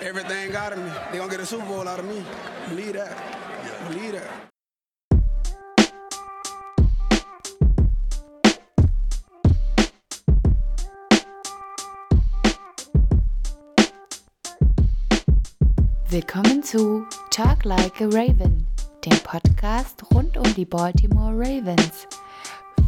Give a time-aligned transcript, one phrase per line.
[0.00, 0.90] Everything out of me.
[1.10, 2.22] They gonna get a Super Bowl out of me.
[2.68, 3.16] Believe that.
[3.88, 4.30] Believe that.
[16.10, 18.66] Willkommen zu Talk Like a Raven,
[19.04, 22.06] dem Podcast rund um die Baltimore Ravens.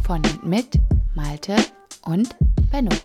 [0.07, 0.79] Von mit
[1.15, 1.57] Malte
[2.05, 2.29] und
[2.71, 2.95] Benno.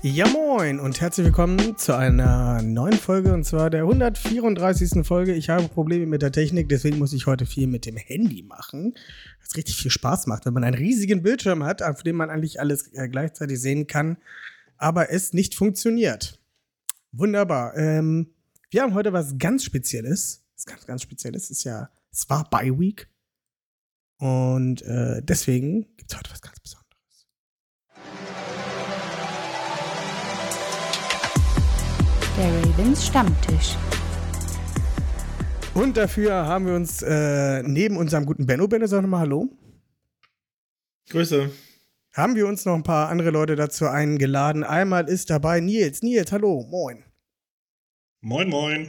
[0.00, 5.06] Ja moin und herzlich willkommen zu einer neuen Folge und zwar der 134.
[5.06, 5.34] Folge.
[5.34, 8.94] Ich habe Probleme mit der Technik, deswegen muss ich heute viel mit dem Handy machen,
[9.42, 12.58] was richtig viel Spaß macht, wenn man einen riesigen Bildschirm hat, auf dem man eigentlich
[12.58, 14.16] alles äh, gleichzeitig sehen kann,
[14.78, 16.40] aber es nicht funktioniert.
[17.12, 17.76] Wunderbar.
[17.76, 18.30] Ähm,
[18.70, 20.42] wir haben heute was ganz Spezielles.
[20.54, 21.50] Was ganz, ganz Spezielles.
[21.50, 23.08] ist ja, es war Bye Week.
[24.18, 27.28] Und äh, deswegen gibt es heute was ganz Besonderes.
[32.36, 33.76] Der Ravens Stammtisch.
[35.74, 39.48] Und dafür haben wir uns äh, neben unserem guten Benno, Benno, sag nochmal Hallo.
[41.10, 41.50] Grüße.
[42.12, 44.64] Haben wir uns noch ein paar andere Leute dazu eingeladen.
[44.64, 46.02] Einmal ist dabei Nils.
[46.02, 47.04] Nils, hallo, moin.
[48.20, 48.88] Moin, moin.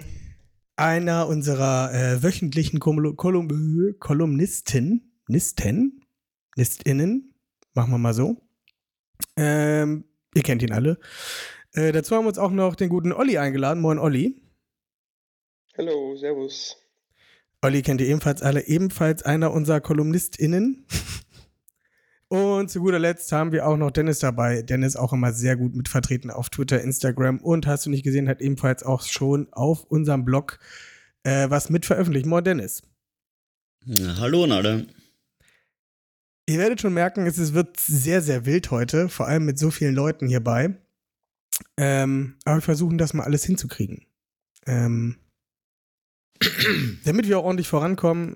[0.75, 6.03] Einer unserer äh, wöchentlichen Kolum Kolum Kolumnisten, Nisten,
[6.55, 7.35] Nistinnen,
[7.75, 8.41] machen wir mal so.
[9.35, 10.99] Ähm, ihr kennt ihn alle.
[11.73, 13.79] Äh, dazu haben wir uns auch noch den guten Olli eingeladen.
[13.79, 14.41] Moin, Olli.
[15.77, 16.77] Hallo, servus.
[17.61, 20.87] Olli kennt ihr ebenfalls alle, ebenfalls einer unserer KolumnistInnen.
[22.27, 24.63] Und zu guter Letzt haben wir auch noch Dennis dabei.
[24.63, 28.27] Dennis auch immer sehr gut mit vertreten auf Twitter, Instagram und hast du nicht gesehen,
[28.27, 30.57] hat ebenfalls auch schon auf unserem Blog
[31.21, 32.25] äh, was mit veröffentlicht.
[32.25, 32.81] Moin, Dennis.
[33.85, 34.87] Ja, hallo alle.
[36.49, 39.93] Ihr werdet schon merken, es wird sehr, sehr wild heute, vor allem mit so vielen
[39.93, 40.73] Leuten hierbei.
[41.77, 44.07] Ähm, aber wir versuchen das mal alles hinzukriegen.
[44.65, 45.17] Ähm,
[47.05, 48.35] damit wir auch ordentlich vorankommen,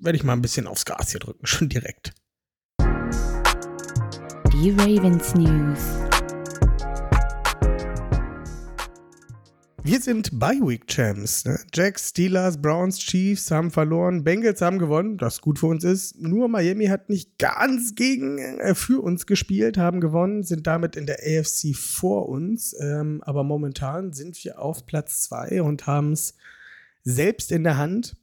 [0.00, 2.12] werde ich mal ein bisschen aufs Gas hier drücken, schon direkt.
[4.52, 6.01] Die Ravens News.
[9.84, 11.44] Wir sind Bye-Week Champs.
[11.44, 11.58] Ne?
[11.74, 16.20] Jacks, Steelers, Browns, Chiefs haben verloren, Bengals haben gewonnen, das gut für uns ist.
[16.20, 21.06] Nur Miami hat nicht ganz gegen äh, für uns gespielt, haben gewonnen, sind damit in
[21.06, 22.76] der AFC vor uns.
[22.80, 26.36] Ähm, aber momentan sind wir auf Platz 2 und haben es
[27.02, 28.16] selbst in der Hand.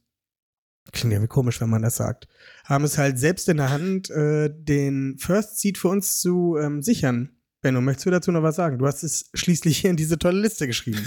[0.92, 2.26] Klingt ja wie komisch, wenn man das sagt.
[2.64, 6.80] Haben es halt selbst in der Hand, äh, den First Seed für uns zu ähm,
[6.80, 7.36] sichern.
[7.60, 8.78] Benno, möchtest du dazu noch was sagen?
[8.78, 11.04] Du hast es schließlich hier in diese tolle Liste geschrieben.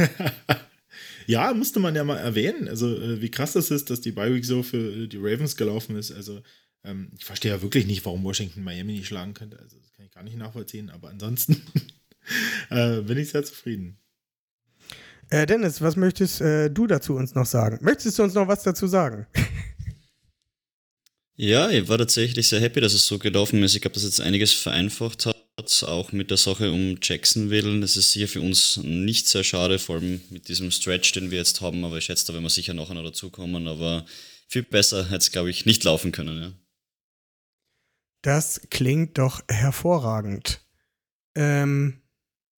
[1.28, 2.68] ja, musste man ja mal erwähnen.
[2.68, 5.96] Also, äh, wie krass das ist, dass die Bi-Week so für äh, die Ravens gelaufen
[5.96, 6.12] ist.
[6.12, 6.42] Also,
[6.84, 9.60] ähm, ich verstehe ja wirklich nicht, warum Washington Miami nicht schlagen könnte.
[9.60, 10.92] Also, das kann ich gar nicht nachvollziehen.
[10.92, 11.62] Aber ansonsten
[12.70, 13.98] äh, bin ich sehr zufrieden.
[15.30, 17.80] Äh, Dennis, was möchtest äh, du dazu uns noch sagen?
[17.82, 19.26] Möchtest du uns noch was dazu sagen?
[21.36, 23.74] Ja, ich war tatsächlich sehr happy, dass es so gelaufen ist.
[23.74, 27.80] Ich glaube, dass jetzt einiges vereinfacht hat, auch mit der Sache um Jacksonville.
[27.80, 31.38] Das ist sicher für uns nicht sehr schade, vor allem mit diesem Stretch, den wir
[31.38, 31.84] jetzt haben.
[31.86, 33.68] Aber ich schätze, da werden wir sicher noch dazukommen.
[33.68, 34.06] Aber
[34.48, 36.42] viel besser hätte es, glaube ich, nicht laufen können.
[36.42, 36.52] Ja.
[38.24, 40.62] Das klingt doch hervorragend.
[41.36, 42.02] Ähm,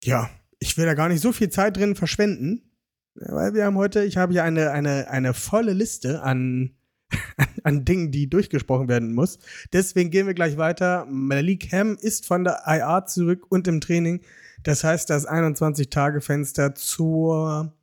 [0.03, 0.29] ja,
[0.59, 2.71] ich will da gar nicht so viel Zeit drin verschwenden,
[3.15, 6.77] weil wir haben heute, ich habe hier eine, eine, eine volle Liste an
[7.63, 9.39] an Dingen, die durchgesprochen werden muss.
[9.73, 11.05] Deswegen gehen wir gleich weiter.
[11.09, 14.21] Malik Ham ist von der IA zurück und im Training.
[14.63, 17.73] Das heißt, das 21-Tage-Fenster zur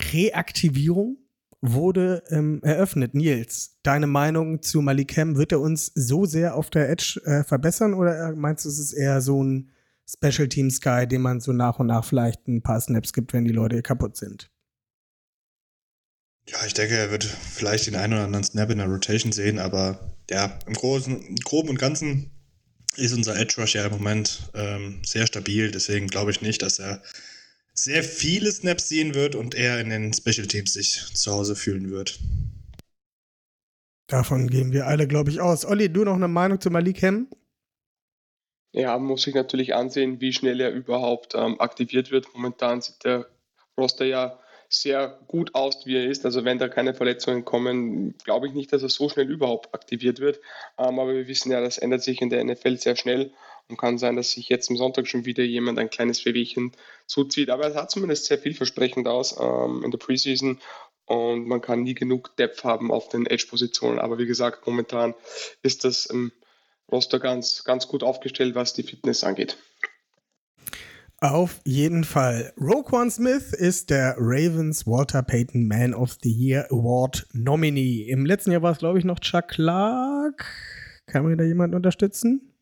[0.00, 1.18] Reaktivierung
[1.60, 3.14] wurde ähm, eröffnet.
[3.14, 7.42] Nils, deine Meinung zu Malik Ham, wird er uns so sehr auf der Edge äh,
[7.42, 9.70] verbessern oder meinst du, es ist eher so ein
[10.08, 13.44] Special Teams Guy, dem man so nach und nach vielleicht ein paar Snaps gibt, wenn
[13.44, 14.50] die Leute kaputt sind?
[16.50, 19.58] Ja, ich denke, er wird vielleicht den einen oder anderen Snap in der Rotation sehen,
[19.58, 20.00] aber
[20.30, 22.30] ja, im Großen, im Groben und Ganzen
[22.96, 25.70] ist unser Edge Rush ja im Moment ähm, sehr stabil.
[25.70, 27.02] Deswegen glaube ich nicht, dass er
[27.74, 31.90] sehr viele Snaps sehen wird und er in den Special Teams sich zu Hause fühlen
[31.90, 32.18] wird.
[34.08, 35.66] Davon gehen wir alle, glaube ich, aus.
[35.66, 37.28] Olli, du noch eine Meinung zu Malik Hem?
[38.72, 42.26] Ja, muss ich natürlich ansehen, wie schnell er überhaupt ähm, aktiviert wird.
[42.34, 43.26] Momentan sieht der
[43.76, 46.24] Roster ja sehr gut aus, wie er ist.
[46.24, 50.20] Also wenn da keine Verletzungen kommen, glaube ich nicht, dass er so schnell überhaupt aktiviert
[50.20, 50.40] wird.
[50.76, 53.32] Ähm, aber wir wissen ja, das ändert sich in der NFL sehr schnell
[53.68, 56.72] und kann sein, dass sich jetzt am Sonntag schon wieder jemand ein kleines Wehwehchen
[57.06, 57.50] zuzieht.
[57.50, 60.60] Aber es sah zumindest sehr vielversprechend aus ähm, in der Preseason
[61.06, 63.98] und man kann nie genug Depth haben auf den Edge-Positionen.
[63.98, 65.14] Aber wie gesagt, momentan
[65.62, 66.12] ist das
[66.92, 69.56] Roster ganz, ganz gut aufgestellt, was die Fitness angeht.
[71.20, 72.52] Auf jeden Fall.
[72.60, 78.02] Roquan Smith ist der Ravens Walter Payton Man of the Year Award Nominee.
[78.02, 80.46] Im letzten Jahr war es, glaube ich, noch Chuck Clark.
[81.06, 82.52] Kann mir da jemand unterstützen?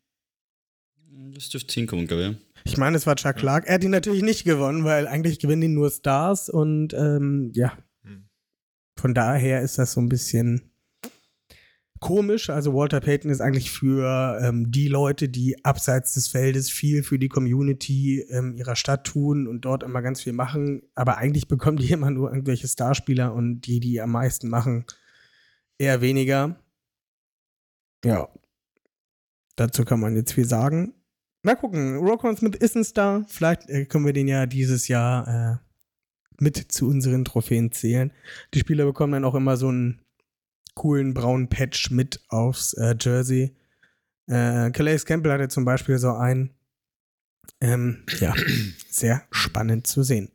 [1.35, 2.71] Das dürfte hinkommen, glaube ich.
[2.71, 3.67] Ich meine, es war Chuck Clark.
[3.67, 7.77] Er hat ihn natürlich nicht gewonnen, weil eigentlich gewinnen ihn nur Stars und ähm, ja.
[8.01, 8.27] Hm.
[8.99, 10.71] Von daher ist das so ein bisschen
[11.99, 12.49] komisch.
[12.49, 17.19] Also Walter Payton ist eigentlich für ähm, die Leute, die abseits des Feldes viel für
[17.19, 20.83] die Community ähm, ihrer Stadt tun und dort immer ganz viel machen.
[20.95, 24.85] Aber eigentlich bekommen die immer nur irgendwelche Starspieler und die, die am meisten machen,
[25.77, 26.59] eher weniger.
[28.03, 28.29] Ja.
[29.55, 30.93] Dazu kann man jetzt viel sagen.
[31.43, 31.97] Mal gucken.
[31.97, 33.25] Rockon Smith ist ein Star.
[33.27, 35.57] Vielleicht äh, können wir den ja dieses Jahr äh,
[36.39, 38.11] mit zu unseren Trophäen zählen.
[38.53, 40.01] Die Spieler bekommen dann auch immer so ein
[40.77, 43.55] coolen braunen Patch mit aufs äh, Jersey.
[44.27, 46.51] Äh, Calais Campbell hatte zum Beispiel so einen.
[47.59, 48.35] Ähm, ja,
[48.89, 50.29] sehr spannend zu sehen.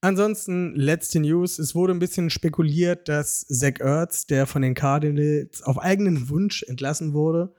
[0.00, 1.58] Ansonsten, letzte News.
[1.58, 6.62] Es wurde ein bisschen spekuliert, dass Zach Ertz, der von den Cardinals auf eigenen Wunsch
[6.62, 7.52] entlassen wurde,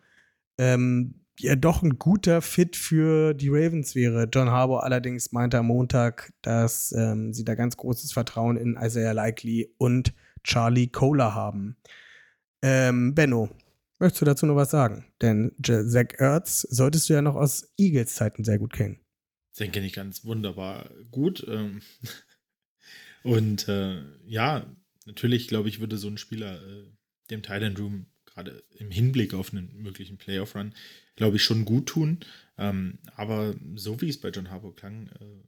[0.57, 4.29] ähm, ja doch ein guter Fit für die Ravens wäre.
[4.31, 9.13] John Harbour allerdings meinte am Montag, dass ähm, sie da ganz großes Vertrauen in Isaiah
[9.13, 11.75] Likely und Charlie Kohler haben.
[12.63, 13.49] Ähm, Benno,
[13.99, 15.05] möchtest du dazu noch was sagen?
[15.21, 18.99] Denn Zach Ertz solltest du ja noch aus Eagles Zeiten sehr gut kennen.
[19.59, 21.45] Den kenne ich ganz wunderbar gut.
[21.47, 21.81] Ähm,
[23.23, 24.65] und äh, ja,
[25.05, 26.85] natürlich, glaube ich, würde so ein Spieler äh,
[27.29, 30.73] dem Thailand Room gerade im Hinblick auf einen möglichen Playoff-Run,
[31.17, 32.19] glaube ich, schon gut tun.
[32.57, 35.43] Ähm, aber so wie es bei John Harbour klang, äh,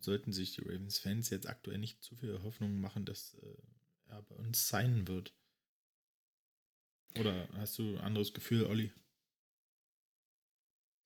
[0.00, 4.34] sollten sich die Ravens-Fans jetzt aktuell nicht zu viel Hoffnung machen, dass äh, er bei
[4.34, 5.32] uns sein wird.
[7.16, 8.92] Oder hast du ein anderes Gefühl, Olli?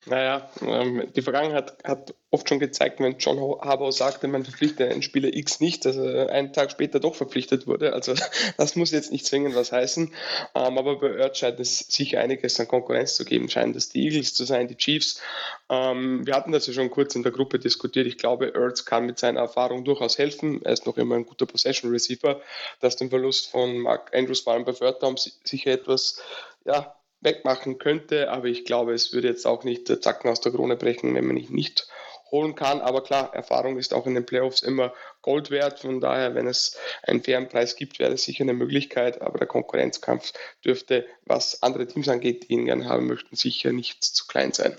[0.06, 5.02] Naja, ähm, die Vergangenheit hat oft schon gezeigt, wenn John Harbaugh sagte, man verpflichtet einen
[5.02, 7.93] Spieler X nicht, dass er einen Tag später doch verpflichtet wurde.
[7.93, 8.14] Also
[8.56, 10.14] das muss jetzt nicht zwingend was heißen.
[10.55, 13.50] Ähm, aber bei Ertz scheint es sicher einiges an Konkurrenz zu geben.
[13.50, 15.20] Scheinen das die Eagles zu sein, die Chiefs.
[15.69, 18.06] Ähm, wir hatten das ja schon kurz in der Gruppe diskutiert.
[18.06, 20.62] Ich glaube, Ertz kann mit seiner Erfahrung durchaus helfen.
[20.64, 22.41] Er ist noch immer ein guter Possession Receiver.
[22.81, 26.23] Dass den Verlust von Mark Andrews vor allem bei Förderm sicher etwas
[26.64, 30.52] ja, wegmachen könnte, aber ich glaube, es würde jetzt auch nicht der Zacken aus der
[30.52, 31.87] Krone brechen, wenn man ihn nicht
[32.31, 32.81] holen kann.
[32.81, 35.81] Aber klar, Erfahrung ist auch in den Playoffs immer Gold wert.
[35.81, 39.20] Von daher, wenn es einen fairen Preis gibt, wäre das sicher eine Möglichkeit.
[39.20, 40.32] Aber der Konkurrenzkampf
[40.64, 44.76] dürfte, was andere Teams angeht, die ihn gerne haben möchten, sicher nicht zu klein sein.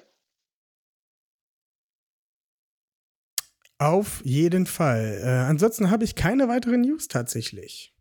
[3.78, 5.22] Auf jeden Fall.
[5.24, 7.96] Äh, ansonsten habe ich keine weiteren News tatsächlich.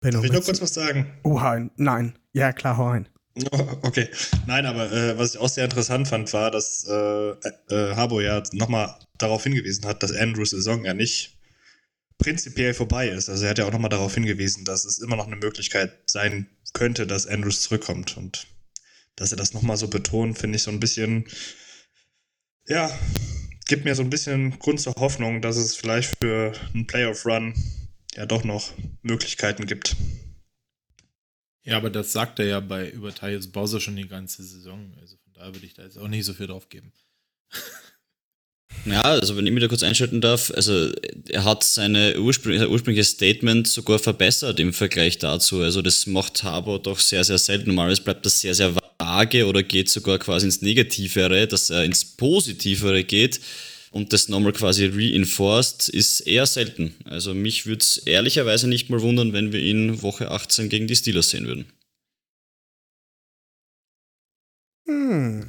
[0.00, 1.18] Benno, ich noch kurz was sagen?
[1.24, 2.16] Oha, nein.
[2.32, 3.08] Ja, klar, hau ein.
[3.82, 4.08] Okay.
[4.46, 8.42] Nein, aber äh, was ich auch sehr interessant fand, war, dass äh, äh, Harbo ja
[8.52, 11.36] nochmal darauf hingewiesen hat, dass Andrews Saison ja nicht
[12.18, 13.28] prinzipiell vorbei ist.
[13.28, 16.48] Also er hat ja auch nochmal darauf hingewiesen, dass es immer noch eine Möglichkeit sein
[16.72, 18.16] könnte, dass Andrews zurückkommt.
[18.16, 18.46] Und
[19.16, 21.26] dass er das nochmal so betont, finde ich so ein bisschen,
[22.66, 22.90] ja,
[23.66, 27.54] gibt mir so ein bisschen Grund zur Hoffnung, dass es vielleicht für einen Playoff-Run
[28.14, 29.96] ja doch noch Möglichkeiten gibt.
[31.68, 34.90] Ja, aber das sagt er ja bei über Tyus Bowser schon die ganze Saison.
[35.02, 36.92] Also von daher würde ich da jetzt auch nicht so viel drauf geben.
[38.86, 40.90] Ja, also wenn ich mich da kurz einschalten darf, also
[41.28, 45.60] er hat seine ursprüngliche, sein ursprüngliches Statement sogar verbessert im Vergleich dazu.
[45.60, 47.68] Also das macht Harbour doch sehr, sehr selten.
[47.68, 52.02] Normalerweise bleibt das sehr, sehr vage oder geht sogar quasi ins Negativere, dass er ins
[52.02, 53.40] Positivere geht
[53.90, 56.94] und das nochmal quasi reinforced, ist eher selten.
[57.04, 60.96] Also mich würde es ehrlicherweise nicht mal wundern, wenn wir ihn Woche 18 gegen die
[60.96, 61.66] Steelers sehen würden.
[64.86, 65.48] Hm.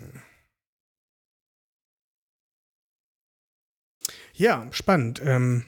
[4.34, 5.22] Ja, spannend.
[5.24, 5.66] Ähm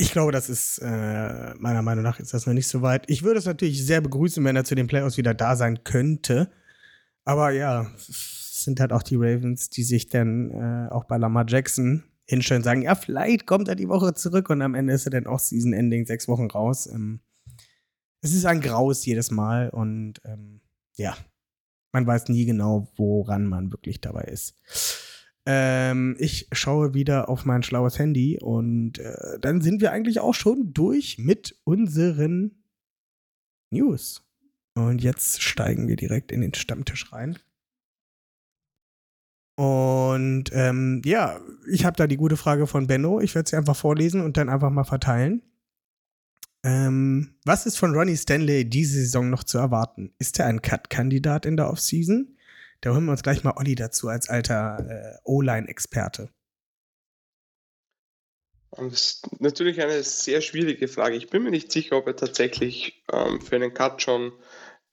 [0.00, 3.04] ich glaube, das ist, äh, meiner Meinung nach ist das noch nicht so weit.
[3.10, 6.52] Ich würde es natürlich sehr begrüßen, wenn er zu den Playoffs wieder da sein könnte.
[7.24, 7.90] Aber ja,
[8.64, 12.82] sind halt auch die Ravens, die sich dann äh, auch bei Lamar Jackson hinstellen sagen,
[12.82, 15.72] ja, vielleicht kommt er die Woche zurück und am Ende ist er dann auch Season
[15.72, 16.86] Ending sechs Wochen raus.
[16.86, 17.20] Ähm,
[18.20, 20.60] es ist ein Graus jedes Mal und ähm,
[20.96, 21.16] ja,
[21.92, 24.54] man weiß nie genau, woran man wirklich dabei ist.
[25.46, 30.34] Ähm, ich schaue wieder auf mein schlaues Handy und äh, dann sind wir eigentlich auch
[30.34, 32.62] schon durch mit unseren
[33.70, 34.28] News.
[34.74, 37.38] Und jetzt steigen wir direkt in den Stammtisch rein.
[39.58, 43.18] Und ähm, ja, ich habe da die gute Frage von Benno.
[43.18, 45.42] Ich werde sie einfach vorlesen und dann einfach mal verteilen.
[46.62, 50.14] Ähm, was ist von Ronnie Stanley diese Saison noch zu erwarten?
[50.20, 52.38] Ist er ein Cut-Kandidat in der Offseason?
[52.82, 56.30] Da holen wir uns gleich mal Olli dazu als alter äh, O-Line-Experte.
[58.70, 61.16] Das ist natürlich eine sehr schwierige Frage.
[61.16, 64.30] Ich bin mir nicht sicher, ob er tatsächlich ähm, für einen Cut schon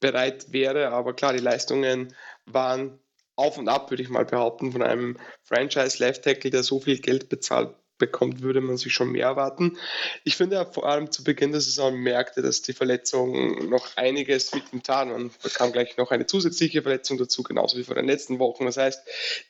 [0.00, 2.12] bereit wäre, aber klar, die Leistungen
[2.46, 2.98] waren
[3.36, 7.74] auf und ab, würde ich mal behaupten, von einem Franchise-Left-Tackle, der so viel Geld bezahlt
[7.98, 9.78] bekommt, würde man sich schon mehr erwarten.
[10.24, 14.64] Ich finde vor allem zu Beginn der Saison merkte, dass die Verletzung noch einiges mit
[14.72, 15.08] ihm tat.
[15.08, 18.66] Man bekam gleich noch eine zusätzliche Verletzung dazu, genauso wie vor den letzten Wochen.
[18.66, 19.02] Das heißt,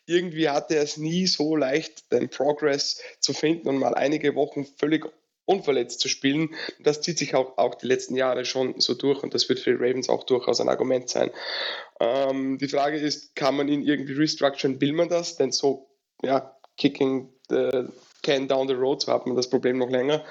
[0.07, 4.64] irgendwie hatte er es nie so leicht, den Progress zu finden und mal einige Wochen
[4.64, 5.07] völlig
[5.47, 6.55] unverletzt zu spielen.
[6.81, 9.71] Das zieht sich auch, auch die letzten Jahre schon so durch und das wird für
[9.71, 11.31] die Ravens auch durchaus ein Argument sein.
[12.00, 14.81] Ähm, die Frage ist, kann man ihn irgendwie restructuren?
[14.81, 15.37] Will man das?
[15.37, 15.88] Denn so,
[16.23, 17.88] ja, kicking the
[18.23, 20.25] can down the road, so hat man das Problem noch länger.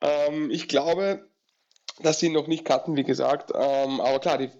[0.00, 1.28] Ähm, ich glaube,
[2.00, 3.52] dass sie noch nicht cutten, wie gesagt.
[3.54, 4.50] Ähm, aber klar, die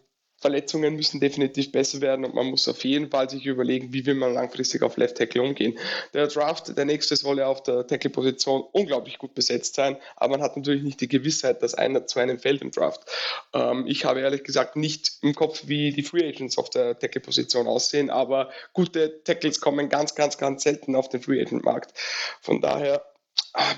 [0.42, 4.16] Verletzungen müssen definitiv besser werden und man muss auf jeden Fall sich überlegen, wie will
[4.16, 5.78] man langfristig auf Left Tackle umgehen.
[6.12, 10.42] Der Draft, der nächste soll ja auf der Tackle-Position unglaublich gut besetzt sein, aber man
[10.42, 13.02] hat natürlich nicht die Gewissheit, dass einer zu einem fällt im Draft.
[13.54, 17.68] Ähm, ich habe ehrlich gesagt nicht im Kopf, wie die Free Agents auf der Tackle-Position
[17.68, 21.92] aussehen, aber gute Tackles kommen ganz, ganz, ganz selten auf den Free Agent-Markt.
[22.40, 23.04] Von daher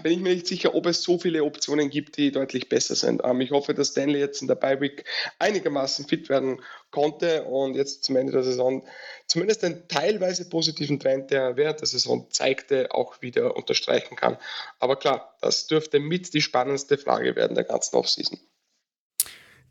[0.03, 3.23] bin ich mir nicht sicher, ob es so viele Optionen gibt, die deutlich besser sind.
[3.25, 5.05] Ähm, ich hoffe, dass Stanley jetzt in der Bye-Week
[5.39, 8.87] einigermaßen fit werden konnte und jetzt zum Ende der Saison
[9.27, 14.37] zumindest einen teilweise positiven Trend, der während der Saison zeigte, auch wieder unterstreichen kann.
[14.79, 18.39] Aber klar, das dürfte mit die spannendste Frage werden der ganzen Offseason.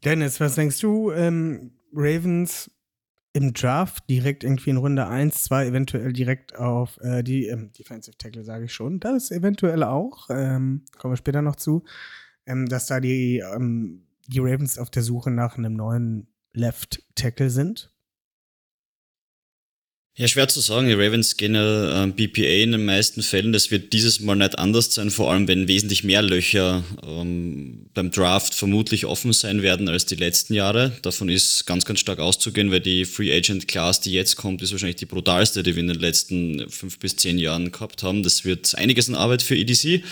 [0.04, 1.12] Dennis, was denkst du?
[1.12, 2.70] Ähm, Ravens
[3.34, 8.18] im Draft direkt irgendwie in Runde 1, 2 eventuell direkt auf äh, die ähm, Defensive
[8.18, 9.00] Tackle, sage ich schon.
[9.00, 11.84] Das eventuell auch, ähm, kommen wir später noch zu,
[12.46, 17.50] ähm, dass da die, ähm, die Ravens auf der Suche nach einem neuen Left Tackle
[17.50, 17.93] sind.
[20.16, 20.88] Ja, schwer zu sagen.
[20.88, 23.52] Die Ravens gehen ja äh, BPA in den meisten Fällen.
[23.52, 28.12] Das wird dieses Mal nicht anders sein, vor allem wenn wesentlich mehr Löcher ähm, beim
[28.12, 30.92] Draft vermutlich offen sein werden als die letzten Jahre.
[31.02, 34.72] Davon ist ganz, ganz stark auszugehen, weil die Free Agent Class, die jetzt kommt, ist
[34.72, 38.22] wahrscheinlich die brutalste, die wir in den letzten fünf bis zehn Jahren gehabt haben.
[38.22, 40.04] Das wird einiges an Arbeit für EDC.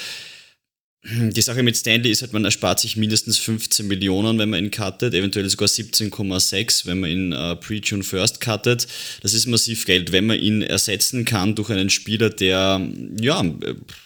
[1.12, 4.72] Die Sache mit Stanley ist halt, man erspart sich mindestens 15 Millionen, wenn man ihn
[4.72, 8.88] cuttet, eventuell sogar 17,6, wenn man ihn äh, pre-June First cuttet.
[9.22, 12.82] Das ist massiv Geld, wenn man ihn ersetzen kann durch einen Spieler, der
[13.20, 13.44] ja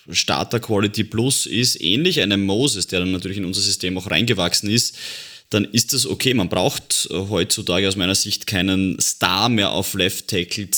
[0.09, 4.69] Starter Quality Plus ist, ähnlich einem Moses, der dann natürlich in unser System auch reingewachsen
[4.69, 4.97] ist
[5.51, 6.33] dann ist das okay.
[6.33, 10.69] Man braucht äh, heutzutage aus meiner Sicht keinen Star mehr auf Left Tackle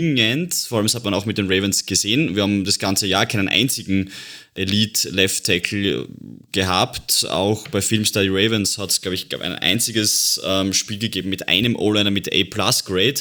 [0.00, 0.54] zwingend.
[0.54, 2.34] Vor allem das hat man auch mit den Ravens gesehen.
[2.34, 4.10] Wir haben das ganze Jahr keinen einzigen
[4.54, 6.08] Elite Left Tackle
[6.52, 7.26] gehabt.
[7.28, 11.76] Auch bei Filmstudy Ravens hat es, glaube ich, ein einziges ähm, Spiel gegeben mit einem
[11.76, 13.20] O-Liner mit A-Plus-Grade.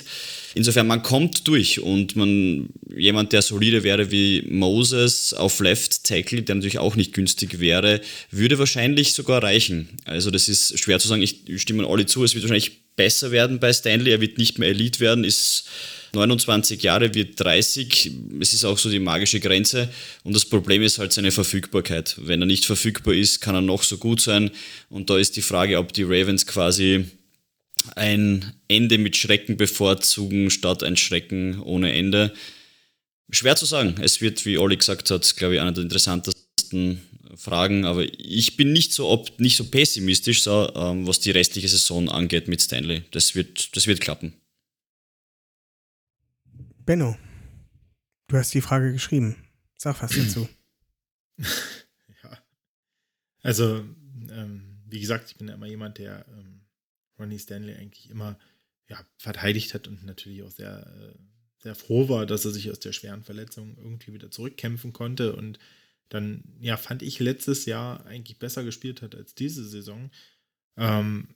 [0.56, 6.42] Insofern, man kommt durch und man, jemand, der solide wäre wie Moses auf Left Tackle,
[6.42, 9.90] der natürlich auch nicht günstig wäre, würde wahrscheinlich sogar reichen.
[10.06, 11.22] Also, das ist schwer zu sagen.
[11.22, 12.24] Ich stimme alle zu.
[12.24, 14.12] Es wird wahrscheinlich besser werden bei Stanley.
[14.12, 15.66] Er wird nicht mehr Elite werden, ist
[16.14, 18.12] 29 Jahre wird 30.
[18.40, 19.90] Es ist auch so die magische Grenze.
[20.24, 22.16] Und das Problem ist halt seine Verfügbarkeit.
[22.20, 24.52] Wenn er nicht verfügbar ist, kann er noch so gut sein.
[24.90, 27.06] Und da ist die Frage, ob die Ravens quasi
[27.96, 32.34] ein Ende mit Schrecken bevorzugen statt ein Schrecken ohne Ende.
[33.32, 33.96] Schwer zu sagen.
[34.02, 37.02] Es wird, wie Olli gesagt hat, glaube ich, einer der interessantesten
[37.36, 41.70] Fragen, aber ich bin nicht so, ob, nicht so pessimistisch, so, ähm, was die restliche
[41.70, 43.04] Saison angeht mit Stanley.
[43.12, 44.34] Das wird, das wird klappen.
[46.90, 47.16] Benno,
[48.26, 49.36] du hast die Frage geschrieben.
[49.78, 50.50] Sag was dazu.
[51.38, 52.44] ja.
[53.44, 53.86] Also,
[54.32, 56.62] ähm, wie gesagt, ich bin ja immer jemand, der ähm,
[57.20, 58.40] Ronnie Stanley eigentlich immer
[58.88, 61.20] ja, verteidigt hat und natürlich auch sehr, äh,
[61.62, 65.60] sehr froh war, dass er sich aus der schweren Verletzung irgendwie wieder zurückkämpfen konnte und
[66.08, 70.10] dann, ja, fand ich letztes Jahr eigentlich besser gespielt hat als diese Saison.
[70.76, 71.36] Ähm,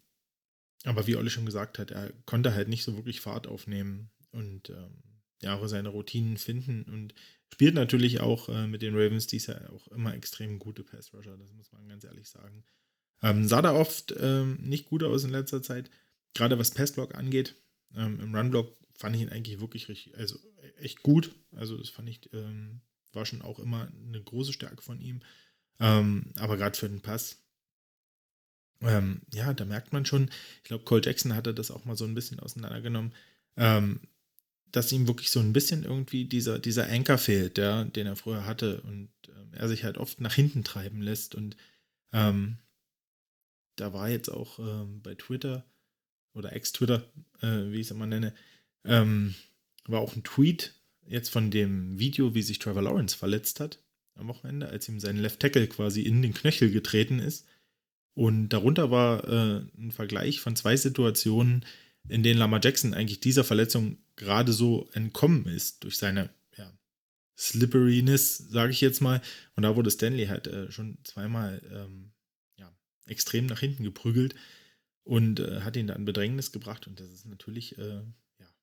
[0.83, 4.71] aber wie Olli schon gesagt hat, er konnte halt nicht so wirklich Fahrt aufnehmen und
[4.71, 5.12] ähm,
[5.43, 7.13] ja auch seine Routinen finden und
[7.51, 11.37] spielt natürlich auch äh, mit den Ravens, die ist ja auch immer extrem gute Pass-Rusher,
[11.37, 12.63] das muss man ganz ehrlich sagen.
[13.21, 15.89] Ähm, sah da oft ähm, nicht gut aus in letzter Zeit,
[16.33, 17.55] gerade was Passblock angeht.
[17.95, 20.39] Ähm, Im Runblock fand ich ihn eigentlich wirklich richtig, also
[20.79, 21.33] echt gut.
[21.55, 22.81] Also das fand ich, ähm,
[23.13, 25.21] war schon auch immer eine große Stärke von ihm.
[25.79, 27.37] Ähm, aber gerade für den Pass,
[28.81, 32.05] ähm, ja, da merkt man schon, ich glaube, Cole Jackson hatte das auch mal so
[32.05, 33.13] ein bisschen auseinandergenommen.
[33.55, 34.01] Ähm,
[34.73, 38.45] dass ihm wirklich so ein bisschen irgendwie dieser, dieser Anker fehlt, ja, den er früher
[38.45, 41.55] hatte und ähm, er sich halt oft nach hinten treiben lässt und
[42.11, 42.57] ähm,
[43.75, 45.65] da war jetzt auch ähm, bei Twitter
[46.33, 47.03] oder Ex-Twitter,
[47.41, 48.33] äh, wie ich es immer nenne,
[48.83, 49.35] ähm,
[49.85, 50.73] war auch ein Tweet
[51.05, 53.79] jetzt von dem Video, wie sich Trevor Lawrence verletzt hat
[54.15, 57.45] am Wochenende, als ihm sein Left Tackle quasi in den Knöchel getreten ist.
[58.15, 61.65] Und darunter war äh, ein Vergleich von zwei Situationen,
[62.07, 66.71] in denen Lama Jackson eigentlich dieser Verletzung gerade so entkommen ist durch seine ja,
[67.37, 69.21] Slipperiness, sage ich jetzt mal.
[69.55, 72.11] Und da wurde Stanley halt äh, schon zweimal ähm,
[72.57, 74.35] ja, extrem nach hinten geprügelt
[75.03, 76.87] und äh, hat ihn dann Bedrängnis gebracht.
[76.87, 78.03] Und das ist natürlich äh,
[78.39, 78.55] ja,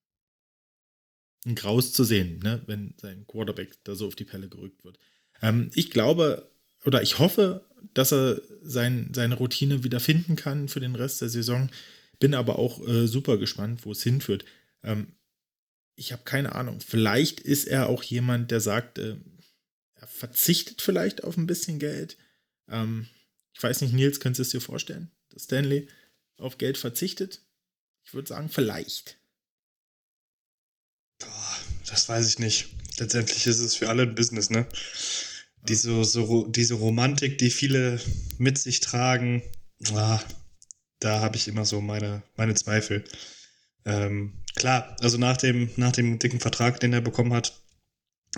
[1.47, 4.99] ein Graus zu sehen, ne, wenn sein Quarterback da so auf die Pelle gerückt wird.
[5.43, 6.51] Ähm, ich glaube
[6.85, 11.29] oder ich hoffe, dass er sein, seine Routine wieder finden kann für den Rest der
[11.29, 11.71] Saison.
[12.19, 14.45] Bin aber auch äh, super gespannt, wo es hinführt.
[14.83, 15.13] Ähm,
[15.97, 16.81] ich habe keine Ahnung.
[16.81, 19.17] Vielleicht ist er auch jemand, der sagt, äh,
[19.95, 22.17] er verzichtet vielleicht auf ein bisschen Geld.
[22.69, 23.09] Ähm,
[23.53, 25.89] ich weiß nicht, Nils, könntest du es dir vorstellen, dass Stanley
[26.39, 27.43] auf Geld verzichtet?
[28.05, 29.19] Ich würde sagen, vielleicht.
[31.87, 32.69] Das weiß ich nicht.
[32.99, 34.67] Letztendlich ist es für alle ein Business, ne?
[35.69, 38.01] Diese, so, diese Romantik, die viele
[38.39, 39.43] mit sich tragen,
[39.93, 40.23] ah,
[41.01, 43.05] da habe ich immer so meine, meine Zweifel.
[43.91, 47.61] Ähm, klar, also nach dem, nach dem dicken Vertrag, den er bekommen hat,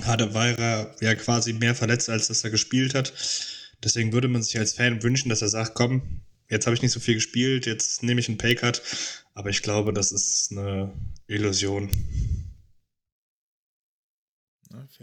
[0.03, 3.13] hatte, war er ja quasi mehr verletzt, als dass er gespielt hat.
[3.85, 6.93] Deswegen würde man sich als Fan wünschen, dass er sagt, komm, jetzt habe ich nicht
[6.93, 8.81] so viel gespielt, jetzt nehme ich einen Paycut.
[9.35, 10.93] Aber ich glaube, das ist eine
[11.27, 11.91] Illusion.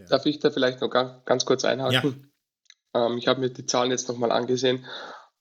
[0.08, 2.32] Darf ich da vielleicht noch ganz, ganz kurz einhaken?
[2.96, 3.06] Ja.
[3.06, 4.86] Ähm, ich habe mir die Zahlen jetzt nochmal angesehen.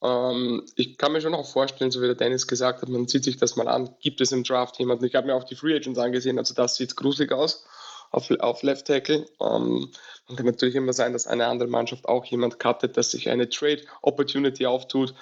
[0.03, 3.25] Ähm, ich kann mir schon auch vorstellen, so wie der Dennis gesagt hat, man sieht
[3.25, 5.05] sich das mal an, gibt es im Draft jemanden?
[5.05, 7.67] Ich habe mir auch die Free Agents angesehen, also das sieht gruselig aus
[8.11, 9.27] auf, auf Left Tackle.
[9.41, 9.91] Ähm,
[10.29, 13.49] und kann natürlich immer sein, dass eine andere Mannschaft auch jemand cuttet, dass sich eine
[13.49, 15.15] Trade Opportunity auftut.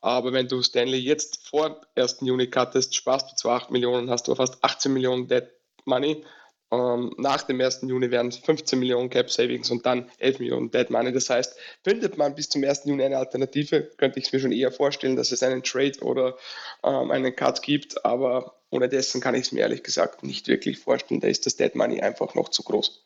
[0.00, 2.18] Aber wenn du Stanley jetzt vor 1.
[2.20, 5.44] Juni cuttest, sparst du zwar 8 Millionen, hast du fast 18 Millionen Dead
[5.84, 6.24] Money.
[6.70, 7.80] Ähm, nach dem 1.
[7.82, 11.12] Juni werden es 15 Millionen Cap Savings und dann 11 Millionen Dead Money.
[11.12, 12.82] Das heißt, findet man bis zum 1.
[12.84, 16.36] Juni eine Alternative, könnte ich es mir schon eher vorstellen, dass es einen Trade oder
[16.84, 18.04] ähm, einen Cut gibt.
[18.04, 21.20] Aber ohne dessen kann ich es mir ehrlich gesagt nicht wirklich vorstellen.
[21.20, 23.04] Da ist das Dead Money einfach noch zu groß.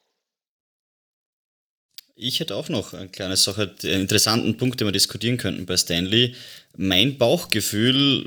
[2.14, 5.76] Ich hätte auch noch eine kleine Sache, einen interessanten Punkt, den wir diskutieren könnten bei
[5.76, 6.34] Stanley.
[6.76, 8.26] Mein Bauchgefühl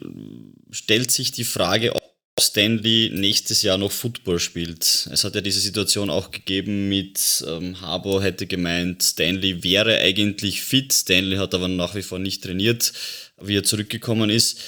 [0.71, 5.07] stellt sich die Frage, ob Stanley nächstes Jahr noch Football spielt.
[5.09, 10.61] Es hat ja diese Situation auch gegeben mit ähm, Harbour hätte gemeint, Stanley wäre eigentlich
[10.61, 10.91] fit.
[10.91, 12.91] Stanley hat aber nach wie vor nicht trainiert,
[13.39, 14.59] wie er zurückgekommen ist.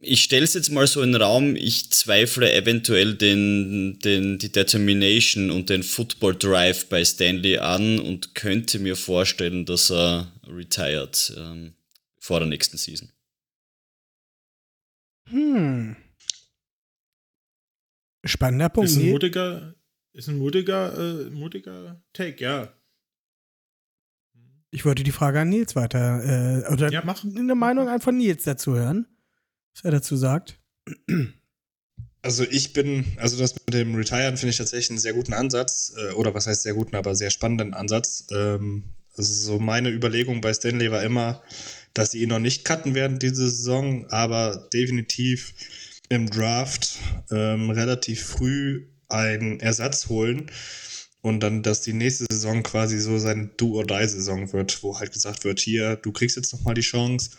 [0.00, 4.52] Ich stelle es jetzt mal so in den Raum, ich zweifle eventuell den, den, die
[4.52, 11.34] Determination und den Football Drive bei Stanley an und könnte mir vorstellen, dass er retired
[11.36, 11.74] ähm,
[12.18, 13.10] vor der nächsten Season.
[15.28, 15.96] Hm.
[18.24, 18.90] Spannender Punkt.
[18.90, 19.74] Ist ein mutiger,
[20.12, 22.72] ist ein mutiger, äh, mutiger Take, ja.
[24.70, 27.24] Ich wollte die Frage an Nils weiter, äh, oder ja, mach.
[27.24, 29.06] eine Meinung von Nils dazu hören,
[29.74, 30.60] was er dazu sagt.
[32.20, 35.94] Also ich bin, also das mit dem Retiren finde ich tatsächlich einen sehr guten Ansatz,
[35.96, 38.26] äh, oder was heißt sehr guten, aber sehr spannenden Ansatz.
[38.30, 38.84] Ähm,
[39.16, 41.42] also so meine Überlegung bei Stanley war immer,
[41.94, 45.54] dass sie ihn noch nicht cutten werden diese Saison, aber definitiv
[46.08, 46.98] im Draft
[47.30, 50.50] ähm, relativ früh einen Ersatz holen
[51.20, 55.60] und dann, dass die nächste Saison quasi so seine Do-or-Die-Saison wird, wo halt gesagt wird,
[55.60, 57.30] hier, du kriegst jetzt nochmal die Chance,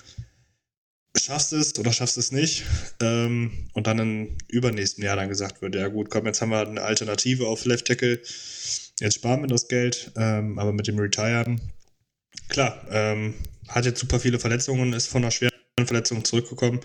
[1.18, 2.66] schaffst es oder schaffst es nicht?
[3.02, 6.68] Ähm, und dann im übernächsten Jahr dann gesagt wird, ja gut, komm, jetzt haben wir
[6.68, 8.22] eine Alternative auf Left Tackle,
[9.00, 11.62] jetzt sparen wir das Geld, ähm, aber mit dem Retiren,
[12.50, 13.34] klar, ähm,
[13.68, 15.54] hat jetzt super viele Verletzungen, ist von einer schweren
[15.86, 16.82] Verletzung zurückgekommen,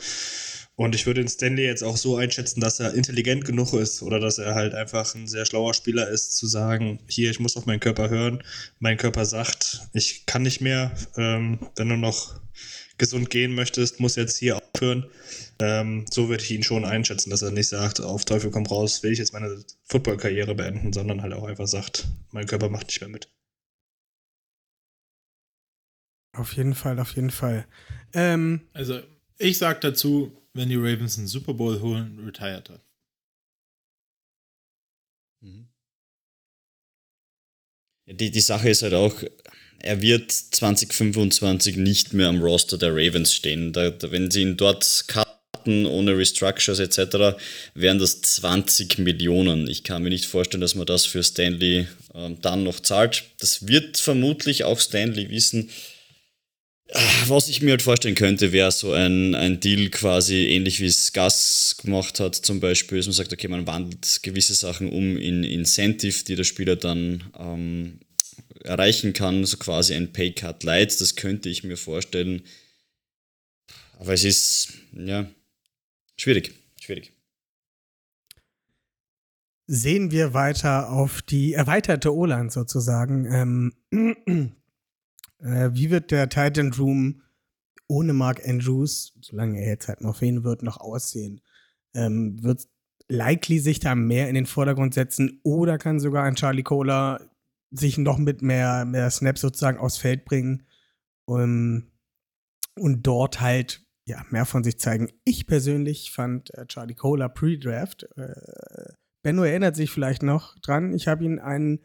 [0.77, 4.19] und ich würde den Stanley jetzt auch so einschätzen, dass er intelligent genug ist oder
[4.19, 7.67] dass er halt einfach ein sehr schlauer Spieler ist, zu sagen, hier, ich muss auf
[7.67, 8.43] meinen Körper hören.
[8.81, 10.93] Mein Körper sagt, ich kann nicht mehr.
[11.17, 12.41] Ähm, wenn du noch
[12.99, 15.07] gesund gehen möchtest, muss jetzt hier aufhören.
[15.61, 19.03] Ähm, so würde ich ihn schon einschätzen, dass er nicht sagt, auf Teufel komm raus,
[19.05, 23.01] will ich jetzt meine Football-Karriere beenden, sondern halt auch einfach sagt, mein Körper macht nicht
[23.01, 23.29] mehr mit.
[26.33, 27.67] Auf jeden Fall, auf jeden Fall.
[28.13, 29.01] Ähm, also
[29.39, 32.81] ich sag dazu, wenn die Ravens einen Super Bowl holen, retired hat.
[35.43, 35.69] Mhm.
[38.07, 39.23] Die, die Sache ist halt auch,
[39.81, 43.73] er wird 2025 nicht mehr am Roster der Ravens stehen.
[43.73, 47.37] Da, da, wenn sie ihn dort cutten, ohne Restructures etc.,
[47.75, 49.69] wären das 20 Millionen.
[49.69, 53.25] Ich kann mir nicht vorstellen, dass man das für Stanley ähm, dann noch zahlt.
[53.41, 55.71] Das wird vermutlich auch Stanley wissen.
[57.27, 61.13] Was ich mir halt vorstellen könnte, wäre so ein, ein Deal quasi ähnlich wie es
[61.13, 65.45] Gas gemacht hat, zum Beispiel, dass man sagt, okay, man wandelt gewisse Sachen um in
[65.45, 68.01] Incentive, die der Spieler dann ähm,
[68.65, 72.43] erreichen kann, so quasi ein Paycut Light, das könnte ich mir vorstellen.
[73.99, 75.31] Aber es ist, ja,
[76.17, 77.13] schwierig, schwierig.
[79.67, 83.73] Sehen wir weiter auf die erweiterte O-Line sozusagen.
[83.91, 84.55] Ähm,
[85.45, 87.23] äh, wie wird der Titan Room
[87.87, 91.41] ohne Mark Andrews, solange er jetzt halt noch fehlen wird, noch aussehen?
[91.95, 92.67] Ähm, wird
[93.09, 97.21] likely sich da mehr in den Vordergrund setzen oder kann sogar ein Charlie Cola
[97.71, 100.67] sich noch mit mehr, mehr Snaps sozusagen aufs Feld bringen
[101.27, 101.91] um,
[102.77, 105.09] und dort halt ja, mehr von sich zeigen.
[105.25, 111.09] Ich persönlich fand äh, Charlie Cola Pre-Draft, äh, Benno erinnert sich vielleicht noch dran, ich
[111.09, 111.81] habe ihn einen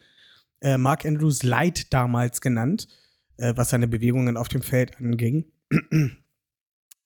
[0.62, 2.88] äh, Mark Andrews Light damals genannt
[3.39, 5.45] äh, was seine Bewegungen auf dem Feld anging.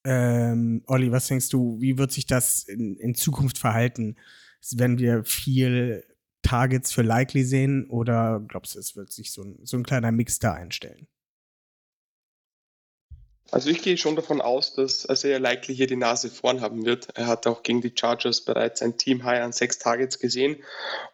[0.04, 4.18] ähm, Olli, was denkst du, wie wird sich das in, in Zukunft verhalten?
[4.72, 6.04] Werden wir viel
[6.42, 10.12] Targets für Likely sehen oder glaubst du, es wird sich so ein, so ein kleiner
[10.12, 11.08] Mix da einstellen?
[13.52, 17.10] Also ich gehe schon davon aus, dass sehr likely hier die Nase vorn haben wird.
[17.14, 20.64] Er hat auch gegen die Chargers bereits ein Team High an sechs Targets gesehen.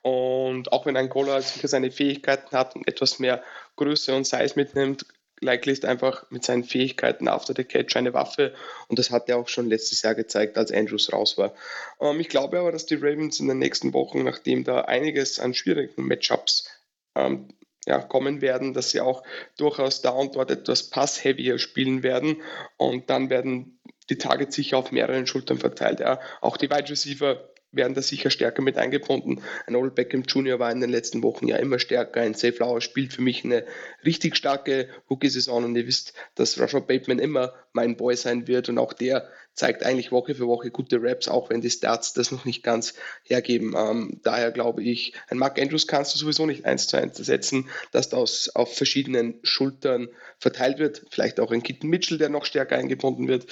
[0.03, 3.43] Und auch wenn Goller sicher seine Fähigkeiten hat und etwas mehr
[3.79, 5.05] Größe und Size mitnimmt,
[5.41, 8.53] Likely ist einfach mit seinen Fähigkeiten after the catch eine Waffe
[8.87, 11.53] und das hat er auch schon letztes Jahr gezeigt, als Andrews raus war.
[12.01, 15.53] Ähm, ich glaube aber, dass die Ravens in den nächsten Wochen, nachdem da einiges an
[15.53, 16.69] schwierigen Matchups
[17.15, 17.47] ähm,
[17.85, 19.23] ja, kommen werden, dass sie auch
[19.57, 22.41] durchaus da und dort etwas pass-heavier spielen werden
[22.77, 25.99] und dann werden die Targets sicher auf mehreren Schultern verteilt.
[25.99, 26.19] Ja.
[26.41, 29.41] Auch die Wide Receiver werden da sicher stärker mit eingebunden.
[29.67, 30.59] Ein Old Beckham Jr.
[30.59, 32.21] war in den letzten Wochen ja immer stärker.
[32.21, 33.65] Ein Safe Flower spielt für mich eine
[34.03, 38.77] richtig starke Rookie-Saison und ihr wisst, dass Rashad Bateman immer mein Boy sein wird und
[38.77, 42.45] auch der zeigt eigentlich Woche für Woche gute Raps, auch wenn die Stats das noch
[42.45, 43.75] nicht ganz hergeben.
[43.77, 47.69] Ähm, daher glaube ich, ein Mark Andrews kannst du sowieso nicht eins zu eins setzen,
[47.91, 50.07] dass das auf verschiedenen Schultern
[50.39, 51.05] verteilt wird.
[51.11, 53.47] Vielleicht auch ein Kitten Mitchell, der noch stärker eingebunden wird.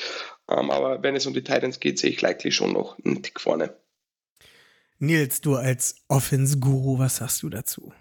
[0.50, 3.42] Ähm, aber wenn es um die Titans geht, sehe ich likely schon noch einen Tick
[3.42, 3.76] vorne.
[5.00, 7.94] Nils, du als Offense-Guru, was sagst du dazu?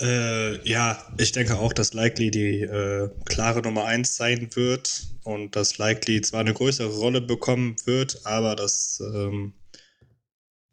[0.00, 5.54] Äh, ja, ich denke auch, dass Likely die äh, klare Nummer 1 sein wird und
[5.54, 9.52] dass Likely zwar eine größere Rolle bekommen wird, aber dass, ähm,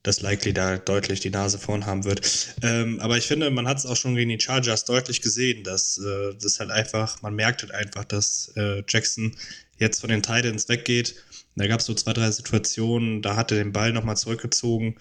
[0.02, 2.56] dass Likely da deutlich die Nase vorn haben wird.
[2.64, 6.00] Ähm, aber ich finde, man hat es auch schon gegen die Chargers deutlich gesehen, dass
[6.00, 9.36] äh, das halt einfach, man merkt halt einfach, dass äh, Jackson
[9.80, 11.16] jetzt von den Titans weggeht
[11.60, 14.96] da gab es so zwei, drei Situationen, da hat er den Ball nochmal zurückgezogen.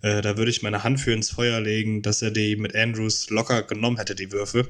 [0.00, 3.30] Äh, da würde ich meine Hand für ins Feuer legen, dass er die mit Andrews
[3.30, 4.68] locker genommen hätte, die Würfe.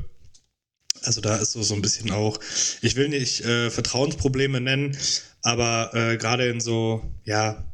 [1.02, 2.40] Also da ist so, so ein bisschen auch,
[2.80, 4.96] ich will nicht äh, Vertrauensprobleme nennen,
[5.42, 7.70] aber äh, gerade in so, ja,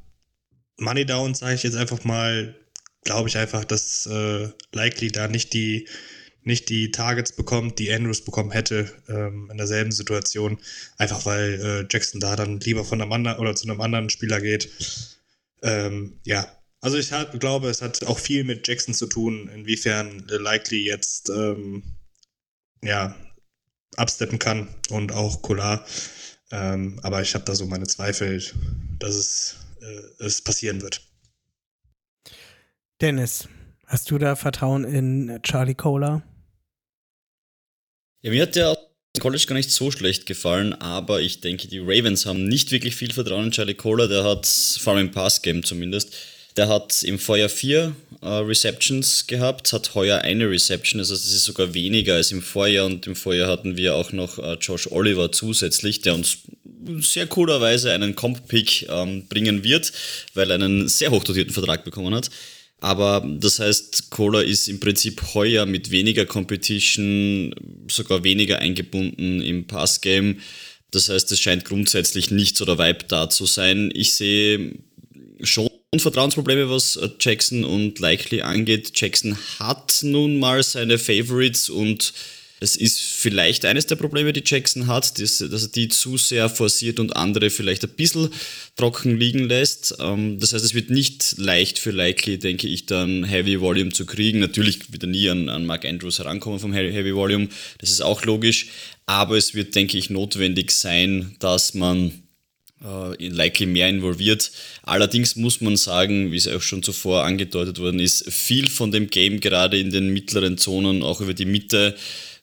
[0.79, 2.57] Money Down, sage ich jetzt einfach mal,
[3.05, 5.87] glaube ich einfach, dass äh, Likely da nicht die
[6.43, 10.59] nicht die Targets bekommt, die Andrews bekommen hätte ähm, in derselben Situation,
[10.97, 14.41] einfach weil äh, Jackson da dann lieber von einem anderen oder zu einem anderen Spieler
[14.41, 14.71] geht.
[15.63, 16.47] Ähm, ja,
[16.81, 21.29] also ich hab, glaube, es hat auch viel mit Jackson zu tun, inwiefern Likely jetzt
[21.29, 21.83] ähm,
[22.83, 23.15] ja
[23.97, 25.85] absteppen kann und auch Kolar.
[26.51, 28.43] Ähm, aber ich habe da so meine Zweifel,
[28.99, 31.07] dass es, äh, es passieren wird.
[33.01, 33.49] Dennis,
[33.87, 36.23] hast du da Vertrauen in Charlie Cola?
[38.23, 38.77] Ja, mir hat der
[39.19, 43.13] College gar nicht so schlecht gefallen, aber ich denke, die Ravens haben nicht wirklich viel
[43.13, 44.09] Vertrauen in Charlie Kohler.
[44.09, 46.15] Der hat, vor allem im Passgame zumindest,
[46.57, 51.45] der hat im Vorjahr vier äh, Receptions gehabt, hat heuer eine Reception, also das ist
[51.45, 52.85] sogar weniger als im Vorjahr.
[52.85, 56.39] Und im Vorjahr hatten wir auch noch äh, Josh Oliver zusätzlich, der uns
[57.01, 59.93] sehr coolerweise einen Comp-Pick ähm, bringen wird,
[60.35, 62.31] weil er einen sehr hochdotierten Vertrag bekommen hat.
[62.81, 67.55] Aber das heißt, Cola ist im Prinzip heuer mit weniger Competition,
[67.91, 70.37] sogar weniger eingebunden im Passgame.
[70.91, 73.93] Das heißt, es scheint grundsätzlich nicht so der Vibe da zu sein.
[73.95, 74.75] Ich sehe
[75.43, 78.93] schon Vertrauensprobleme, was Jackson und Likely angeht.
[78.95, 82.15] Jackson hat nun mal seine Favorites und
[82.61, 86.51] es ist vielleicht eines der Probleme, die Jackson hat, dass, dass er die zu sehr
[86.51, 88.29] forciert und andere vielleicht ein bisschen
[88.77, 89.97] trocken liegen lässt.
[89.99, 94.05] Ähm, das heißt, es wird nicht leicht für Likely, denke ich, dann Heavy Volume zu
[94.05, 94.41] kriegen.
[94.41, 98.25] Natürlich wird er nie an, an Mark Andrews herankommen vom Heavy Volume, das ist auch
[98.25, 98.69] logisch.
[99.07, 102.13] Aber es wird, denke ich, notwendig sein, dass man
[102.81, 104.51] likely mehr involviert.
[104.83, 109.11] Allerdings muss man sagen, wie es auch schon zuvor angedeutet worden ist, viel von dem
[109.11, 111.97] Game gerade in den mittleren Zonen, auch über die Mitte,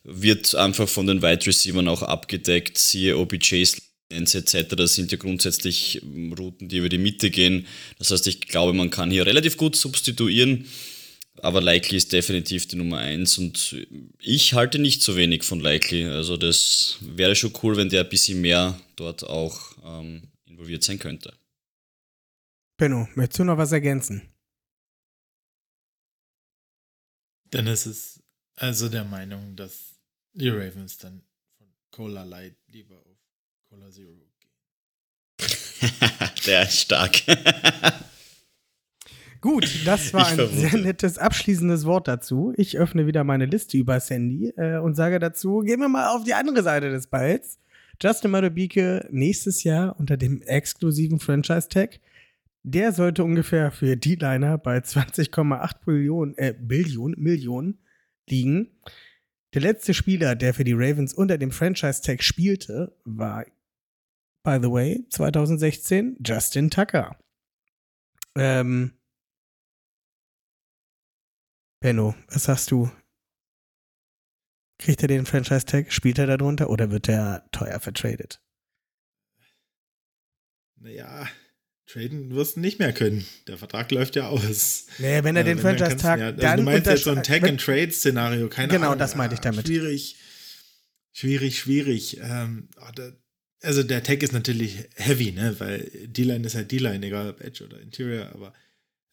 [0.04, 4.74] wird einfach von den Wide Receivers auch abgedeckt, siehe OBJs etc.
[4.76, 6.00] Das sind ja grundsätzlich
[6.38, 7.66] Routen, die über die Mitte gehen.
[7.98, 10.66] Das heißt, ich glaube, man kann hier relativ gut substituieren.
[11.42, 13.86] Aber Likely ist definitiv die Nummer 1 und
[14.18, 16.04] ich halte nicht so wenig von Likely.
[16.04, 20.98] Also das wäre schon cool, wenn der ein bisschen mehr dort auch ähm, involviert sein
[20.98, 21.34] könnte.
[22.76, 24.22] Benno, möchtest du noch was ergänzen?
[27.52, 28.22] Dennis ist
[28.56, 29.94] also der Meinung, dass
[30.32, 31.22] die Ravens dann
[31.56, 33.18] von Cola Light lieber auf
[33.68, 34.52] Cola Zero gehen.
[36.46, 37.22] der ist stark.
[39.40, 42.52] Gut, das war ein sehr nettes abschließendes Wort dazu.
[42.56, 46.24] Ich öffne wieder meine Liste über Sandy äh, und sage dazu, gehen wir mal auf
[46.24, 47.58] die andere Seite des Balls.
[48.00, 52.00] Justin Madubike nächstes Jahr unter dem exklusiven Franchise-Tag.
[52.64, 57.78] Der sollte ungefähr für D-Liner bei 20,8 Billionen, äh, Billionen, Millionen
[58.28, 58.68] liegen.
[59.54, 63.44] Der letzte Spieler, der für die Ravens unter dem Franchise-Tag spielte, war,
[64.42, 67.16] by the way, 2016 Justin Tucker.
[68.36, 68.97] Ähm,
[71.80, 72.90] Benno, was sagst du?
[74.78, 75.92] Kriegt er den Franchise-Tag?
[75.92, 78.40] Spielt er darunter oder wird er teuer vertradet?
[80.76, 81.28] Naja,
[81.86, 83.26] traden wirst du nicht mehr können.
[83.48, 84.86] Der Vertrag läuft ja aus.
[84.98, 86.58] Nee, wenn er den Franchise-Tag ja, also dann.
[86.58, 88.98] Du meinst jetzt so ein Tag-and-Trade-Szenario, keine genau, Ahnung.
[88.98, 89.66] das meinte ich damit.
[89.66, 90.16] Schwierig,
[91.12, 92.18] schwierig, schwierig.
[92.20, 92.68] Ähm,
[93.60, 95.58] also der Tag ist natürlich heavy, ne?
[95.58, 98.52] weil D-Line ist halt D-Line, egal ob Edge oder Interior, aber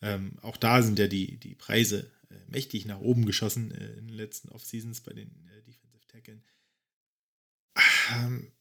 [0.01, 2.14] ähm, auch da sind ja die, die Preise äh,
[2.47, 6.43] mächtig nach oben geschossen äh, in den letzten Off-Seasons bei den äh, Defensive Tackeln.
[8.13, 8.51] Ähm,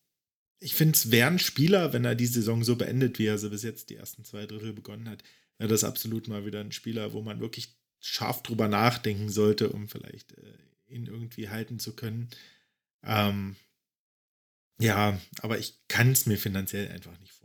[0.59, 3.51] ich finde es wäre ein Spieler, wenn er die Saison so beendet, wie er sie
[3.51, 5.23] bis jetzt die ersten zwei Drittel begonnen hat,
[5.59, 9.89] wäre das absolut mal wieder ein Spieler, wo man wirklich scharf drüber nachdenken sollte, um
[9.89, 10.59] vielleicht äh,
[10.89, 12.29] ihn irgendwie halten zu können.
[13.03, 13.57] Ähm,
[14.79, 17.44] ja, aber ich kann es mir finanziell einfach nicht vorstellen.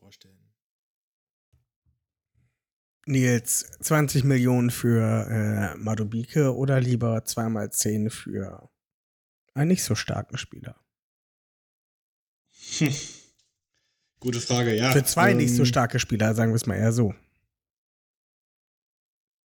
[3.09, 8.69] Nils, 20 Millionen für äh, Madubike oder lieber 2x10 für
[9.55, 10.75] einen nicht so starken Spieler?
[12.77, 12.93] Hm.
[14.19, 14.91] Gute Frage, ja.
[14.91, 17.13] Für zwei ähm, nicht so starke Spieler, sagen wir es mal eher so.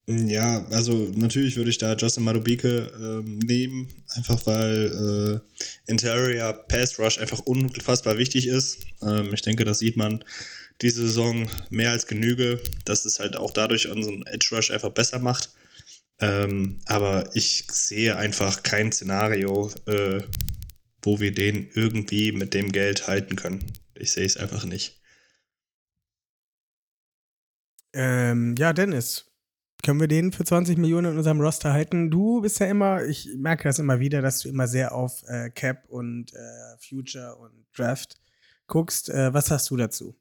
[0.08, 5.40] Ja, also natürlich würde ich da Justin Madubike ähm, nehmen, einfach weil
[5.86, 8.78] äh, Interior Pass Rush einfach unfassbar wichtig ist.
[9.00, 10.24] Ähm, ich denke, das sieht man
[10.82, 15.20] diese Saison mehr als Genüge, dass es halt auch dadurch unseren Edge Rush einfach besser
[15.20, 15.50] macht.
[16.18, 20.22] Ähm, aber ich sehe einfach kein Szenario, äh,
[21.02, 23.64] wo wir den irgendwie mit dem Geld halten können.
[23.94, 25.00] Ich sehe es einfach nicht.
[27.94, 29.32] Ähm, ja, Dennis,
[29.82, 32.10] können wir den für 20 Millionen in unserem Roster halten?
[32.10, 35.50] Du bist ja immer, ich merke das immer wieder, dass du immer sehr auf äh,
[35.50, 38.20] Cap und äh, Future und Draft
[38.68, 39.10] guckst.
[39.10, 40.16] Äh, was hast du dazu?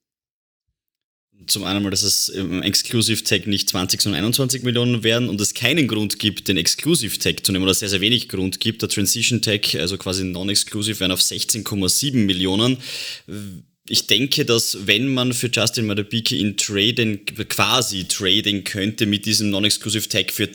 [1.47, 5.39] Zum einen mal, dass es im Exclusive Tag nicht 20, sondern 21 Millionen werden und
[5.41, 8.82] es keinen Grund gibt, den Exclusive Tag zu nehmen oder sehr, sehr wenig Grund gibt.
[8.82, 12.77] Der Transition Tag, also quasi non-exclusive, werden auf 16,7 Millionen.
[13.88, 19.49] Ich denke, dass wenn man für Justin Madabiki in traden, quasi traden könnte mit diesem
[19.49, 20.49] non-exclusive Tag für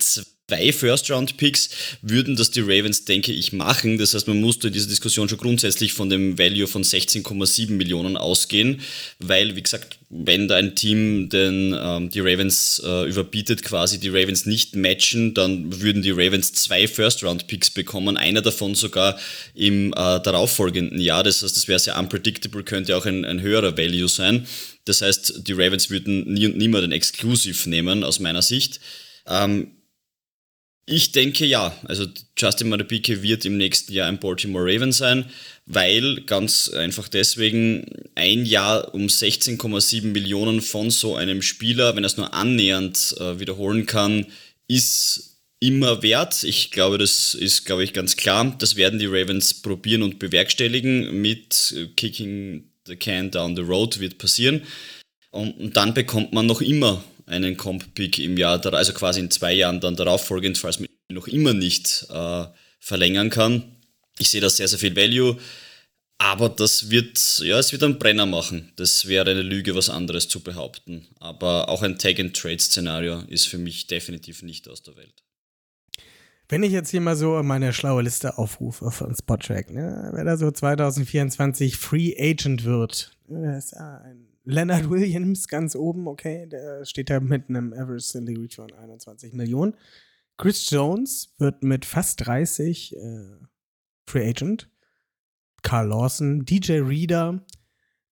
[0.48, 1.70] zwei First-Round-Picks
[2.02, 3.98] würden das die Ravens, denke ich, machen.
[3.98, 8.16] Das heißt, man musste in dieser Diskussion schon grundsätzlich von dem Value von 16,7 Millionen
[8.16, 8.80] ausgehen,
[9.18, 14.08] weil, wie gesagt, wenn da ein Team den, ähm, die Ravens äh, überbietet, quasi die
[14.08, 19.18] Ravens nicht matchen, dann würden die Ravens zwei First-Round-Picks bekommen, einer davon sogar
[19.54, 21.24] im äh, darauffolgenden Jahr.
[21.24, 24.46] Das heißt, das wäre sehr unpredictable, könnte auch ein, ein höherer Value sein.
[24.84, 28.78] Das heißt, die Ravens würden nie und nimmer den Exclusive nehmen, aus meiner Sicht.
[29.26, 29.72] Ähm,
[30.86, 31.76] ich denke ja.
[31.84, 32.06] Also
[32.38, 35.26] Justin Madabike wird im nächsten Jahr ein Baltimore Raven sein,
[35.66, 42.08] weil ganz einfach deswegen ein Jahr um 16,7 Millionen von so einem Spieler, wenn er
[42.08, 44.26] es nur annähernd äh, wiederholen kann,
[44.68, 46.44] ist immer wert.
[46.44, 48.54] Ich glaube, das ist, glaube ich, ganz klar.
[48.58, 54.18] Das werden die Ravens probieren und bewerkstelligen mit Kicking the Can down the road wird
[54.18, 54.62] passieren.
[55.30, 59.52] Und, und dann bekommt man noch immer einen Comp-Pick im Jahr, also quasi in zwei
[59.52, 62.44] Jahren dann darauf folgend, falls man noch immer nicht äh,
[62.78, 63.76] verlängern kann.
[64.18, 65.36] Ich sehe da sehr, sehr viel Value,
[66.18, 68.72] aber das wird, ja, es wird einen Brenner machen.
[68.76, 71.06] Das wäre eine Lüge, was anderes zu behaupten.
[71.20, 75.22] Aber auch ein Tag-and-Trade-Szenario ist für mich definitiv nicht aus der Welt.
[76.48, 80.36] Wenn ich jetzt hier mal so meine schlaue Liste aufrufe von Spottrack, ne, wer da
[80.36, 87.10] so 2024 Free Agent wird, ne, ist ein Leonard Williams ganz oben, okay, der steht
[87.10, 89.74] da mit einem Average Salary von 21 Millionen.
[90.38, 92.98] Chris Jones wird mit fast 30 äh,
[94.06, 94.70] Free Agent.
[95.62, 97.44] Carl Lawson, DJ Reader.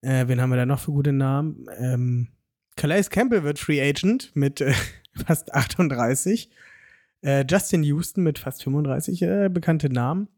[0.01, 1.67] Äh, wen haben wir da noch für gute Namen?
[1.77, 2.29] Ähm,
[2.75, 4.73] Calais Campbell wird Free Agent mit äh,
[5.25, 6.49] fast 38.
[7.21, 10.29] Äh, Justin Houston mit fast 35 äh, bekannte Namen.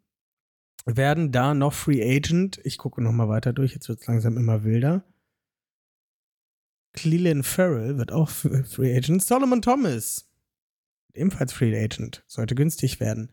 [0.85, 2.59] Werden da noch Free Agent.
[2.63, 3.73] Ich gucke noch mal weiter durch.
[3.73, 5.03] Jetzt wird es langsam immer wilder.
[6.95, 9.23] Cleland Farrell wird auch Free Agent.
[9.23, 10.29] Solomon Thomas,
[11.13, 13.31] ebenfalls Free Agent, sollte günstig werden.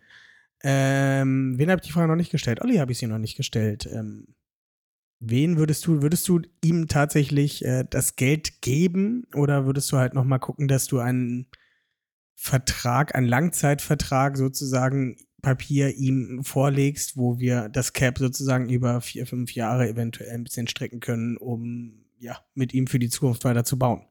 [0.63, 2.61] Ähm, wen habe ich die Frage noch nicht gestellt?
[2.63, 3.89] Olli habe ich sie noch nicht gestellt.
[3.93, 4.35] Ähm,
[5.19, 10.15] wen würdest du, würdest du ihm tatsächlich äh, das Geld geben oder würdest du halt
[10.15, 11.47] noch mal gucken, dass du einen
[12.35, 19.53] Vertrag, einen Langzeitvertrag sozusagen Papier ihm vorlegst, wo wir das Cap sozusagen über vier, fünf
[19.55, 23.79] Jahre eventuell ein bisschen strecken können, um ja, mit ihm für die Zukunft weiter zu
[23.79, 24.07] bauen.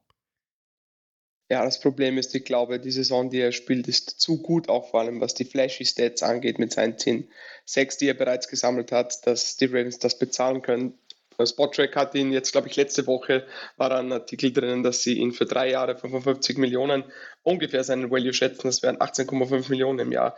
[1.49, 4.89] Ja, das Problem ist, ich glaube, die Saison, die er spielt, ist zu gut, auch
[4.89, 7.29] vor allem was die flashy Stats angeht mit seinen 10
[7.65, 10.97] 6, die er bereits gesammelt hat, dass die Ravens das bezahlen können.
[11.43, 15.31] Spottrack hat ihn jetzt, glaube ich, letzte Woche war ein Artikel drinnen, dass sie ihn
[15.31, 17.03] für drei Jahre 55 Millionen
[17.41, 18.67] ungefähr seinen Value schätzen.
[18.67, 20.37] Das wären 18,5 Millionen im Jahr.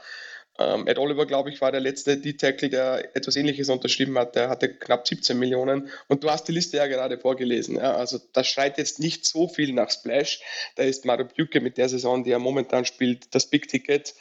[0.60, 4.36] Ähm, Ed Oliver, glaube ich, war der letzte D-Tackle, der etwas Ähnliches unterschrieben hat.
[4.36, 5.90] Der hatte knapp 17 Millionen.
[6.08, 7.78] Und du hast die Liste ja gerade vorgelesen.
[7.78, 7.96] Ja?
[7.96, 10.42] Also das schreit jetzt nicht so viel nach Splash.
[10.76, 14.14] Da ist Mario Buke mit der Saison, die er momentan spielt, das Big Ticket.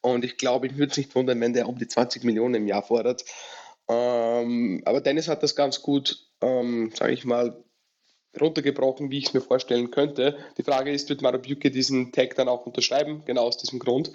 [0.00, 2.68] Und ich glaube, ich würde es nicht wundern, wenn der um die 20 Millionen im
[2.68, 3.24] Jahr fordert.
[3.88, 7.64] Ähm, aber Dennis hat das ganz gut, ähm, sage ich mal,
[8.38, 10.38] runtergebrochen, wie ich es mir vorstellen könnte.
[10.56, 13.22] Die Frage ist, wird Marabuke diesen Tag dann auch unterschreiben?
[13.24, 14.12] Genau aus diesem Grund.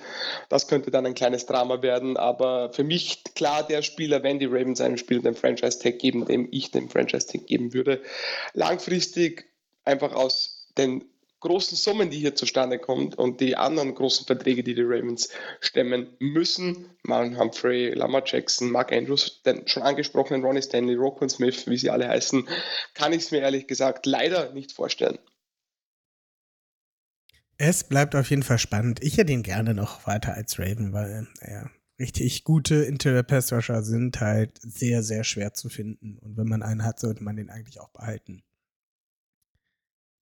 [0.49, 4.45] Das könnte dann ein kleines Drama werden, aber für mich klar der Spieler, wenn die
[4.45, 8.01] Ravens einem Spieler den Franchise-Tag geben, dem ich den Franchise-Tag geben würde.
[8.54, 9.45] Langfristig
[9.84, 11.04] einfach aus den
[11.45, 15.29] großen Summen, die hier zustande kommen und die anderen großen Verträge, die die Ravens
[15.62, 21.67] stemmen müssen, Marlon Humphrey, Lamar Jackson, Mark Andrews, den schon angesprochenen Ronnie Stanley, Roquan Smith,
[21.67, 22.47] wie sie alle heißen,
[22.93, 25.19] kann ich es mir ehrlich gesagt leider nicht vorstellen.
[27.58, 29.01] Es bleibt auf jeden Fall spannend.
[29.01, 33.81] Ich hätte ihn gerne noch weiter als Raven, weil, naja, richtig gute Interior Pass Rusher
[33.84, 36.17] sind halt sehr, sehr schwer zu finden.
[36.17, 38.43] Und wenn man einen hat, sollte man den eigentlich auch behalten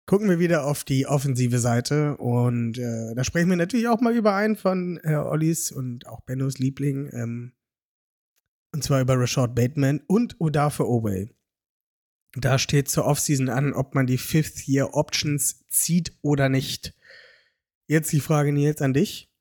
[0.06, 4.14] gucken wir wieder auf die offensive Seite und äh, da sprechen wir natürlich auch mal
[4.14, 7.52] über einen von äh, Ollis und auch Bennos Liebling, ähm,
[8.72, 11.30] und zwar über Rashad Bateman und Odafe Oway.
[12.34, 16.94] Da steht zur Offseason an, ob man die Fifth-Year-Options zieht oder nicht.
[17.86, 19.32] Jetzt die Frage, Nils, an dich.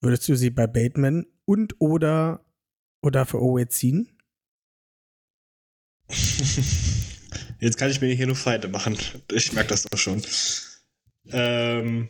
[0.00, 2.46] Würdest du sie bei Bateman und oder
[3.02, 4.16] Odafe Oway ziehen?
[7.60, 8.96] Jetzt kann ich mir hier nur Feinde machen.
[9.32, 10.22] Ich merke das doch schon.
[11.30, 12.08] Ähm,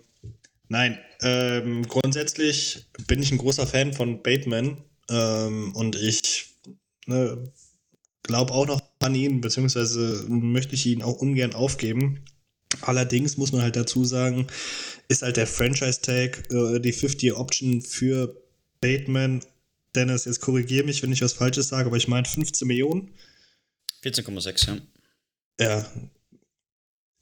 [0.68, 6.54] nein, ähm, grundsätzlich bin ich ein großer Fan von Bateman ähm, und ich
[7.06, 7.52] ne,
[8.22, 12.24] glaube auch noch an ihn, beziehungsweise möchte ich ihn auch ungern aufgeben.
[12.82, 14.46] Allerdings muss man halt dazu sagen,
[15.08, 18.40] ist halt der Franchise-Tag, äh, die 50-Year-Option für
[18.80, 19.40] Bateman.
[19.96, 23.10] Dennis, jetzt korrigiere mich, wenn ich was Falsches sage, aber ich meine 15 Millionen.
[24.04, 24.78] 14,6, ja
[25.60, 25.86] ja,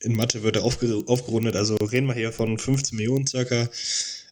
[0.01, 3.69] in Mathe wird er aufge aufgerundet, also reden wir hier von 15 Millionen circa.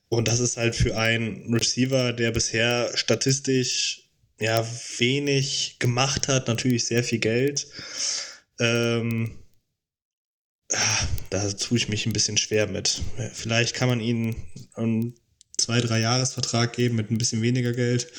[0.09, 4.65] Und das ist halt für einen Receiver, der bisher statistisch ja
[4.97, 7.67] wenig gemacht hat, natürlich sehr viel Geld.
[8.59, 9.37] Ähm,
[11.29, 13.01] da tue ich mich ein bisschen schwer mit.
[13.33, 14.35] Vielleicht kann man ihnen
[14.75, 15.15] einen
[15.57, 18.11] zwei, drei Jahresvertrag geben mit ein bisschen weniger Geld.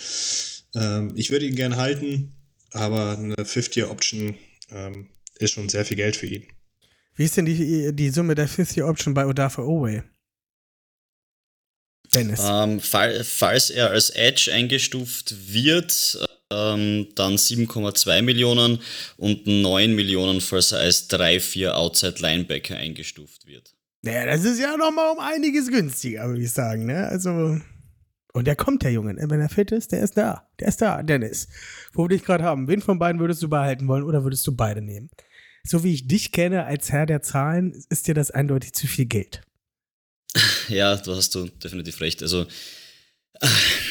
[0.74, 2.34] Ähm, ich würde ihn gern halten,
[2.72, 4.36] aber eine 50-Year-Option
[4.70, 6.44] ähm, ist schon sehr viel Geld für ihn.
[7.14, 10.04] Wie ist denn die, die Summe der 50 Option bei Odafe Owe?
[12.14, 12.40] Dennis.
[12.42, 16.18] Ähm, fall, falls er als Edge eingestuft wird,
[16.50, 18.78] ähm, dann 7,2 Millionen
[19.16, 23.74] und 9 Millionen, falls er als 3-4 Outside Linebacker eingestuft wird.
[24.02, 26.86] Naja, das ist ja nochmal um einiges günstiger, würde ich sagen.
[26.86, 27.08] Ne?
[27.08, 27.60] Also,
[28.32, 29.14] und der kommt, der Junge.
[29.14, 29.26] Ne?
[29.28, 30.48] Wenn er fit ist, der ist da.
[30.60, 31.48] Der ist da, Dennis.
[31.92, 32.68] Wo wir dich gerade haben.
[32.68, 35.10] Wen von beiden würdest du behalten wollen oder würdest du beide nehmen?
[35.68, 39.06] So wie ich dich kenne als Herr der Zahlen, ist dir das eindeutig zu viel
[39.06, 39.42] Geld.
[40.68, 42.22] Ja, du hast du definitiv recht.
[42.22, 42.46] Also,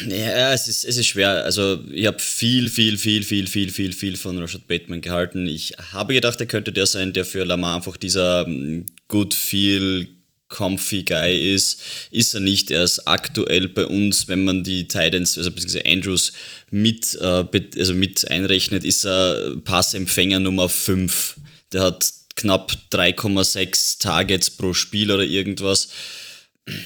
[0.07, 1.43] ja, es ist, es ist schwer.
[1.43, 5.47] Also, ich habe viel, viel, viel, viel, viel, viel, viel von Rashad Bateman gehalten.
[5.47, 10.07] Ich habe gedacht, er könnte der sein, der für Lamar einfach dieser mm, good feel
[10.49, 12.71] comfy Guy ist, ist er nicht.
[12.71, 16.34] Er ist aktuell bei uns, wenn man die Titans, also beziehungsweise Andrews
[16.71, 17.45] mit, äh,
[17.78, 21.36] also mit einrechnet, ist er Passempfänger Nummer 5.
[21.74, 25.89] Der hat knapp 3,6 Targets pro Spiel oder irgendwas.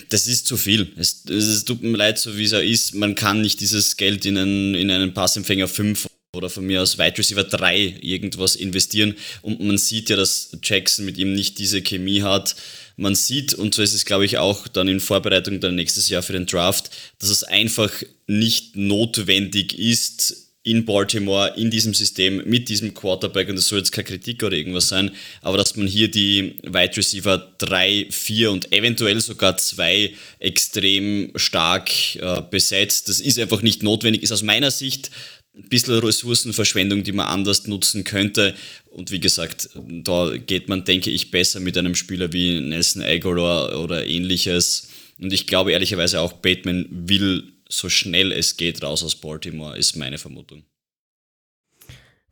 [0.10, 0.92] das ist zu viel.
[0.96, 2.96] Es, es, tut mir leid, so wie es ist.
[2.96, 6.98] Man kann nicht dieses Geld in einen, in einen Passempfänger 5 oder von mir aus
[6.98, 9.16] Wide Receiver 3 irgendwas investieren.
[9.42, 12.56] Und man sieht ja, dass Jackson mit ihm nicht diese Chemie hat.
[12.96, 16.22] Man sieht, und so ist es, glaube ich, auch dann in Vorbereitung dann nächstes Jahr
[16.22, 17.92] für den Draft, dass es einfach
[18.28, 23.92] nicht notwendig ist, in Baltimore, in diesem System, mit diesem Quarterback, und das soll jetzt
[23.92, 28.72] keine Kritik oder irgendwas sein, aber dass man hier die Wide Receiver 3, 4 und
[28.72, 34.70] eventuell sogar 2 extrem stark äh, besetzt, das ist einfach nicht notwendig, ist aus meiner
[34.70, 35.10] Sicht
[35.56, 38.56] ein bisschen Ressourcenverschwendung, die man anders nutzen könnte.
[38.90, 43.82] Und wie gesagt, da geht man, denke ich, besser mit einem Spieler wie Nelson Aguilar
[43.82, 44.90] oder ähnliches.
[45.20, 49.96] Und ich glaube ehrlicherweise auch, Bateman will so schnell es geht raus aus Baltimore, ist
[49.96, 50.66] meine Vermutung.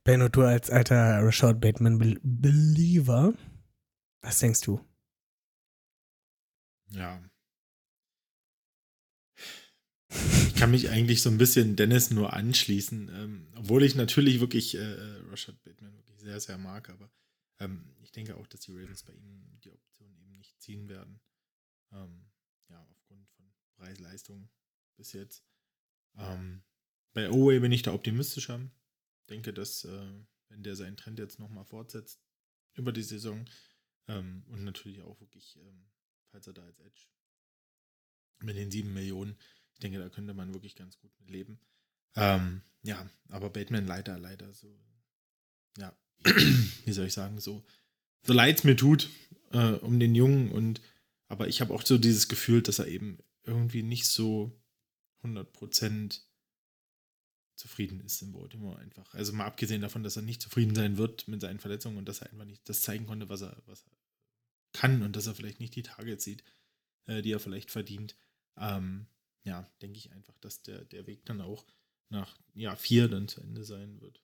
[0.04, 3.34] Benno, du als alter Rashad Bateman-Believer,
[4.22, 4.86] was denkst du?
[6.92, 7.24] Ja.
[10.10, 14.76] Ich kann mich eigentlich so ein bisschen Dennis nur anschließen, ähm, obwohl ich natürlich wirklich
[14.76, 17.12] äh, äh, Rashad Bateman wirklich sehr, sehr mag, aber
[17.60, 21.22] ähm, ich denke auch, dass die Ravens bei ihm die Option eben nicht ziehen werden.
[21.92, 22.26] Ähm,
[22.70, 23.46] ja, aufgrund von
[23.78, 24.50] Preis-Leistung
[25.00, 25.44] bis jetzt.
[26.18, 26.62] Ähm,
[27.14, 28.60] bei Oway bin ich da optimistischer.
[29.30, 30.14] Denke, dass, äh,
[30.50, 32.22] wenn der seinen Trend jetzt nochmal fortsetzt
[32.74, 33.46] über die Saison
[34.08, 35.90] ähm, und natürlich auch wirklich, ähm,
[36.32, 37.08] falls er da als Edge
[38.42, 39.38] mit den sieben Millionen,
[39.74, 41.60] ich denke, da könnte man wirklich ganz gut mit leben.
[42.16, 44.78] Ähm, ja, aber Batman leider, leider so,
[45.78, 47.64] ja, wie soll ich sagen, so,
[48.24, 49.10] so leid es mir tut
[49.52, 50.82] äh, um den Jungen und
[51.28, 54.60] aber ich habe auch so dieses Gefühl, dass er eben irgendwie nicht so
[55.24, 56.22] 100%
[57.56, 59.14] zufrieden ist in Baltimore einfach.
[59.14, 62.22] Also mal abgesehen davon, dass er nicht zufrieden sein wird mit seinen Verletzungen und dass
[62.22, 63.98] er einfach nicht das zeigen konnte, was er, was er
[64.72, 66.44] kann und dass er vielleicht nicht die Targets sieht,
[67.08, 68.16] äh, die er vielleicht verdient.
[68.58, 69.08] Ähm,
[69.44, 71.66] ja, denke ich einfach, dass der, der Weg dann auch
[72.10, 74.24] nach ja, vier dann zu Ende sein wird.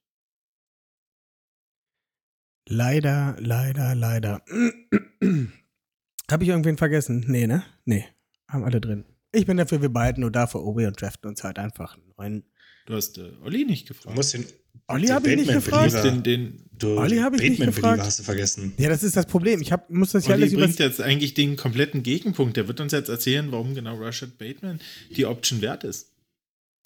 [2.67, 4.43] Leider, leider, leider.
[6.31, 7.23] Habe ich irgendwen vergessen?
[7.27, 7.63] Nee, ne?
[7.85, 8.07] Nee.
[8.47, 9.05] Haben alle drin.
[9.35, 12.43] Ich bin dafür, wir behalten nur dafür Obi und draften uns halt einfach einen neuen.
[12.85, 14.13] Du hast äh, Olli nicht gefragt.
[14.13, 14.45] Du musst den,
[14.87, 16.03] Olli habe ich nicht gefragt.
[16.03, 18.01] Den, den, du, Olli habe ich nicht gefragt.
[18.01, 18.73] hast du vergessen.
[18.77, 19.61] Ja, das ist das Problem.
[19.61, 22.57] Ich hab, muss das ja Olli alles bringt jetzt eigentlich den kompletten Gegenpunkt.
[22.57, 24.79] Der wird uns jetzt erzählen, warum genau Rashad Bateman
[25.15, 26.11] die Option wert ist.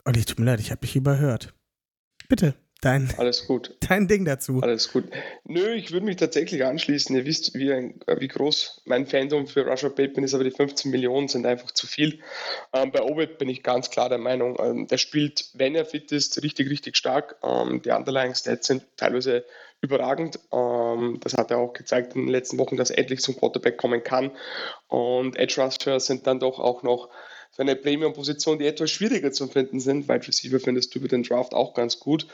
[0.06, 1.54] Olli, tut mir leid, ich habe dich überhört.
[2.30, 2.56] Bitte.
[2.82, 3.76] Dein, Alles gut.
[3.82, 4.62] Dein Ding dazu.
[4.62, 5.04] Alles gut.
[5.44, 7.14] Nö, ich würde mich tatsächlich anschließen.
[7.14, 11.28] Ihr wisst, wie, wie groß mein Fandom für Russia Bateman ist, aber die 15 Millionen
[11.28, 12.22] sind einfach zu viel.
[12.72, 16.14] Ähm, bei Ovid bin ich ganz klar der Meinung, ähm, der spielt, wenn er fit
[16.14, 17.36] ist, richtig, richtig stark.
[17.44, 19.44] Ähm, die Underlying Stats sind teilweise
[19.82, 20.40] überragend.
[20.54, 23.78] Ähm, das hat er auch gezeigt in den letzten Wochen, dass er endlich zum Quarterback
[23.78, 24.32] kommen kann.
[24.88, 27.10] Und Edge Rushers sind dann doch auch noch
[27.52, 30.08] für eine Premium-Position, die etwas schwieriger zu finden sind.
[30.08, 32.28] Wide Receiver findest du über den Draft auch ganz gut.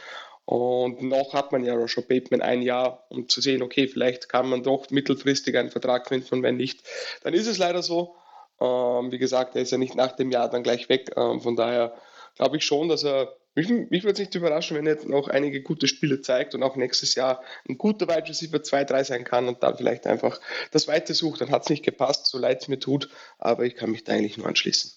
[0.45, 4.47] Und noch hat man ja Rashad Bateman ein Jahr, um zu sehen, okay, vielleicht kann
[4.47, 6.83] man doch mittelfristig einen Vertrag finden und wenn nicht,
[7.23, 8.15] dann ist es leider so.
[8.61, 11.11] Ähm, wie gesagt, er ist ja nicht nach dem Jahr dann gleich weg.
[11.17, 11.95] Ähm, von daher
[12.35, 15.29] glaube ich schon, dass er, mich, mich würde es nicht überraschen, wenn er jetzt noch
[15.29, 19.47] einige gute Spiele zeigt und auch nächstes Jahr ein guter Wide Receiver 2-3 sein kann
[19.47, 20.39] und dann vielleicht einfach
[20.71, 21.41] das Weite sucht.
[21.41, 24.13] Dann hat es nicht gepasst, so leid es mir tut, aber ich kann mich da
[24.13, 24.91] eigentlich nur anschließen.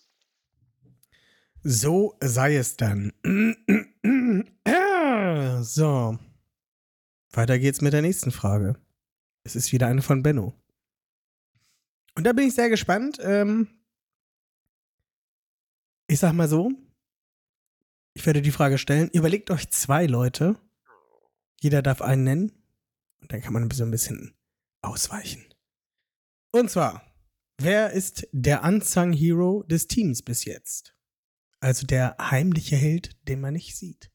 [1.63, 3.13] So sei es dann.
[5.63, 6.19] So.
[7.33, 8.77] Weiter geht's mit der nächsten Frage.
[9.45, 10.55] Es ist wieder eine von Benno.
[12.15, 13.19] Und da bin ich sehr gespannt.
[13.23, 13.69] Ähm
[16.09, 16.73] ich sag mal so,
[18.15, 19.11] ich werde die Frage stellen.
[19.11, 20.57] Überlegt euch zwei Leute.
[21.61, 22.53] Jeder darf einen nennen.
[23.21, 24.35] Und dann kann man so ein bisschen
[24.83, 25.45] ausweichen.
[26.51, 27.03] Und zwar,
[27.59, 30.95] wer ist der Unsung Hero des Teams bis jetzt?
[31.61, 34.11] Also der heimliche Held, den man nicht sieht.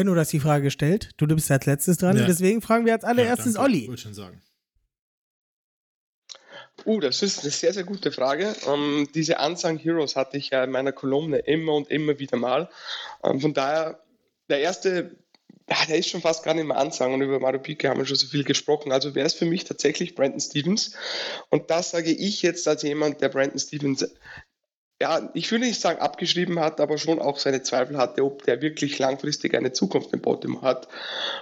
[0.00, 1.10] Benno, du hast die Frage gestellt.
[1.18, 2.16] Du, du bist als letztes dran.
[2.16, 2.24] Ja.
[2.24, 3.86] Deswegen fragen wir als allererstes ja, Olli.
[3.86, 4.40] Wollte schon sagen.
[6.86, 8.56] Uh, das ist eine sehr, sehr gute Frage.
[8.66, 12.70] Ähm, diese Unsung Heroes hatte ich ja in meiner Kolumne immer und immer wieder mal.
[13.22, 14.02] Ähm, von daher,
[14.48, 15.18] der erste,
[15.68, 18.06] ja, der ist schon fast gar nicht mehr Unsung und über Mario Pike haben wir
[18.06, 18.92] schon so viel gesprochen.
[18.92, 20.92] Also wäre es für mich tatsächlich Brandon Stevens.
[21.50, 24.08] Und das sage ich jetzt als jemand, der Brandon Stevens
[25.00, 28.60] ja, ich würde nicht sagen abgeschrieben hat, aber schon auch seine Zweifel hatte, ob der
[28.60, 30.88] wirklich langfristig eine Zukunft in Baltimore hat.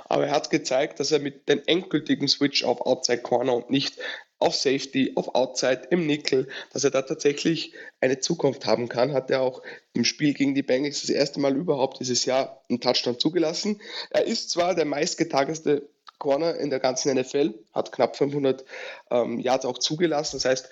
[0.04, 3.98] Aber er hat gezeigt, dass er mit dem endgültigen Switch auf Outside Corner und nicht
[4.38, 9.28] auf Safety, auf Outside, im Nickel, dass er da tatsächlich eine Zukunft haben kann, hat
[9.28, 13.18] er auch im Spiel gegen die Bengals das erste Mal überhaupt dieses Jahr einen Touchdown
[13.18, 13.80] zugelassen.
[14.10, 15.88] Er ist zwar der meistgetageste
[16.18, 18.64] Corner in der ganzen NFL, hat knapp 500
[19.10, 20.36] ähm, Yards auch zugelassen.
[20.36, 20.68] Das heißt,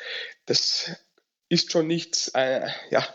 [0.47, 0.91] das
[1.49, 3.07] ist schon nichts, äh, ja,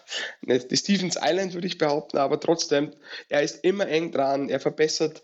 [0.42, 2.94] die Stevens Island würde ich behaupten, aber trotzdem,
[3.30, 5.22] er ist immer eng dran, er verbessert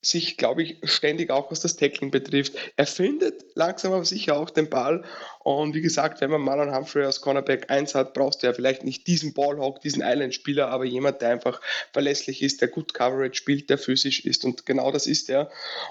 [0.00, 2.54] sich, glaube ich, ständig auch was das Tackling betrifft.
[2.76, 5.04] Er findet langsam aber sicher auch den Ball.
[5.40, 8.84] Und wie gesagt, wenn man Marlon Humphrey als Cornerback 1 hat, brauchst du ja vielleicht
[8.84, 11.60] nicht diesen Ballhawk, diesen Island-Spieler, aber jemand, der einfach
[11.92, 14.44] verlässlich ist, der gut Coverage spielt, der physisch ist.
[14.44, 15.50] Und genau das ist er.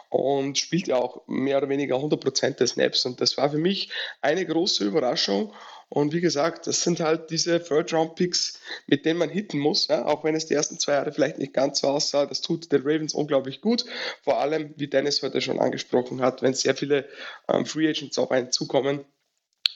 [0.10, 3.06] Und spielt ja auch mehr oder weniger 100% der Snaps.
[3.06, 3.90] Und das war für mich
[4.22, 5.54] eine große Überraschung.
[5.90, 10.06] Und wie gesagt, das sind halt diese Third-Round-Picks, mit denen man hitten muss, ja?
[10.06, 12.26] auch wenn es die ersten zwei Jahre vielleicht nicht ganz so aussah.
[12.26, 13.86] Das tut den Ravens unglaublich gut.
[14.24, 17.08] Vor allem, wie Dennis heute schon angesprochen hat, wenn sehr viele
[17.48, 19.06] ähm, Free Agents auf einen zukommen.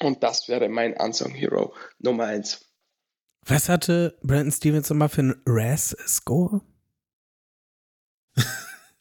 [0.02, 2.66] Und das wäre mein Unsung Hero Nummer eins.
[3.46, 6.62] Was hatte Brandon Stevens nochmal für einen RAS-Score?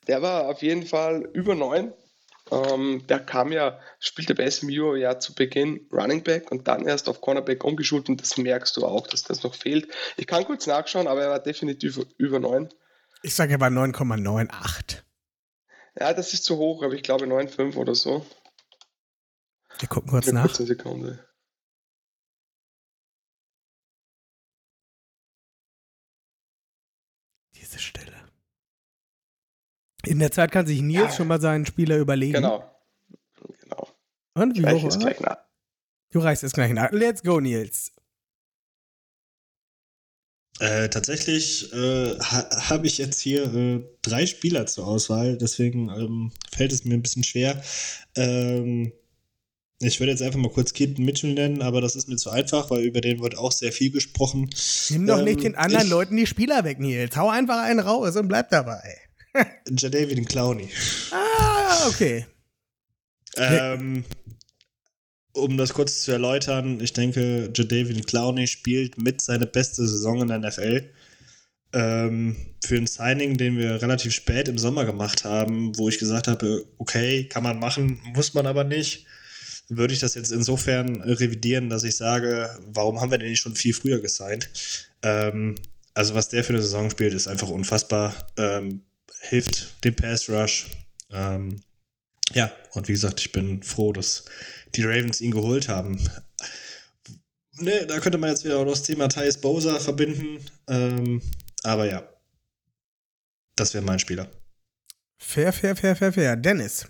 [0.07, 1.93] Der war auf jeden Fall über neun.
[2.51, 7.09] Ähm, der kam ja, spielte bei SMU ja zu Beginn Running Back und dann erst
[7.09, 9.89] auf Cornerback umgeschult und das merkst du auch, dass das noch fehlt.
[10.17, 12.69] Ich kann kurz nachschauen, aber er war definitiv über 9.
[13.23, 15.03] Ich sage, er war 9,98.
[15.99, 18.25] Ja, das ist zu hoch, aber ich glaube 9,5 oder so.
[19.79, 20.47] Wir gucken kurz nach.
[20.47, 21.27] Kurze Sekunde.
[27.55, 28.31] Diese Stille.
[30.07, 31.13] In der Zeit kann sich Nils ja.
[31.13, 32.35] schon mal seinen Spieler überlegen.
[32.35, 32.65] Genau.
[33.63, 33.89] genau.
[34.35, 34.99] Und wie hoch?
[34.99, 35.39] Gleich nach.
[36.11, 36.91] Du reichst es gleich nach.
[36.93, 37.93] Let's go, Nils.
[40.59, 46.33] Äh, tatsächlich äh, ha habe ich jetzt hier äh, drei Spieler zur Auswahl, deswegen ähm,
[46.55, 47.63] fällt es mir ein bisschen schwer.
[48.15, 48.93] Ähm,
[49.79, 52.71] ich würde jetzt einfach mal kurz Keaton Mitchell nennen, aber das ist mir zu einfach,
[52.71, 54.51] weil über den wird auch sehr viel gesprochen.
[54.91, 57.17] Nimm doch ähm, nicht den anderen Leuten die Spieler weg, Nils.
[57.17, 59.10] Hau einfach einen raus und bleib dabei.
[59.71, 60.69] Jadavian Clowney.
[61.13, 62.27] Ah, okay.
[63.37, 64.05] Ähm,
[65.33, 70.29] um das kurz zu erläutern, ich denke, Jadavian Clowney spielt mit seine beste Saison in
[70.29, 70.91] der NFL.
[71.73, 76.27] Ähm, für ein Signing, den wir relativ spät im Sommer gemacht haben, wo ich gesagt
[76.27, 79.07] habe, okay, kann man machen, muss man aber nicht,
[79.69, 83.55] würde ich das jetzt insofern revidieren, dass ich sage, warum haben wir den nicht schon
[83.55, 84.51] viel früher gesigned?
[85.03, 85.55] Ähm,
[85.95, 88.15] also was der für eine Saison spielt, ist einfach unfassbar.
[88.37, 88.83] Ähm,
[89.21, 90.67] hilft dem Pass Rush.
[91.11, 91.63] Ähm,
[92.33, 94.25] ja, und wie gesagt, ich bin froh, dass
[94.75, 96.01] die Ravens ihn geholt haben.
[97.55, 100.45] Ne, da könnte man jetzt wieder auch das Thema Thais Bowser verbinden.
[100.69, 101.21] Ähm,
[101.63, 102.09] aber ja,
[103.57, 104.29] das wäre mein Spieler.
[105.19, 106.37] Fair, fair, fair, fair, fair.
[106.37, 106.87] Dennis.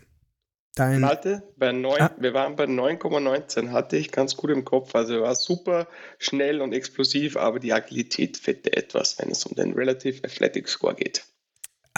[0.77, 2.14] Dein Warte, bei 9, ah.
[2.16, 4.95] wir waren bei 9,19, hatte ich ganz gut im Kopf.
[4.95, 9.57] Also er war super schnell und explosiv, aber die Agilität fette etwas, wenn es um
[9.57, 11.25] den Relative Athletic Score geht.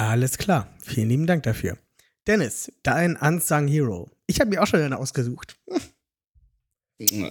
[0.09, 0.69] Alles klar.
[0.85, 1.79] Vielen lieben Dank dafür.
[2.27, 4.11] Dennis, dein Unsung Hero.
[4.27, 5.57] Ich habe mir auch schon einen ausgesucht.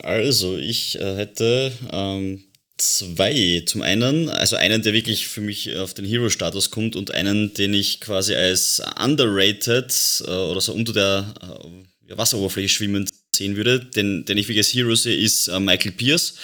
[0.04, 2.44] Also, ich äh, hätte ähm,
[2.78, 3.64] zwei.
[3.66, 7.74] Zum einen, also einen, der wirklich für mich auf den Hero-Status kommt und einen, den
[7.74, 11.34] ich quasi als underrated äh, oder so unter der
[12.10, 13.80] äh, Wasseroberfläche schwimmend sehen würde.
[13.82, 16.36] Den, den ich wirklich als Hero sehe, ist äh, Michael Pierce.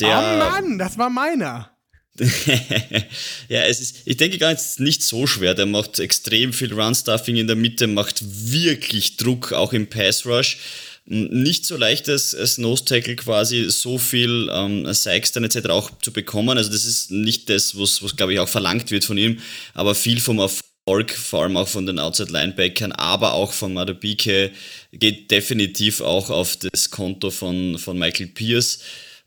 [0.00, 1.71] Der, oh Mann, das war meiner.
[3.48, 5.54] ja, es ist, ich denke gar nicht, nicht so schwer.
[5.54, 10.58] Der macht extrem viel Run-Stuffing in der Mitte, macht wirklich Druck, auch im Pass-Rush.
[11.04, 15.68] Nicht so leicht als, als Nose-Tackle quasi so viel ähm, Sykes dann etc.
[15.70, 16.56] auch zu bekommen.
[16.56, 19.40] Also das ist nicht das, was, was glaube ich auch verlangt wird von ihm,
[19.74, 24.52] aber viel vom Erfolg, vor allem auch von den Outside-Linebackern, aber auch von Madubike,
[24.92, 28.78] geht definitiv auch auf das Konto von, von Michael Pierce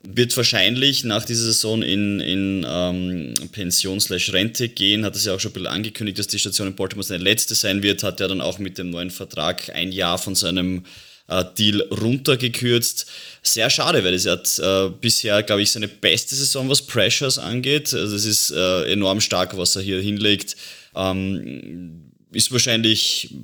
[0.08, 5.34] wird wahrscheinlich nach dieser Saison in, in ähm, Pension slash Rente gehen, hat es ja
[5.34, 8.20] auch schon ein bisschen angekündigt, dass die Station in Baltimore seine letzte sein wird, hat
[8.20, 10.84] er dann auch mit dem neuen Vertrag ein Jahr von seinem
[11.28, 13.06] äh, Deal runtergekürzt.
[13.42, 17.92] Sehr schade, weil es hat äh, bisher, glaube ich, seine beste Saison, was Pressures angeht.
[17.94, 20.56] Also es ist äh, enorm stark, was er hier hinlegt.
[20.94, 23.34] Ähm, ist wahrscheinlich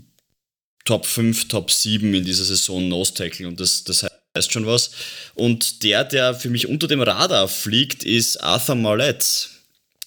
[0.84, 4.04] Top 5, Top 7 in dieser Saison Nose-Tackle und das, das
[4.36, 4.90] heißt schon was.
[5.34, 9.50] Und der, der für mich unter dem Radar fliegt, ist Arthur Marlett,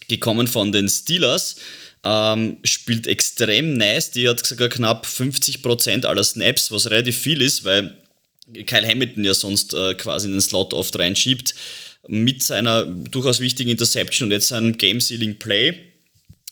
[0.07, 1.57] gekommen von den Steelers.
[2.03, 7.63] Ähm, spielt extrem nice, die hat sogar knapp 50% aller Snaps, was relativ viel ist,
[7.63, 7.97] weil
[8.67, 11.55] Kyle Hamilton ja sonst äh, quasi in den Slot oft reinschiebt,
[12.07, 15.79] mit seiner durchaus wichtigen Interception und jetzt seinem Game-Sealing Play.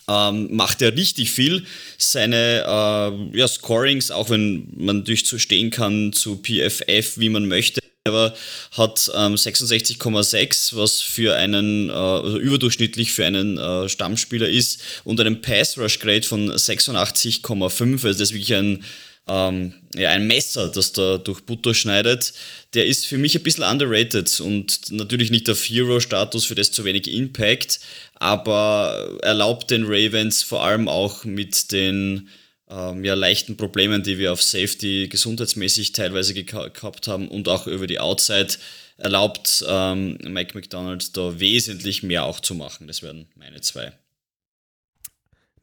[0.10, 1.66] Ähm, macht er richtig viel.
[1.98, 7.48] Seine äh, ja, Scorings, auch wenn man natürlich zu stehen kann zu PFF, wie man
[7.48, 8.34] möchte, aber
[8.72, 15.22] hat ähm, 66,6, was für einen, äh, also überdurchschnittlich für einen äh, Stammspieler ist, und
[15.22, 17.94] einen Pass Rush Grade von 86,5.
[17.94, 18.84] Also das ist wirklich ein
[19.28, 22.34] ähm, ja, ein Messer, das da durch Butter schneidet.
[22.74, 26.86] Der ist für mich ein bisschen underrated und natürlich nicht auf Hero-Status, für das zu
[26.86, 27.80] wenig Impact,
[28.16, 32.30] aber erlaubt den Ravens vor allem auch mit den
[32.70, 37.88] ähm, ja, leichten Problemen, die wir auf Safety gesundheitsmäßig teilweise gehabt haben und auch über
[37.88, 38.54] die Outside
[38.98, 42.88] erlaubt ähm, Mike McDonald da wesentlich mehr auch zu machen.
[42.88, 43.94] Das wären meine zwei.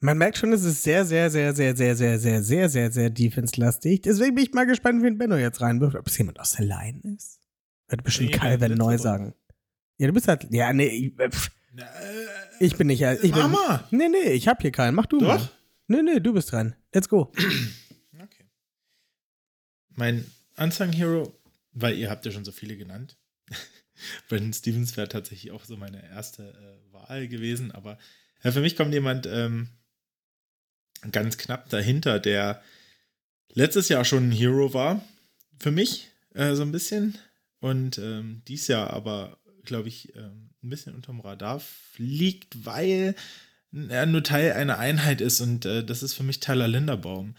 [0.03, 3.11] Man merkt schon, es ist sehr, sehr, sehr, sehr, sehr, sehr, sehr, sehr, sehr, sehr
[3.11, 4.01] defense-lastig.
[4.01, 5.95] Deswegen bin ich mal gespannt, wen Benno jetzt reinwirft.
[5.95, 7.39] Ob es jemand aus der Line ist?
[7.89, 9.35] Wird bestimmt nee, Calvin neu sagen.
[9.99, 10.47] Ja, du bist halt.
[10.51, 10.87] Ja, nee.
[10.87, 11.31] Ich, äh,
[12.61, 13.03] ich bin nicht.
[13.03, 13.87] Ich bin, Mama!
[13.91, 14.95] Nee, nee, ich hab hier keinen.
[14.95, 15.27] Mach du Doch?
[15.27, 15.51] mal.
[15.89, 16.75] Nee, nee, du bist dran.
[16.95, 17.33] Let's go.
[18.23, 18.45] Okay.
[19.97, 20.25] Mein
[20.57, 21.35] Unsung Hero,
[21.73, 23.19] weil ihr habt ja schon so viele genannt.
[24.29, 27.99] Brandon Stevens wäre tatsächlich auch so meine erste äh, Wahl gewesen, aber
[28.43, 29.69] äh, für mich kommt jemand, ähm,
[31.11, 32.63] ganz knapp dahinter, der
[33.53, 35.05] letztes Jahr schon ein Hero war.
[35.59, 37.19] Für mich äh, so ein bisschen.
[37.61, 43.15] Und ähm, dies Jahr aber, glaube ich, ähm, ein bisschen unterm Radar fliegt, weil
[43.73, 45.41] er nur Teil einer Einheit ist.
[45.41, 47.35] Und äh, das ist für mich Tyler Linderbaum.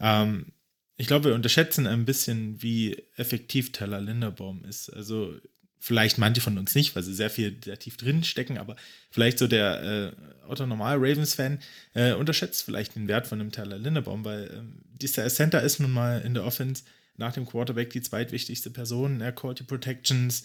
[0.00, 0.52] Ähm,
[0.96, 4.90] ich glaube, wir unterschätzen ein bisschen, wie effektiv Tyler Linderbaum ist.
[4.90, 5.36] Also
[5.84, 8.74] vielleicht manche von uns nicht, weil sie sehr viel, sehr tief drin stecken, aber
[9.10, 11.58] vielleicht so der äh, Otto Normal Ravens-Fan
[11.92, 15.90] äh, unterschätzt vielleicht den Wert von einem Tyler Lindebaum, weil ähm, dieser Center ist nun
[15.90, 16.84] mal in der Offense
[17.18, 19.20] nach dem Quarterback die zweitwichtigste Person.
[19.20, 20.44] Er callt die Protections,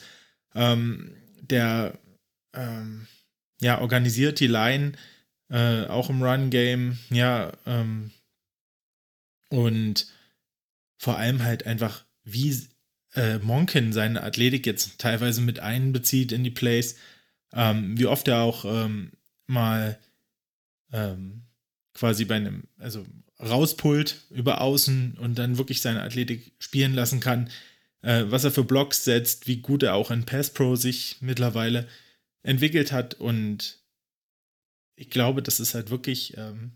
[0.55, 1.97] ähm, der
[2.53, 3.07] ähm,
[3.61, 4.91] ja, organisiert die Line,
[5.47, 8.11] äh, auch im Run-Game, ja, ähm,
[9.47, 10.05] und
[10.97, 12.49] vor allem halt einfach, wie
[13.15, 16.95] äh, Monken seine Athletik jetzt teilweise mit einbezieht in die Plays,
[17.53, 19.11] ähm, wie oft er auch ähm,
[19.47, 19.99] mal
[20.91, 21.43] ähm,
[21.93, 23.05] quasi bei einem, also
[23.39, 27.49] rauspult über außen und dann wirklich seine Athletik spielen lassen kann,
[28.01, 31.87] äh, was er für Blocks setzt, wie gut er auch in Pass Pro sich mittlerweile
[32.43, 33.15] entwickelt hat.
[33.15, 33.79] Und
[34.95, 36.73] ich glaube, das ist halt wirklich ähm,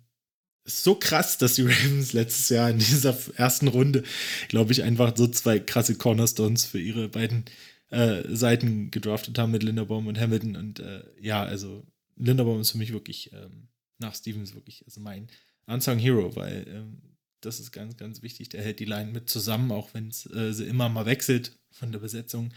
[0.65, 4.03] so krass, dass die Ravens letztes Jahr in dieser ersten Runde,
[4.49, 7.45] glaube ich, einfach so zwei krasse Cornerstones für ihre beiden
[7.89, 10.55] äh, Seiten gedraftet haben mit Linderbaum und Hamilton.
[10.55, 11.85] Und äh, ja, also
[12.15, 13.67] Linderbaum ist für mich wirklich ähm,
[13.99, 15.27] nach Stevens wirklich also mein
[15.65, 17.01] Unsung Hero, weil ähm,
[17.41, 18.49] das ist ganz, ganz wichtig.
[18.49, 21.91] Der hält die Line mit zusammen, auch wenn es äh, sie immer mal wechselt von
[21.91, 22.53] der Besetzung.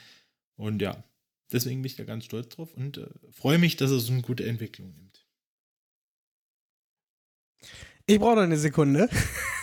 [0.57, 1.03] Und ja,
[1.53, 4.23] deswegen bin ich da ganz stolz drauf und äh, freue mich, dass er so eine
[4.23, 5.27] gute Entwicklung nimmt.
[8.07, 9.09] Ich brauche noch eine Sekunde.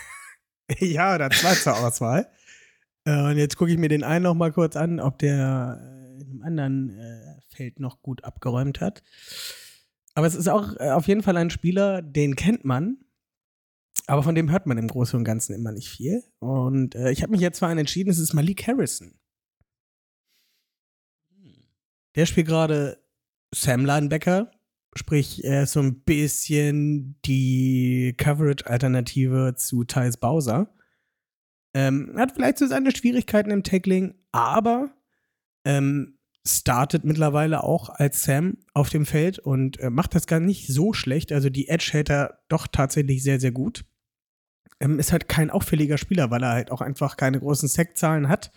[0.80, 2.30] ja, oder zwei zur Auswahl.
[3.06, 6.22] Äh, und jetzt gucke ich mir den einen noch mal kurz an, ob der äh,
[6.22, 9.02] in einem anderen äh, Feld noch gut abgeräumt hat.
[10.14, 12.98] Aber es ist auch auf jeden Fall ein Spieler, den kennt man,
[14.06, 16.24] aber von dem hört man im Großen und Ganzen immer nicht viel.
[16.40, 19.18] Und äh, ich habe mich jetzt für einen entschieden, es ist Malik Harrison.
[22.16, 23.02] Der spielt gerade
[23.54, 24.52] Sam Linebacker
[24.96, 30.74] Sprich, er ist so ein bisschen die Coverage-Alternative zu Thais Bowser.
[31.74, 34.92] Ähm, hat vielleicht so seine Schwierigkeiten im Tackling, aber
[35.66, 40.68] ähm, startet mittlerweile auch als Sam auf dem Feld und äh, macht das gar nicht
[40.68, 41.32] so schlecht.
[41.32, 43.86] Also die Edge hält er doch tatsächlich sehr, sehr gut.
[44.80, 48.52] Ähm, ist halt kein auffälliger Spieler, weil er halt auch einfach keine großen Sackzahlen hat.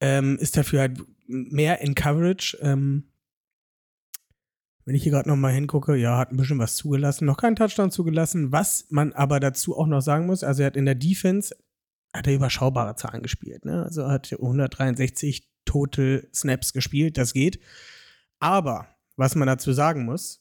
[0.00, 2.58] Ähm, ist dafür halt mehr in Coverage.
[2.60, 3.04] Ähm,
[4.86, 7.56] wenn ich hier gerade noch mal hingucke, ja, hat ein bisschen was zugelassen, noch keinen
[7.56, 8.52] Touchdown zugelassen.
[8.52, 11.54] Was man aber dazu auch noch sagen muss, also er hat in der Defense
[12.14, 13.64] hat er überschaubare Zahlen gespielt.
[13.64, 13.82] Ne?
[13.82, 17.60] Also er hat 163 Total Snaps gespielt, das geht.
[18.38, 20.40] Aber was man dazu sagen muss,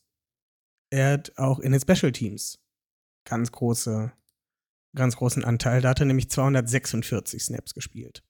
[0.92, 2.60] er hat auch in den Special Teams
[3.26, 4.12] ganz große,
[4.96, 5.82] ganz großen Anteil.
[5.82, 8.24] Da hat er nämlich 246 Snaps gespielt.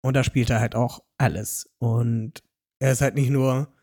[0.00, 1.68] Und da spielt er halt auch alles.
[1.78, 2.44] Und
[2.78, 3.74] er ist halt nicht nur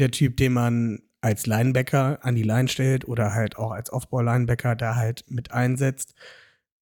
[0.00, 4.74] der Typ, den man als Linebacker an die Line stellt oder halt auch als Off-Ball-Linebacker
[4.74, 6.14] da halt mit einsetzt.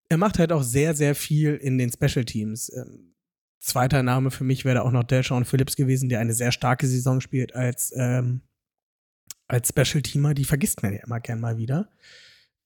[0.08, 2.72] Er macht halt auch sehr, sehr viel in den Special Teams.
[2.74, 3.14] Ähm,
[3.58, 6.86] zweiter Name für mich wäre da auch noch Deshaun Phillips gewesen, der eine sehr starke
[6.86, 8.42] Saison spielt als, ähm,
[9.48, 10.34] als Special Teamer.
[10.34, 11.90] Die vergisst man ja immer gern mal wieder.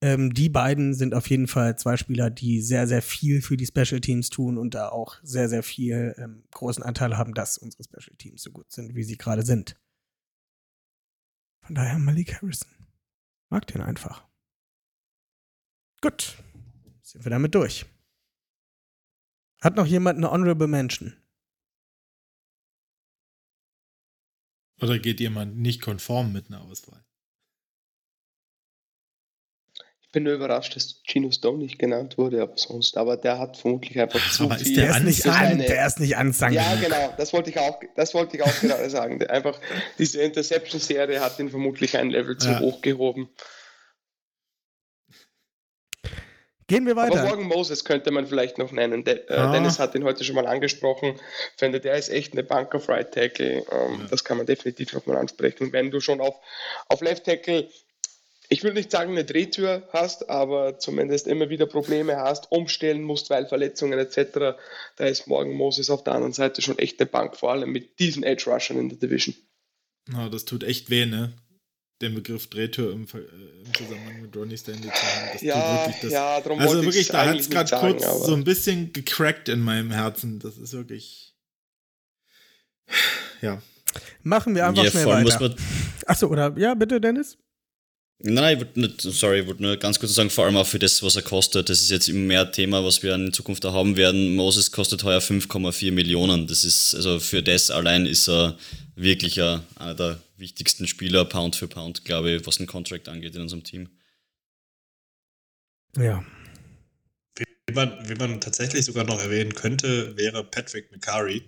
[0.01, 3.65] Ähm, die beiden sind auf jeden Fall zwei Spieler, die sehr, sehr viel für die
[3.65, 7.83] Special Teams tun und da auch sehr, sehr viel ähm, großen Anteil haben, dass unsere
[7.83, 9.75] Special Teams so gut sind, wie sie gerade sind.
[11.63, 12.69] Von daher Malik Harrison.
[13.49, 14.27] Mag den einfach.
[16.01, 16.37] Gut.
[17.01, 17.85] Sind wir damit durch.
[19.61, 21.15] Hat noch jemand eine Honorable Mention?
[24.81, 27.05] Oder geht jemand nicht konform mit einer Auswahl?
[30.13, 32.95] Bin nur überrascht, dass Gino Stone nicht genannt wurde, aber sonst.
[32.95, 34.75] Aber der hat vermutlich einfach zu Aber ist viel.
[34.77, 36.53] der Der ist nicht an, Eine- der ist nicht ansang.
[36.53, 39.19] ja, genau, das wollte ich auch, das wollte ich auch gerade sagen.
[39.19, 39.59] Der einfach
[39.97, 42.59] diese Interception-Serie hat ihn vermutlich ein Level zu Ja.
[42.61, 43.27] hoch gehoben.
[46.67, 47.23] Gehen wir Aber weiter.
[47.27, 49.03] Morgan Moses könnte man vielleicht noch nennen.
[49.03, 49.51] De äh, Ah.
[49.51, 51.15] Dennis hat ihn heute schon mal angesprochen.
[51.15, 53.65] Ich finde, der ist echt eine Bank auf Right Tackle.
[53.69, 55.73] Ähm, Das kann man definitiv nochmal ansprechen.
[55.73, 56.35] Wenn du schon auf,
[56.87, 57.67] auf Left Tackle,
[58.49, 63.29] ich will nicht sagen, eine Drehtür hast, aber zumindest immer wieder Probleme hast, umstellen musst,
[63.29, 64.57] weil Verletzungen etc.,
[64.97, 67.99] da ist Morgan Moses auf der anderen Seite schon echt eine Bank, vor allem mit
[67.99, 69.35] diesen Edge Rushern in der Division.
[70.09, 71.33] Na, das tut echt weh, ne?
[72.01, 73.17] Den Begriff Drehtür im, äh,
[73.65, 75.29] im Zusammenhang mit Ronnie Stanley zu haben.
[75.33, 76.11] Das Ja, wirklich das.
[76.11, 79.47] ja, darum also wirklich, da hat es nicht gerade kurz aber- so ein bisschen gecrackt
[79.47, 80.39] in meinem Herzen.
[80.39, 81.33] Das ist wirklich.
[83.41, 83.61] Ja.
[84.23, 85.55] Machen wir einfach Ja, schnell weiter.
[86.05, 87.37] Achso, oder ja, bitte, Dennis?
[88.19, 90.79] Nein, ich wollte nicht, sorry, ich wollte nur ganz kurz sagen, vor allem auch für
[90.79, 91.69] das, was er kostet.
[91.69, 94.35] Das ist jetzt immer mehr Thema, was wir in Zukunft auch haben werden.
[94.35, 96.47] Moses kostet heuer 5,4 Millionen.
[96.47, 98.57] Das ist, also für das allein ist er
[98.95, 103.35] wirklich ein- einer der wichtigsten Spieler, Pound für Pound, glaube ich, was den Contract angeht
[103.35, 103.89] in unserem Team.
[105.97, 106.23] Ja.
[107.67, 111.43] Wie man, wie man tatsächlich sogar noch erwähnen könnte, wäre Patrick McCurry.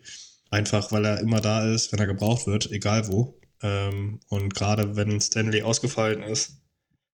[0.49, 3.39] Einfach weil er immer da ist, wenn er gebraucht wird, egal wo.
[3.61, 6.57] Ähm, und gerade wenn Stanley ausgefallen ist,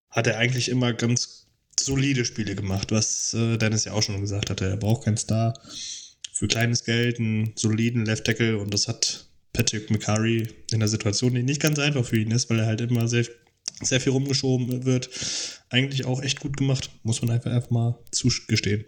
[0.09, 1.47] hat er eigentlich immer ganz
[1.79, 4.65] solide Spiele gemacht, was äh, Dennis ja auch schon gesagt hatte.
[4.65, 5.53] Er braucht keinen Star.
[6.33, 11.35] Für kleines Geld einen soliden Left Tackle und das hat Patrick McCurry in der Situation,
[11.35, 13.25] die nicht ganz einfach für ihn ist, weil er halt immer sehr,
[13.81, 15.09] sehr viel rumgeschoben wird,
[15.69, 16.89] eigentlich auch echt gut gemacht.
[17.03, 18.85] Muss man einfach, einfach mal zugestehen.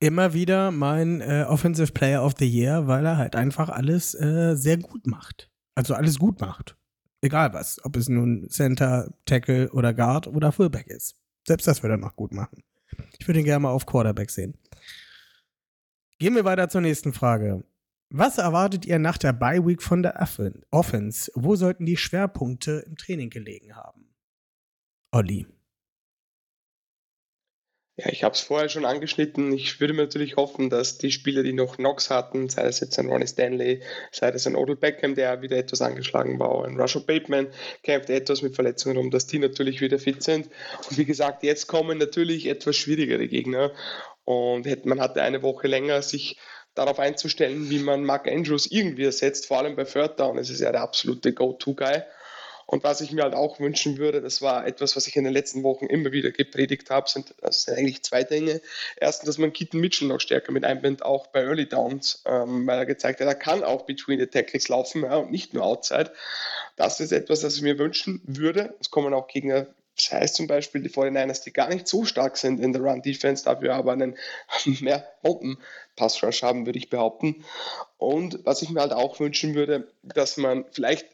[0.00, 4.54] Immer wieder mein äh, Offensive Player of the Year, weil er halt einfach alles äh,
[4.54, 5.50] sehr gut macht.
[5.74, 6.76] Also alles gut macht.
[7.20, 7.84] Egal was.
[7.84, 11.16] Ob es nun Center, Tackle oder Guard oder Fullback ist.
[11.46, 12.62] Selbst das wird er noch gut machen.
[13.18, 14.56] Ich würde ihn gerne mal auf Quarterback sehen.
[16.20, 17.64] Gehen wir weiter zur nächsten Frage.
[18.10, 21.30] Was erwartet ihr nach der Bye Week von der Offen- Offense?
[21.34, 24.14] Wo sollten die Schwerpunkte im Training gelegen haben?
[25.10, 25.46] Olli.
[28.00, 29.52] Ja, ich habe es vorher schon angeschnitten.
[29.52, 32.96] Ich würde mir natürlich hoffen, dass die Spieler, die noch Knox hatten, sei es jetzt
[32.96, 33.82] ein Ronnie Stanley,
[34.12, 37.48] sei es ein Odell Beckham, der wieder etwas angeschlagen war, ein Russell Bateman
[37.82, 40.48] kämpft etwas mit Verletzungen rum, dass die natürlich wieder fit sind.
[40.88, 43.72] Und wie gesagt, jetzt kommen natürlich etwas schwierigere Gegner.
[44.22, 46.38] Und man hatte eine Woche länger, sich
[46.76, 50.38] darauf einzustellen, wie man Mark Andrews irgendwie ersetzt, vor allem bei Third Down.
[50.38, 52.04] Es ist ja der absolute Go-To-Guy.
[52.70, 55.32] Und was ich mir halt auch wünschen würde, das war etwas, was ich in den
[55.32, 58.60] letzten Wochen immer wieder gepredigt habe, sind, das sind eigentlich zwei Dinge.
[58.98, 62.76] Erstens, dass man Keaton Mitchell noch stärker mit einbindet, auch bei Early Downs, ähm, weil
[62.76, 66.12] er gezeigt hat, er kann auch between the tackles laufen ja, und nicht nur outside.
[66.76, 68.74] Das ist etwas, das ich mir wünschen würde.
[68.80, 72.36] Es kommen auch Gegner, das heißt zum Beispiel die 49ers, die gar nicht so stark
[72.36, 74.18] sind in der Run-Defense, dafür aber einen
[74.80, 77.46] mehr Bomben-Pass-Rush haben, würde ich behaupten.
[77.96, 81.06] Und was ich mir halt auch wünschen würde, dass man vielleicht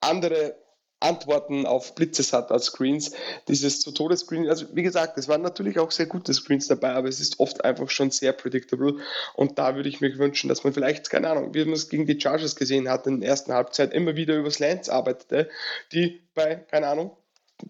[0.00, 0.54] andere
[1.00, 3.12] Antworten auf Blitzes hat als Screens.
[3.46, 7.08] Dieses zu Todesscreen, also wie gesagt, es waren natürlich auch sehr gute Screens dabei, aber
[7.08, 8.96] es ist oft einfach schon sehr predictable.
[9.34, 12.06] Und da würde ich mir wünschen, dass man vielleicht, keine Ahnung, wie man es gegen
[12.06, 15.48] die Chargers gesehen hat, in der ersten Halbzeit immer wieder übers Lance arbeitete,
[15.92, 17.16] die bei, keine Ahnung,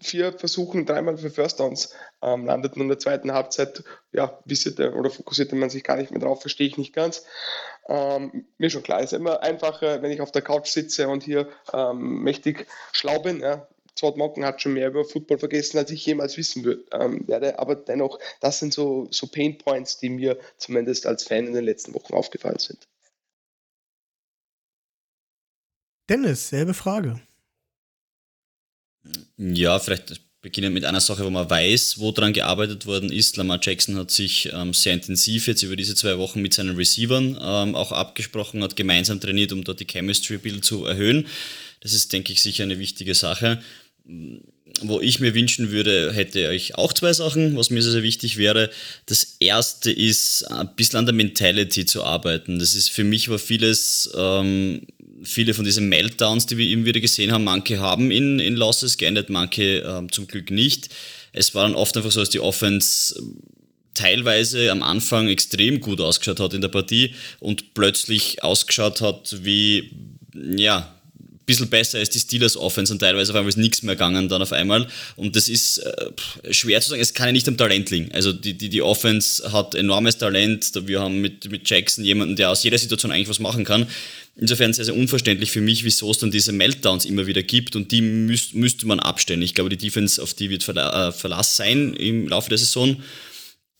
[0.01, 2.81] vier Versuchen, dreimal für First Downs ähm, landeten.
[2.81, 6.41] Und in der zweiten Halbzeit, ja, visierte oder fokussierte man sich gar nicht mehr drauf,
[6.41, 7.25] verstehe ich nicht ganz.
[7.87, 11.49] Ähm, mir schon klar, ist immer einfacher, wenn ich auf der Couch sitze und hier
[11.73, 13.41] ähm, mächtig schlau bin.
[13.41, 13.67] Ja.
[13.95, 17.59] Todd Mocken hat schon mehr über Football vergessen, als ich jemals wissen würd, ähm, werde.
[17.59, 21.65] Aber dennoch, das sind so, so Pain Points, die mir zumindest als Fan in den
[21.65, 22.87] letzten Wochen aufgefallen sind.
[26.09, 27.21] Dennis, selbe Frage.
[29.37, 33.35] Ja, vielleicht beginnen mit einer Sache, wo man weiß, wo dran gearbeitet worden ist.
[33.35, 37.37] Lamar Jackson hat sich ähm, sehr intensiv jetzt über diese zwei Wochen mit seinen Receivern
[37.41, 41.27] ähm, auch abgesprochen, hat gemeinsam trainiert, um dort die Chemistry-Bild zu erhöhen.
[41.81, 43.61] Das ist, denke ich, sicher eine wichtige Sache.
[44.81, 48.37] Wo ich mir wünschen würde, hätte ich auch zwei Sachen, was mir sehr, sehr wichtig
[48.37, 48.69] wäre.
[49.07, 52.59] Das erste ist, ein bisschen an der Mentality zu arbeiten.
[52.59, 54.87] Das ist für mich war vieles, ähm,
[55.23, 58.97] viele von diesen Meltdowns, die wir eben wieder gesehen haben, manche haben in, in Losses
[58.97, 60.89] geendet, manche ähm, zum Glück nicht.
[61.31, 63.37] Es war dann oft einfach so, dass die Offense ähm,
[63.93, 69.91] teilweise am Anfang extrem gut ausgeschaut hat in der Partie und plötzlich ausgeschaut hat wie,
[70.33, 70.98] ja,
[71.49, 74.41] bisschen besser als die Steelers Offense und teilweise auf einmal ist nichts mehr gegangen dann
[74.41, 74.87] auf einmal.
[75.15, 78.11] Und das ist äh, schwer zu sagen, es kann ja nicht am Talent liegen.
[78.13, 80.71] Also die, die, die Offense hat enormes Talent.
[80.85, 83.87] Wir haben mit, mit Jackson jemanden, der aus jeder Situation eigentlich was machen kann.
[84.35, 87.91] Insofern sehr, sehr unverständlich für mich, wieso es dann diese Meltdowns immer wieder gibt und
[87.91, 89.41] die müsst, müsste man abstellen.
[89.41, 93.01] Ich glaube, die Defense, auf die wird Verla äh, Verlass sein im Laufe der Saison.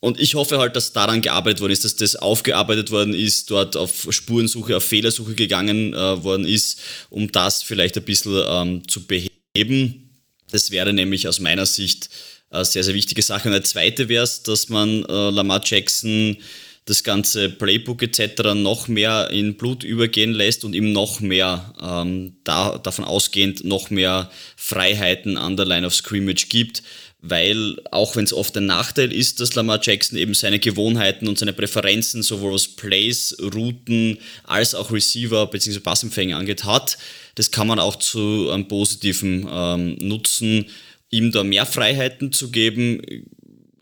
[0.02, 3.76] Und ich hoffe halt, dass daran gearbeitet worden ist, dass das aufgearbeitet worden ist, dort
[3.76, 6.80] auf Spurensuche, auf Fehlersuche gegangen äh, worden ist,
[7.10, 10.10] um das vielleicht ein bisschen ähm, zu beheben.
[10.52, 12.10] Das wäre nämlich aus meiner Sicht
[12.50, 13.50] eine sehr, sehr wichtige Sache.
[13.50, 16.38] Und eine zweite wäre es, dass man äh, Lamar Jackson
[16.86, 18.56] das ganze Playbook etc.
[18.56, 23.91] noch mehr in Blut übergehen lässt und ihm noch mehr, ähm, da, davon ausgehend, noch
[23.91, 26.82] mehr Freiheiten an der Line of Scrimmage gibt
[27.22, 31.38] weil auch wenn es oft ein Nachteil ist, dass Lamar Jackson eben seine Gewohnheiten und
[31.38, 35.80] seine Präferenzen sowohl was Plays, Routen als auch Receiver bzw.
[35.80, 36.97] Passempfänger angeht, hat,
[37.36, 40.65] das kann man auch zu einem positiven ähm, nutzen,
[41.09, 43.01] ihm da mehr Freiheiten zu geben,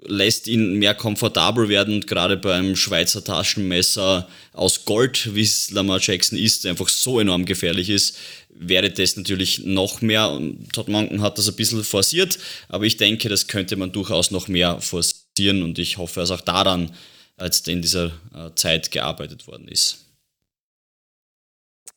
[0.07, 5.99] lässt ihn mehr komfortabel werden und gerade beim Schweizer Taschenmesser aus Gold, wie es Lamar
[6.01, 8.17] Jackson ist, einfach so enorm gefährlich ist,
[8.59, 10.29] wäre das natürlich noch mehr.
[10.31, 14.31] Und Todd Monken hat das ein bisschen forciert, aber ich denke, das könnte man durchaus
[14.31, 16.91] noch mehr forcieren und ich hoffe, dass auch daran
[17.37, 20.05] als in dieser äh, Zeit gearbeitet worden ist.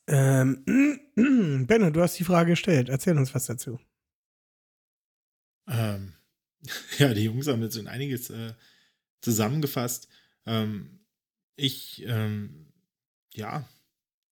[0.06, 0.64] Ähm,
[1.66, 2.88] Benno, du hast die Frage gestellt.
[2.88, 3.80] Erzähl uns was dazu.
[5.68, 6.14] Ähm,
[6.98, 8.52] ja, die Jungs haben jetzt schon einiges äh,
[9.20, 10.08] zusammengefasst.
[10.46, 11.00] Ähm,
[11.56, 12.72] ich, ähm,
[13.34, 13.68] ja,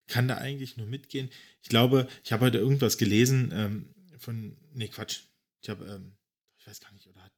[0.09, 1.31] kann da eigentlich nur mitgehen.
[1.63, 5.21] Ich glaube, ich habe heute irgendwas gelesen ähm, von, nee, Quatsch.
[5.61, 6.17] Ich habe, ähm,
[6.59, 7.33] ich weiß gar nicht, oder hat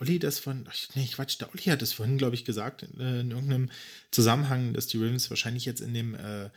[0.00, 3.20] Olli das von, ach, nee, Quatsch, der Olli hat das vorhin, glaube ich, gesagt, äh,
[3.20, 3.70] in irgendeinem
[4.10, 6.50] Zusammenhang, dass die Ravens wahrscheinlich jetzt in dem äh,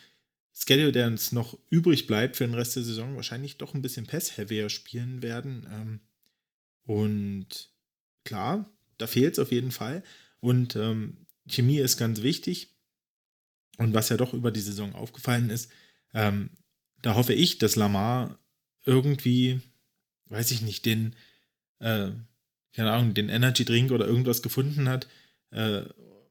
[0.53, 4.05] Schedule, der uns noch übrig bleibt für den Rest der Saison, wahrscheinlich doch ein bisschen
[4.05, 5.67] Pass-heavier spielen werden.
[5.71, 5.99] Ähm,
[6.83, 7.69] und
[8.23, 10.03] klar, da fehlt es auf jeden Fall.
[10.39, 12.69] Und ähm, Chemie ist ganz wichtig.
[13.77, 15.71] Und was ja doch über die Saison aufgefallen ist,
[16.13, 16.49] ähm,
[17.01, 18.39] da hoffe ich, dass Lamar
[18.85, 19.61] irgendwie,
[20.25, 21.15] weiß ich nicht, den,
[21.79, 22.11] äh,
[22.73, 25.07] keine Ahnung, den Energy Drink oder irgendwas gefunden hat
[25.51, 25.83] äh,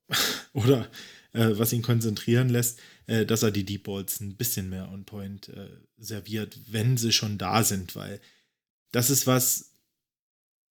[0.53, 0.89] oder
[1.33, 5.05] äh, was ihn konzentrieren lässt, äh, dass er die Deep Balls ein bisschen mehr on
[5.05, 5.69] point äh,
[5.99, 8.21] serviert, wenn sie schon da sind, weil
[8.93, 9.73] das ist was,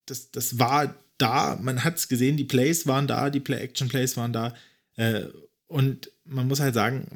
[0.06, 4.32] das, das war da, man hat es gesehen, die Plays waren da, die Play-Action-Plays waren
[4.32, 4.54] da
[4.96, 5.26] äh,
[5.68, 7.06] und man muss halt sagen,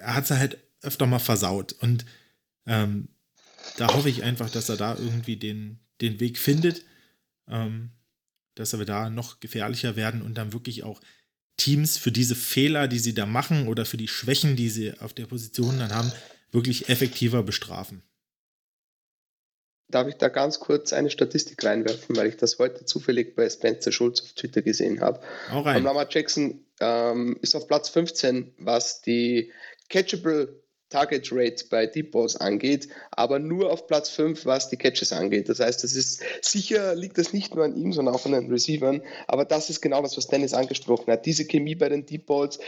[0.00, 1.72] er hat es halt öfter mal versaut.
[1.72, 2.04] Und
[2.66, 3.08] ähm,
[3.78, 6.84] da hoffe ich einfach, dass er da irgendwie den, den Weg findet,
[7.48, 7.90] ähm,
[8.54, 11.00] dass wir da noch gefährlicher werden und dann wirklich auch
[11.56, 15.14] Teams für diese Fehler, die sie da machen oder für die Schwächen, die sie auf
[15.14, 16.12] der Position dann haben,
[16.50, 18.02] wirklich effektiver bestrafen.
[19.88, 23.92] Darf ich da ganz kurz eine Statistik reinwerfen, weil ich das heute zufällig bei Spencer
[23.92, 25.20] Schulz auf Twitter gesehen habe.
[25.50, 25.78] Auch rein.
[25.78, 29.52] Und Lamar Jackson ähm, ist auf Platz 15, was die
[29.88, 30.61] Catchable
[30.92, 35.48] Target Rate bei Deep Balls angeht, aber nur auf Platz 5, was die Catches angeht.
[35.48, 38.50] Das heißt, das ist sicher liegt das nicht nur an ihm, sondern auch an den
[38.50, 39.02] Receivern.
[39.26, 41.26] Aber das ist genau das, was Dennis angesprochen hat.
[41.26, 42.58] Diese Chemie bei den Deep Balls.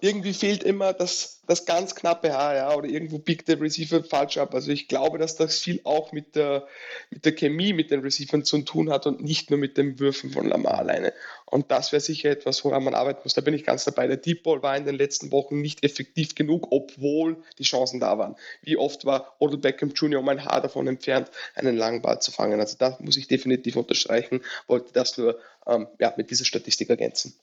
[0.00, 4.38] Irgendwie fehlt immer das, das ganz knappe Haar, ja, oder irgendwo biegt der Receiver falsch
[4.38, 4.54] ab.
[4.54, 6.66] Also ich glaube, dass das viel auch mit der,
[7.10, 10.30] mit der Chemie mit den Receivern zu tun hat und nicht nur mit den Würfen
[10.30, 11.12] von Lamar alleine.
[11.44, 13.34] Und das wäre sicher etwas, woran man arbeiten muss.
[13.34, 14.06] Da bin ich ganz dabei.
[14.06, 18.18] Der Deep Ball war in den letzten Wochen nicht effektiv genug, obwohl die Chancen da
[18.18, 18.36] waren.
[18.62, 20.20] Wie oft war Odell Beckham Jr.
[20.20, 22.60] um ein Haar davon entfernt, einen langen Ball zu fangen.
[22.60, 24.40] Also da muss ich definitiv unterstreichen.
[24.66, 27.34] Wollte das nur ähm, ja, mit dieser Statistik ergänzen.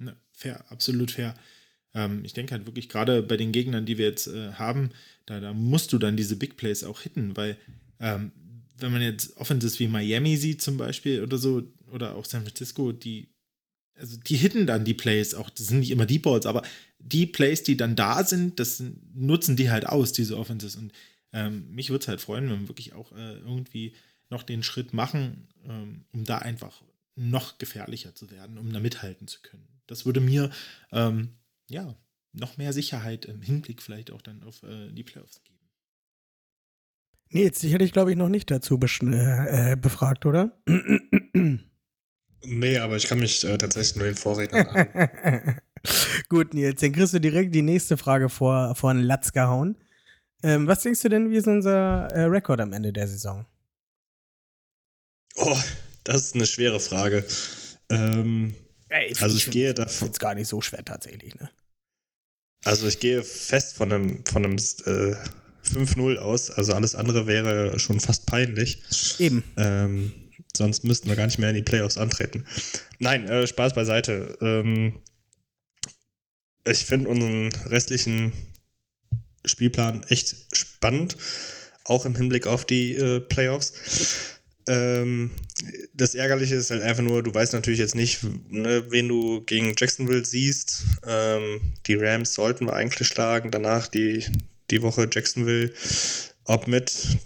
[0.00, 1.34] Ja, fair, absolut fair.
[1.94, 4.90] Ähm, ich denke halt wirklich gerade bei den Gegnern, die wir jetzt äh, haben,
[5.26, 7.56] da, da musst du dann diese Big Plays auch hitten, weil
[8.00, 8.32] ähm,
[8.78, 12.92] wenn man jetzt Offenses wie Miami sieht zum Beispiel oder so, oder auch San Francisco,
[12.92, 13.28] die
[13.98, 16.62] also die hitten dann die Plays auch, das sind nicht immer die Balls, aber
[16.98, 18.82] die Plays, die dann da sind, das
[19.14, 20.76] nutzen die halt aus, diese Offenses.
[20.76, 20.92] Und
[21.32, 23.94] ähm, mich würde es halt freuen, wenn wir wirklich auch äh, irgendwie
[24.30, 26.82] noch den Schritt machen, ähm, um da einfach
[27.14, 29.66] noch gefährlicher zu werden, um da mithalten zu können.
[29.86, 30.50] Das würde mir
[30.92, 31.30] ähm,
[31.68, 31.96] ja
[32.32, 35.58] noch mehr Sicherheit im Hinblick vielleicht auch dann auf äh, die Playoffs geben.
[37.30, 40.58] Nee, jetzt hätte ich, glaube ich, noch nicht dazu äh, befragt, oder?
[42.44, 44.66] Nee, aber ich kann mich äh, tatsächlich nur den Vorrednern.
[46.28, 49.76] Gut, Nils, dann kriegst du direkt die nächste Frage vor, vor den Latz gehauen.
[50.42, 53.46] Ähm, was denkst du denn, wie ist unser äh, Rekord am Ende der Saison?
[55.36, 55.56] Oh,
[56.04, 57.24] das ist eine schwere Frage.
[57.90, 58.54] Ähm,
[58.88, 60.10] Ey, also ich, ich gehe davon.
[60.10, 61.50] Ist gar nicht so schwer tatsächlich, ne?
[62.64, 65.14] Also ich gehe fest von einem, von einem äh,
[65.64, 66.50] 5-0 aus.
[66.50, 68.82] Also alles andere wäre schon fast peinlich.
[69.18, 69.44] Eben.
[69.56, 70.12] Ähm,
[70.58, 72.44] sonst müssten wir gar nicht mehr in die Playoffs antreten.
[72.98, 74.36] Nein, äh, Spaß beiseite.
[74.40, 75.00] Ähm,
[76.66, 78.32] ich finde unseren restlichen
[79.44, 81.16] Spielplan echt spannend,
[81.84, 84.36] auch im Hinblick auf die äh, Playoffs.
[84.68, 85.30] Ähm,
[85.94, 89.74] das Ärgerliche ist halt einfach nur, du weißt natürlich jetzt nicht, ne, wen du gegen
[89.76, 90.84] Jacksonville siehst.
[91.06, 94.26] Ähm, die Rams sollten wir eigentlich schlagen, danach die,
[94.70, 95.72] die Woche Jacksonville.
[96.44, 97.18] Ob mit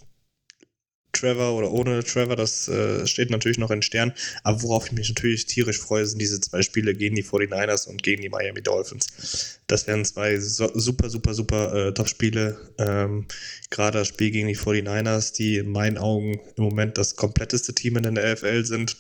[1.12, 4.12] Trevor oder ohne Trevor, das äh, steht natürlich noch in Stern.
[4.42, 8.02] Aber worauf ich mich natürlich tierisch freue, sind diese zwei Spiele gegen die 49ers und
[8.02, 9.58] gegen die Miami Dolphins.
[9.66, 12.58] Das wären zwei so, super, super, super äh, Top-Spiele.
[12.78, 13.26] Ähm,
[13.70, 17.96] Gerade das Spiel gegen die 49ers, die in meinen Augen im Moment das kompletteste Team
[17.96, 18.96] in der NFL sind,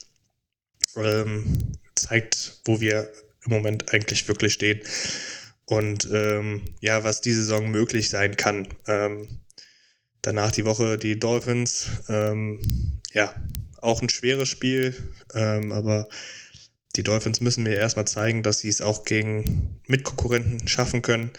[0.96, 1.44] ähm,
[1.94, 3.10] zeigt, wo wir
[3.44, 4.80] im Moment eigentlich wirklich stehen.
[5.64, 8.68] Und ähm, ja, was diese Saison möglich sein kann.
[8.86, 9.28] Ähm,
[10.22, 11.88] Danach die Woche die Dolphins.
[12.08, 12.60] Ähm,
[13.12, 13.34] ja,
[13.80, 14.94] auch ein schweres Spiel,
[15.34, 16.08] ähm, aber
[16.94, 21.30] die Dolphins müssen mir erstmal zeigen, dass sie es auch gegen Mitkonkurrenten schaffen können.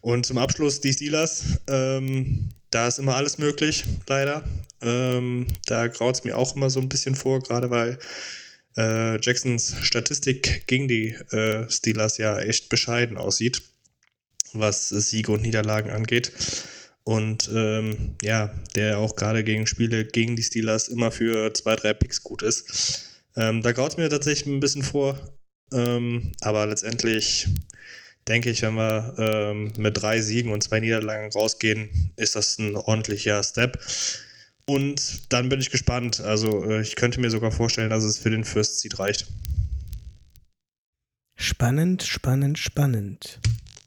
[0.00, 1.60] Und zum Abschluss die Steelers.
[1.68, 4.44] Ähm, da ist immer alles möglich, leider.
[4.80, 7.98] Ähm, da graut es mir auch immer so ein bisschen vor, gerade weil
[8.76, 13.62] äh, Jacksons Statistik gegen die äh, Steelers ja echt bescheiden aussieht,
[14.52, 16.32] was Siege und Niederlagen angeht.
[17.06, 21.94] Und ähm, ja, der auch gerade gegen Spiele gegen die Steelers immer für zwei, drei
[21.94, 23.22] Picks gut ist.
[23.36, 25.16] Ähm, da graut es mir tatsächlich ein bisschen vor.
[25.72, 27.46] Ähm, aber letztendlich
[28.26, 32.74] denke ich, wenn wir ähm, mit drei Siegen und zwei Niederlagen rausgehen, ist das ein
[32.74, 33.78] ordentlicher Step.
[34.64, 36.20] Und dann bin ich gespannt.
[36.20, 39.28] Also äh, ich könnte mir sogar vorstellen, dass es für den First Seed reicht.
[41.36, 43.38] Spannend, spannend, spannend.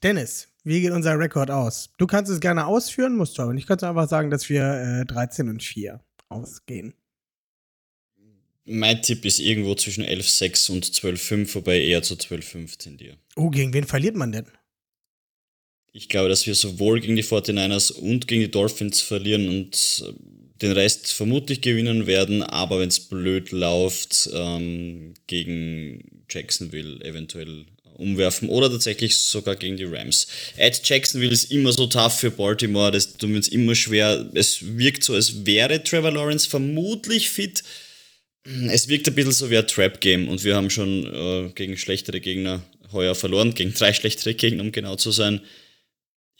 [0.03, 1.89] Dennis, wie geht unser Rekord aus?
[1.97, 3.67] Du kannst es gerne ausführen, musst du aber nicht.
[3.67, 6.93] Kannst du einfach sagen, dass wir äh, 13 und 4 ausgehen.
[8.65, 13.17] Mein Tipp ist irgendwo zwischen 11,6 und 12,5, wobei eher zu 12,5 tendiere.
[13.35, 14.45] Oh, gegen wen verliert man denn?
[15.91, 20.13] Ich glaube, dass wir sowohl gegen die 49ers und gegen die Dolphins verlieren und äh,
[20.61, 27.65] den Rest vermutlich gewinnen werden, aber wenn es blöd läuft, ähm, gegen Jacksonville eventuell
[27.99, 30.27] umwerfen oder tatsächlich sogar gegen die Rams.
[30.57, 34.29] At Jacksonville ist immer so tough für Baltimore, das tut mir jetzt immer schwer.
[34.33, 37.63] Es wirkt so, als wäre Trevor Lawrence vermutlich fit.
[38.69, 42.19] Es wirkt ein bisschen so wie ein Trap-Game und wir haben schon äh, gegen schlechtere
[42.19, 45.41] Gegner heuer verloren, gegen drei schlechtere Gegner, um genau zu sein.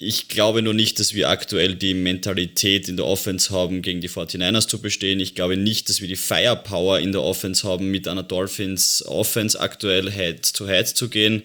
[0.02, 4.10] Ich glaube nur nicht, dass wir aktuell die Mentalität in der Offense haben, gegen die
[4.10, 5.20] 49ers zu bestehen.
[5.20, 9.60] Ich glaube nicht, dass wir die Firepower in der Offense haben, mit einer Dolphins Offense
[9.60, 11.43] aktuell Head-to-Head -head zu gehen.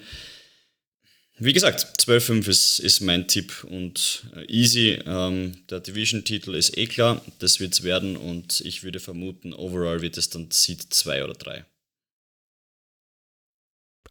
[1.37, 5.01] Wie gesagt, 12-5 ist, ist mein Tipp und äh, easy.
[5.05, 10.01] Ähm, der Division-Titel ist eh klar, das wird es werden und ich würde vermuten, overall
[10.01, 11.65] wird es dann Seed 2 oder 3.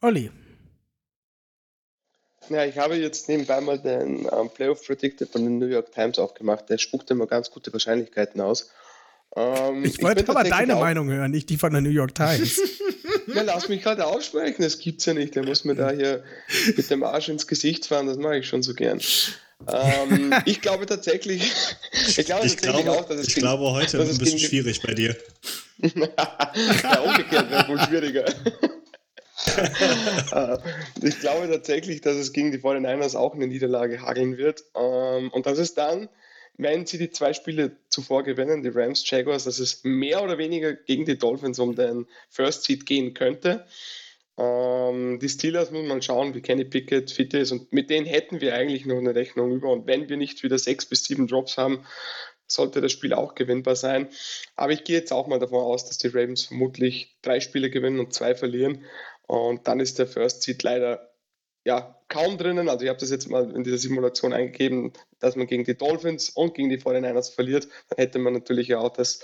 [0.02, 0.32] Olli,
[2.50, 6.20] ja, ich habe jetzt nebenbei mal den ähm, Playoff Predictor von den New York Times
[6.20, 6.70] aufgemacht.
[6.70, 8.72] Der spuckt immer ganz gute Wahrscheinlichkeiten aus.
[9.36, 12.60] Ähm, ich wollte aber deine Meinung hören, nicht die von der New York Times.
[13.34, 15.36] ja, lass mich gerade aussprechen, das gibt's ja nicht.
[15.36, 16.24] Der muss mir da hier
[16.76, 19.00] mit dem Arsch ins Gesicht fahren, das mache ich schon so gern.
[19.72, 21.52] Ähm, ich glaube tatsächlich,
[21.92, 24.40] ich glaube, ich tatsächlich glaube, auch, dass es Ich glaube, heute ist es ein bisschen
[24.40, 25.16] schwierig bei dir.
[25.82, 28.26] ja, umgekehrt wäre wohl schwieriger.
[30.32, 30.58] Äh,
[31.02, 34.64] ich glaube tatsächlich, dass es gegen die 49ers auch eine Niederlage hageln wird.
[34.76, 36.10] Ähm, und dass es dann,
[36.58, 40.74] wenn sie die zwei Spiele zuvor gewinnen, die Rams, Jaguars, dass es mehr oder weniger
[40.74, 43.66] gegen die Dolphins um den First Seed gehen könnte.
[44.38, 48.42] Ähm, die Steelers muss man schauen, wie Kenny Pickett fit ist und mit denen hätten
[48.42, 49.72] wir eigentlich noch eine Rechnung über.
[49.72, 51.86] Und wenn wir nicht wieder sechs bis sieben Drops haben,
[52.48, 54.10] sollte das Spiel auch gewinnbar sein.
[54.56, 58.00] Aber ich gehe jetzt auch mal davon aus, dass die Ravens vermutlich drei Spiele gewinnen
[58.00, 58.86] und zwei verlieren.
[59.28, 61.14] Und dann ist der First Seed leider
[61.66, 62.70] ja, kaum drinnen.
[62.70, 66.30] Also ich habe das jetzt mal in dieser Simulation eingegeben, dass man gegen die Dolphins
[66.30, 67.68] und gegen die 49ers verliert.
[67.90, 69.22] Dann hätte man natürlich auch das,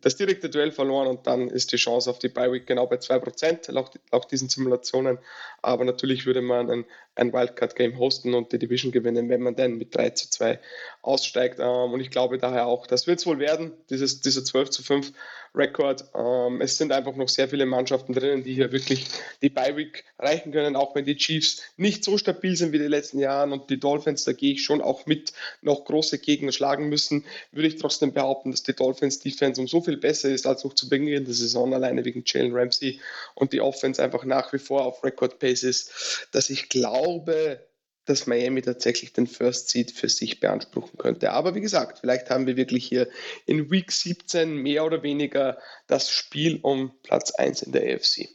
[0.00, 2.96] das direkte Duell verloren und dann ist die Chance auf die Bye Week genau bei
[2.96, 5.18] 2%, laut, laut diesen Simulationen.
[5.62, 9.78] Aber natürlich würde man ein, ein Wildcard-Game hosten und die Division gewinnen, wenn man denn
[9.78, 10.60] mit 3 zu 2
[11.02, 11.58] aussteigt.
[11.58, 14.82] Ähm, und ich glaube daher auch, das wird es wohl werden, dieses, dieser 12 zu
[14.82, 15.12] 5
[15.54, 16.04] Rekord.
[16.14, 19.06] Ähm, es sind einfach noch sehr viele Mannschaften drinnen, die hier wirklich
[19.42, 22.86] die Bye Week reichen können, auch wenn die Chiefs nicht so stabil sind wie die
[22.86, 26.88] letzten Jahren und die Dolphins, da gehe ich schon auch mit, noch große Gegner schlagen
[26.88, 30.64] müssen, würde ich trotzdem behaupten, dass die Dolphins Defense um so viel besser ist als
[30.64, 33.00] noch zu Beginn der Saison, alleine wegen Jalen Ramsey
[33.34, 37.66] und die Offense einfach nach wie vor auf Record Pace ist, dass ich glaube,
[38.04, 41.32] dass Miami tatsächlich den First Seed für sich beanspruchen könnte.
[41.32, 43.08] Aber wie gesagt, vielleicht haben wir wirklich hier
[43.46, 48.28] in Week 17 mehr oder weniger das Spiel um Platz 1 in der AFC.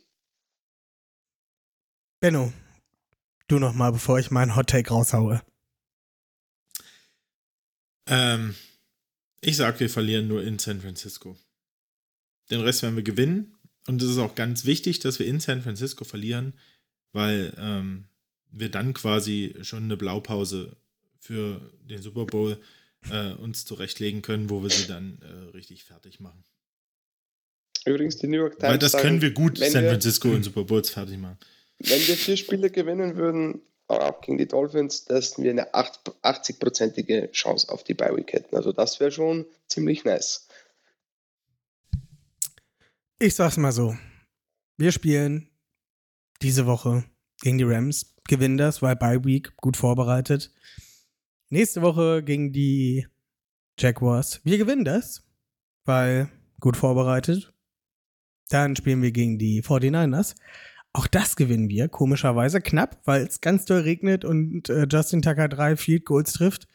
[2.19, 2.53] Benno,
[3.47, 5.41] du nochmal, bevor ich meinen Hot Take raushaue.
[8.07, 8.55] Ähm,
[9.41, 11.37] ich sag, wir verlieren nur in San Francisco.
[12.49, 13.55] Den Rest werden wir gewinnen.
[13.87, 16.53] Und es ist auch ganz wichtig, dass wir in San Francisco verlieren,
[17.11, 18.05] weil ähm,
[18.49, 20.77] wir dann quasi schon eine Blaupause
[21.19, 22.61] für den Super Bowl
[23.09, 26.43] äh, uns zurechtlegen können, wo wir sie dann äh, richtig fertig machen.
[27.85, 28.71] Übrigens, die New York Times.
[28.71, 31.37] Weil das sagen, können wir gut, San wir- Francisco in Super Bowls fertig machen.
[31.84, 37.69] Wenn wir vier Spiele gewinnen würden, auch gegen die Dolphins, dass wir eine 80-prozentige Chance
[37.69, 38.55] auf die Bye Week hätten.
[38.55, 40.47] Also das wäre schon ziemlich nice.
[43.19, 43.97] Ich sag's mal so.
[44.77, 45.49] Wir spielen
[46.41, 47.03] diese Woche
[47.41, 50.51] gegen die Rams, gewinnen das, weil Bye Week gut vorbereitet.
[51.49, 53.07] Nächste Woche gegen die
[53.77, 54.39] Jaguars.
[54.43, 55.27] Wir gewinnen das,
[55.84, 57.53] weil gut vorbereitet.
[58.49, 60.36] Dann spielen wir gegen die 49ers.
[60.95, 65.49] Auch das gewinnen wir, komischerweise knapp, weil es ganz doll regnet und äh, Justin Tucker
[65.49, 66.67] drei Field Goals trifft.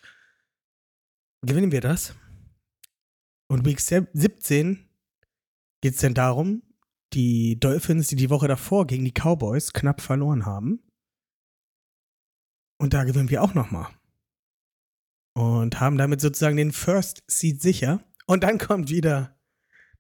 [1.43, 2.15] Gewinnen wir das?
[3.49, 4.89] Und Week 17
[5.81, 6.63] geht es denn darum,
[7.13, 10.83] die Dolphins, die die Woche davor gegen die Cowboys knapp verloren haben.
[12.81, 13.89] Und da gewinnen wir auch nochmal.
[15.35, 18.05] Und haben damit sozusagen den First Seed sicher.
[18.27, 19.38] Und dann kommt wieder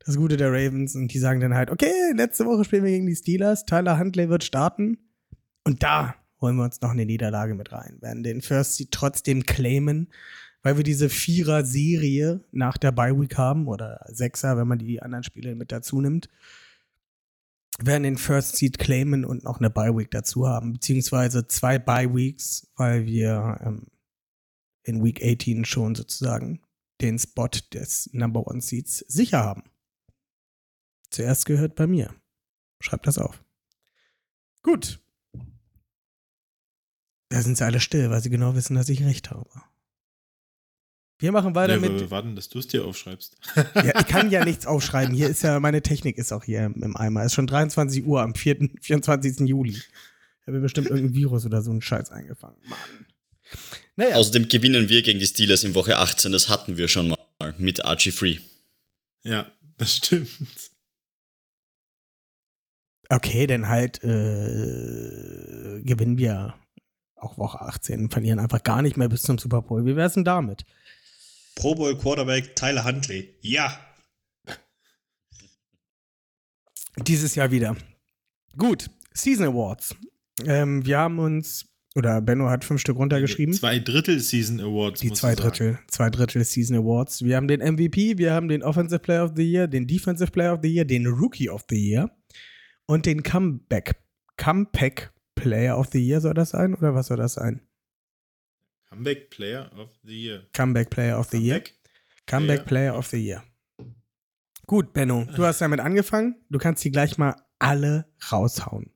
[0.04, 3.06] das Gute der Ravens und die sagen dann halt, okay, letzte Woche spielen wir gegen
[3.06, 4.98] die Steelers, Tyler Huntley wird starten.
[5.64, 9.44] Und da holen wir uns noch eine Niederlage mit rein, werden den First Seed trotzdem
[9.44, 10.08] claimen,
[10.62, 15.24] weil wir diese Vierer-Serie nach der Bye Week haben oder Sechser, wenn man die anderen
[15.24, 16.28] Spiele mit dazu nimmt,
[17.80, 22.14] werden den First Seed claimen und noch eine Bye Week dazu haben, beziehungsweise zwei Bye
[22.14, 23.86] Weeks, weil wir ähm,
[24.82, 26.60] in Week 18 schon sozusagen
[27.00, 29.64] den Spot des Number One Seeds sicher haben.
[31.10, 32.14] Zuerst gehört bei mir.
[32.80, 33.42] Schreibt das auf.
[34.62, 35.00] Gut.
[37.30, 39.48] Da sind sie alle still, weil sie genau wissen, dass ich recht habe.
[41.20, 41.98] Wir machen weiter Ja, mit.
[42.00, 43.36] wir warten, dass du es dir aufschreibst.
[43.74, 45.14] Ja, ich kann ja nichts aufschreiben.
[45.14, 47.20] Hier ist ja, meine Technik ist auch hier im Eimer.
[47.20, 49.40] Es ist schon 23 Uhr am 4., 24.
[49.40, 49.72] Juli.
[49.72, 49.86] Ich
[50.42, 52.56] habe mir bestimmt irgendein Virus oder so einen Scheiß eingefangen.
[52.68, 52.78] Mann.
[53.96, 57.54] Naja, Außerdem gewinnen wir gegen die Steelers in Woche 18, das hatten wir schon mal
[57.58, 58.38] mit Archie Free.
[59.24, 60.28] Ja, das stimmt.
[63.08, 66.54] Okay, dann halt äh, gewinnen wir
[67.16, 69.84] auch Woche 18, verlieren einfach gar nicht mehr bis zum Super Bowl.
[69.84, 70.64] Wie wär's denn damit?
[71.56, 73.34] Pro Bowl Quarterback Tyler Huntley.
[73.40, 73.78] Ja.
[76.96, 77.76] Dieses Jahr wieder.
[78.56, 79.94] Gut, Season Awards.
[80.44, 83.54] Ähm, wir haben uns, oder Benno hat fünf Stück runtergeschrieben.
[83.54, 85.00] Zwei Drittel Season Awards.
[85.00, 85.34] Die zwei.
[85.34, 87.22] Drittel, zwei Drittel Season Awards.
[87.22, 90.54] Wir haben den MVP, wir haben den Offensive Player of the Year, den Defensive Player
[90.54, 92.10] of the Year, den Rookie of the Year
[92.88, 94.02] und den Comeback,
[94.36, 97.60] Comeback Player of the Year soll das sein oder was soll das sein?
[98.88, 100.46] Comeback Player of the Year.
[100.52, 101.62] Comeback Player of the Year.
[102.26, 102.66] Comeback?
[102.66, 102.96] Player.
[102.96, 103.42] Of the Year.
[104.66, 106.36] Gut, Benno, du hast damit angefangen.
[106.50, 108.92] Du kannst die gleich mal alle raushauen.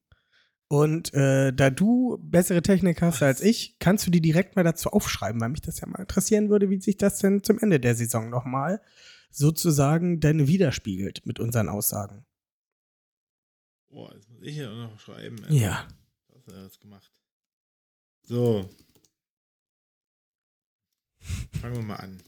[0.68, 4.90] Und äh, da du bessere Technik hast als ich, kannst du die direkt mal dazu
[4.90, 7.95] aufschreiben, weil mich das ja mal interessieren würde, wie sich das denn zum Ende der
[7.95, 8.80] Saison nochmal
[9.30, 12.26] sozusagen denn widerspiegelt mit unseren Aussagen.
[13.93, 15.45] Boah, jetzt muss ich ja auch noch schreiben.
[15.51, 15.86] Ja.
[16.28, 17.12] Was hat er jetzt gemacht?
[18.22, 18.70] So.
[21.61, 22.22] Fangen wir mal an.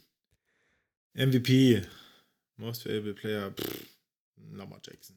[1.15, 1.83] MVP.
[2.57, 3.51] Most Valuable Player.
[3.53, 3.87] Pff,
[4.53, 5.17] Lamar Jackson.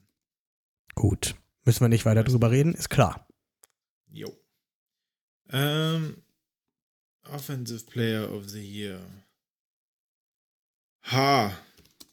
[0.96, 1.36] Gut.
[1.66, 3.28] Müssen wir nicht weiter drüber reden, ist klar.
[4.10, 4.34] Jo.
[5.50, 6.24] Ähm,
[7.24, 9.02] Offensive Player of the Year.
[11.12, 11.52] Ha.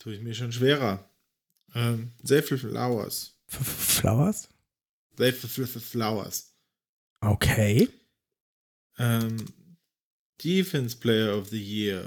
[0.01, 1.09] Tue ich mir schon schwerer.
[1.75, 3.34] Ähm, Zayful Flowers.
[3.63, 4.49] Flowers?
[5.17, 6.53] Zayful Flowers.
[7.23, 7.89] Okay.
[8.99, 9.47] Ähm,
[10.39, 12.05] Defense Player of the Year.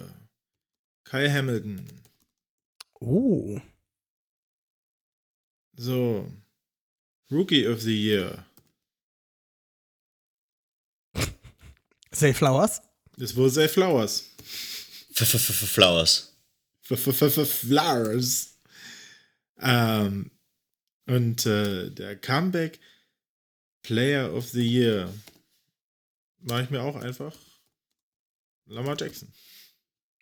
[1.06, 1.86] Kyle Hamilton.
[3.02, 3.62] Oh.
[5.78, 6.26] So.
[7.30, 8.46] Rookie of the Year.
[12.12, 12.82] Say Flowers?
[13.18, 14.30] Das war Zay Flowers.
[14.40, 16.34] F -f -f -f Flowers.
[16.84, 18.58] F -f -f -f Flowers.
[19.60, 20.32] Ähm,
[21.08, 22.80] und äh, der Comeback
[23.82, 25.14] Player of the Year
[26.40, 27.36] mache ich mir auch einfach
[28.66, 29.32] Lamar Jackson.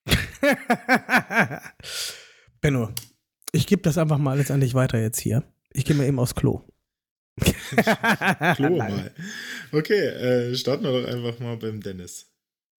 [2.61, 2.93] Benno,
[3.51, 5.43] ich gebe das einfach mal alles an dich weiter jetzt hier.
[5.73, 6.61] Ich gehe mal eben aufs Klo.
[8.55, 9.11] Klo mal.
[9.71, 12.27] Okay, äh, starten wir doch einfach mal beim Dennis.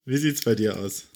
[0.04, 1.08] Wie sieht's bei dir aus?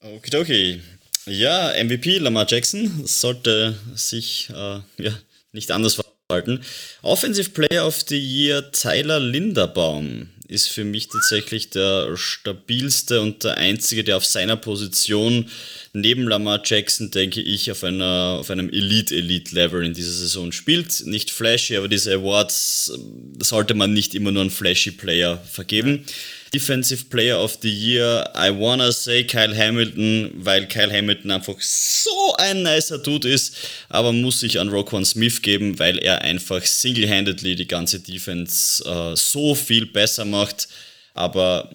[0.00, 0.80] Okidoki.
[1.26, 5.18] Ja, MVP Lamar Jackson sollte sich äh, ja,
[5.52, 5.98] nicht anders
[6.30, 6.60] verhalten.
[7.02, 13.56] Offensive Player of the Year Tyler Linderbaum ist für mich tatsächlich der stabilste und der
[13.56, 15.46] einzige, der auf seiner Position
[15.92, 21.06] neben Lamar Jackson, denke ich, auf, einer, auf einem Elite-Elite-Level in dieser Saison spielt.
[21.06, 22.92] Nicht flashy, aber diese Awards
[23.40, 26.04] sollte man nicht immer nur einen flashy Player vergeben.
[26.52, 32.34] Defensive Player of the Year, I wanna say Kyle Hamilton, weil Kyle Hamilton einfach so
[32.38, 33.56] ein nicer Dude ist,
[33.88, 39.14] aber muss sich an Roquan Smith geben, weil er einfach single-handedly die ganze Defense äh,
[39.16, 40.68] so viel besser macht.
[41.14, 41.70] Aber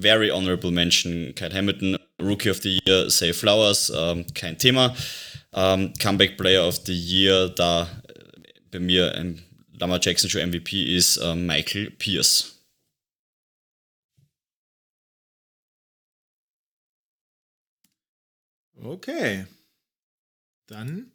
[0.00, 4.94] very honorable mention, Kyle Hamilton, Rookie of the Year, Say Flowers, ähm, kein Thema.
[5.52, 9.40] Ähm, Comeback Player of the Year, da äh, bei mir ähm,
[9.78, 12.59] Lamar Jackson schon MVP ist, äh, Michael Pierce.
[18.82, 19.46] Okay.
[20.66, 21.12] Dann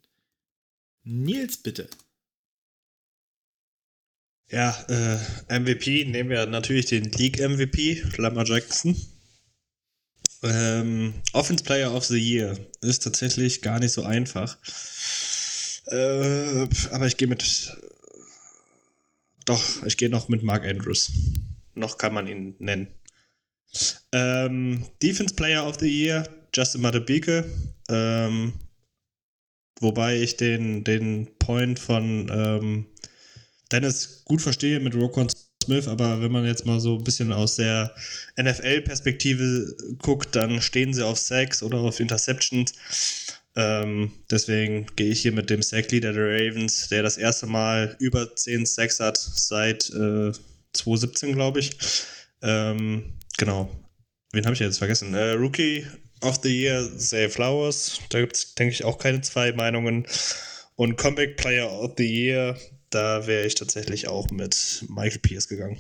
[1.04, 1.90] Nils, bitte.
[4.50, 8.96] Ja, äh, MVP nehmen wir natürlich den League MVP, Lamar Jackson.
[10.44, 14.58] Ähm, Offense Player of the Year ist tatsächlich gar nicht so einfach.
[15.88, 17.76] Äh, aber ich gehe mit.
[19.46, 21.12] Doch, ich gehe noch mit Mark Andrews.
[21.74, 22.88] Noch kann man ihn nennen.
[24.12, 27.44] Ähm, Defense Player of the Year, Justin Matabike.
[27.90, 28.53] Ähm,
[29.82, 32.86] wobei ich den, den Point von ähm,
[33.72, 35.27] Dennis gut verstehe mit Roquan
[35.64, 37.94] Smith, aber wenn man jetzt mal so ein bisschen aus der
[38.40, 42.73] NFL-Perspektive guckt, dann stehen sie auf Sacks oder auf Interceptions.
[43.57, 48.36] Ähm, deswegen gehe ich hier mit dem Sack-Leader der Ravens, der das erste Mal über
[48.36, 50.32] 10 Sacks hat seit äh,
[50.73, 51.77] 2017, glaube ich.
[52.41, 53.69] Ähm, genau.
[54.34, 55.14] Wen habe ich jetzt vergessen?
[55.14, 55.86] Äh, Rookie
[56.22, 58.00] of the Year, Zay Flowers.
[58.10, 60.08] Da gibt es, denke ich, auch keine zwei Meinungen.
[60.76, 62.60] Und Comeback Player of the Year,
[62.90, 65.78] da wäre ich tatsächlich auch mit Michael Pierce gegangen.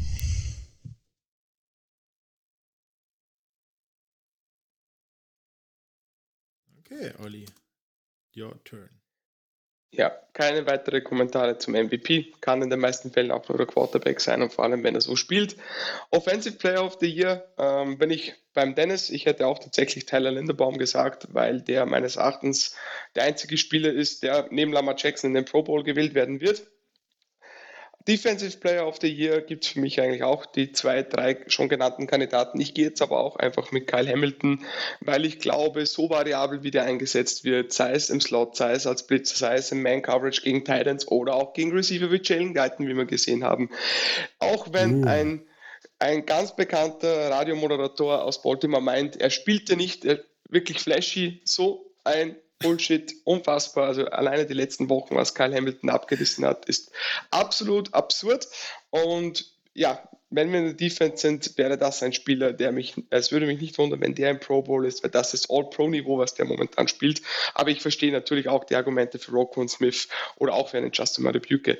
[6.79, 7.45] Okay, Olli.
[8.35, 8.89] Your turn.
[9.97, 12.33] Ja, keine weitere Kommentare zum MVP.
[12.41, 14.99] Kann in den meisten Fällen auch nur der Quarterback sein und vor allem, wenn er
[14.99, 15.55] so spielt.
[16.11, 19.09] Offensive Player of the Year ähm, bin ich beim Dennis.
[19.09, 22.75] Ich hätte auch tatsächlich Tyler Linderbaum gesagt, weil der meines Erachtens
[23.15, 26.67] der einzige Spieler ist, der neben Lamar Jackson in den Pro Bowl gewählt werden wird.
[28.07, 31.69] Defensive Player of the Year gibt es für mich eigentlich auch die zwei, drei schon
[31.69, 32.61] genannten Kandidaten.
[32.61, 34.63] Ich gehe jetzt aber auch einfach mit Kyle Hamilton,
[35.01, 38.85] weil ich glaube, so variabel wie der eingesetzt wird, sei es im Slot, sei es
[38.85, 42.53] als Blitzer, sei es im Man Coverage gegen Titans oder auch gegen Receiver wie Jalen
[42.53, 43.71] Guyton, wie wir gesehen haben.
[44.37, 45.07] Auch wenn uh.
[45.07, 45.47] ein,
[45.97, 50.05] ein ganz bekannter Radiomoderator aus Baltimore meint, er spielte nicht
[50.47, 53.87] wirklich flashy, so ein Bullshit, unfassbar.
[53.87, 56.91] Also alleine die letzten Wochen, was Kyle Hamilton abgerissen hat, ist
[57.31, 58.47] absolut absurd.
[58.89, 63.31] Und ja, wenn wir in der Defense sind, wäre das ein Spieler, der mich, es
[63.31, 66.33] würde mich nicht wundern, wenn der im Pro Bowl ist, weil das ist All-Pro-Niveau, was
[66.33, 67.21] der momentan spielt.
[67.53, 70.07] Aber ich verstehe natürlich auch die Argumente für Rocco Smith
[70.37, 71.77] oder auch für einen Justin Madubuke.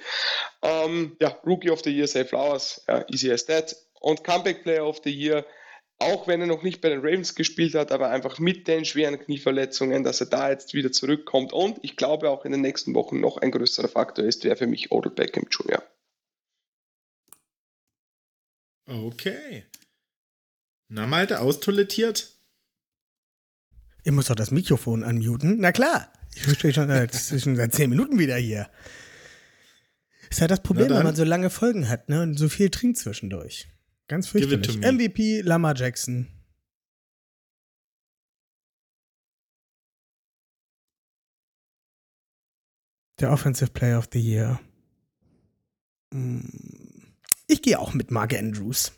[0.61, 3.76] Ähm, ja, Rookie of the Year, Say Flowers, ja, easy as that.
[3.99, 5.45] Und Comeback Player of the Year,
[5.99, 9.19] auch wenn er noch nicht bei den Ravens gespielt hat, aber einfach mit den schweren
[9.19, 13.19] Knieverletzungen, dass er da jetzt wieder zurückkommt und ich glaube auch in den nächsten Wochen
[13.19, 15.84] noch ein größerer Faktor ist, wäre für mich Odell Beckham Jr.
[18.88, 19.65] Okay.
[20.89, 22.31] Na, Malte, austoilettiert?
[24.03, 25.57] Ich muss doch das Mikrofon unmuten.
[25.59, 26.11] Na klar.
[26.35, 28.69] Ich stehe schon, äh, schon seit zehn Minuten wieder hier.
[30.30, 32.97] Ist halt das Problem, wenn man so lange Folgen hat ne, und so viel trinkt
[32.97, 33.67] zwischendurch.
[34.07, 34.77] Ganz fürchterlich.
[34.77, 36.27] MVP Lama Jackson.
[43.19, 44.60] Der Offensive Player of the Year.
[46.14, 47.15] Hm.
[47.48, 48.91] Ich gehe auch mit Mark Andrews.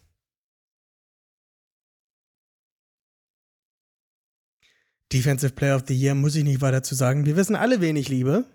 [5.14, 7.26] Defensive Player of the Year muss ich nicht weiter zu sagen.
[7.26, 8.46] Wir wissen alle, wen ich liebe.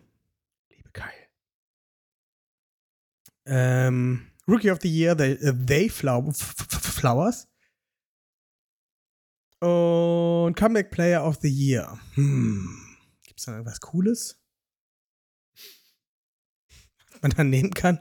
[0.69, 1.29] Liebe Kyle.
[3.47, 7.49] Ähm, Rookie of the Year, They, uh, they flow, Flowers.
[9.61, 11.99] Und Comeback Player of the Year.
[12.15, 12.69] Hm.
[13.24, 14.39] Gibt es da irgendwas Cooles?
[17.12, 18.01] Was man da nehmen kann?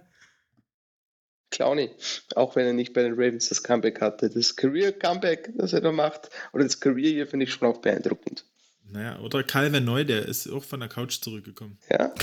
[1.51, 1.91] Clowny,
[2.35, 4.29] auch wenn er nicht bei den Ravens das Comeback hatte.
[4.29, 7.79] Das Career Comeback, das er da macht, oder das Career hier finde ich schon auch
[7.79, 8.45] beeindruckend.
[8.89, 11.77] Naja, oder Calvin Neu, der ist auch von der Couch zurückgekommen.
[11.89, 12.13] Ja,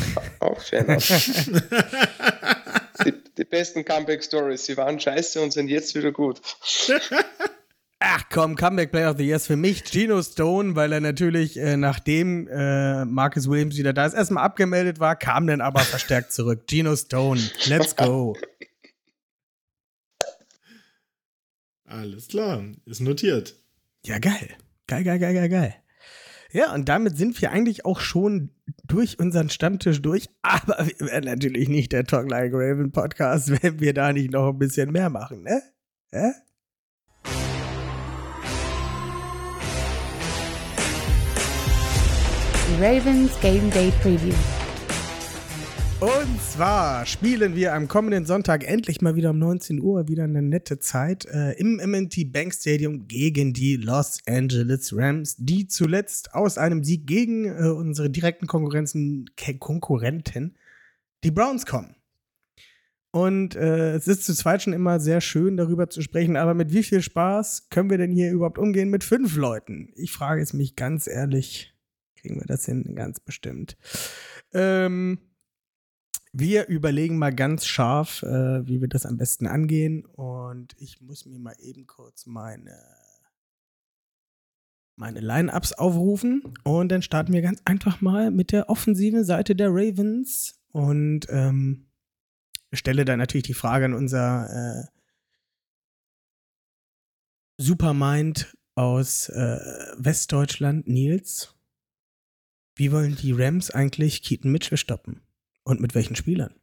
[0.41, 0.87] auch schön.
[3.39, 4.67] die besten Comeback-Stories.
[4.67, 6.41] Sie waren scheiße und sind jetzt wieder gut.
[8.01, 11.57] Ach komm, Comeback Player of the Year ist für mich Gino Stone, weil er natürlich,
[11.57, 16.33] äh, nachdem äh, Marcus Williams wieder da ist, erstmal abgemeldet war, kam dann aber verstärkt
[16.33, 16.65] zurück.
[16.69, 18.37] Gino Stone, let's go.
[21.87, 23.57] Alles klar, ist notiert.
[24.05, 24.57] Ja, geil.
[24.87, 25.75] Geil, geil, geil, geil, geil.
[26.51, 28.51] Ja, und damit sind wir eigentlich auch schon
[28.85, 30.31] durch unseren Stammtisch durch.
[30.41, 34.49] Aber wir werden natürlich nicht der Talk Like Raven Podcast, wenn wir da nicht noch
[34.49, 35.63] ein bisschen mehr machen, ne?
[36.11, 36.33] Ja?
[42.81, 44.35] Ravens Game Day Preview.
[46.01, 50.43] Und zwar spielen wir am kommenden Sonntag endlich mal wieder um 19 Uhr, wieder eine
[50.43, 56.57] nette Zeit, äh, im MNT Bank Stadium gegen die Los Angeles Rams, die zuletzt aus
[56.57, 60.57] einem Sieg gegen äh, unsere direkten Konkurrenzen, Konkurrenten,
[61.25, 61.97] die Browns kommen.
[63.11, 66.73] Und äh, es ist zu zweit schon immer sehr schön, darüber zu sprechen, aber mit
[66.73, 69.93] wie viel Spaß können wir denn hier überhaupt umgehen mit fünf Leuten?
[69.97, 71.75] Ich frage es mich ganz ehrlich,
[72.15, 72.95] kriegen wir das hin?
[72.95, 73.77] Ganz bestimmt.
[74.53, 75.19] Ähm,
[76.33, 80.05] wir überlegen mal ganz scharf, äh, wie wir das am besten angehen.
[80.05, 82.79] Und ich muss mir mal eben kurz meine,
[84.97, 86.55] meine Line-Ups aufrufen.
[86.65, 90.61] Und dann starten wir ganz einfach mal mit der offensiven Seite der Ravens.
[90.71, 91.87] Und ähm,
[92.73, 94.85] stelle dann natürlich die Frage an unser äh,
[97.57, 99.59] Supermind aus äh,
[99.97, 101.55] Westdeutschland, Nils.
[102.77, 105.21] Wie wollen die Rams eigentlich Keaton Mitchell stoppen?
[105.69, 106.55] Und mit welchen Spielern?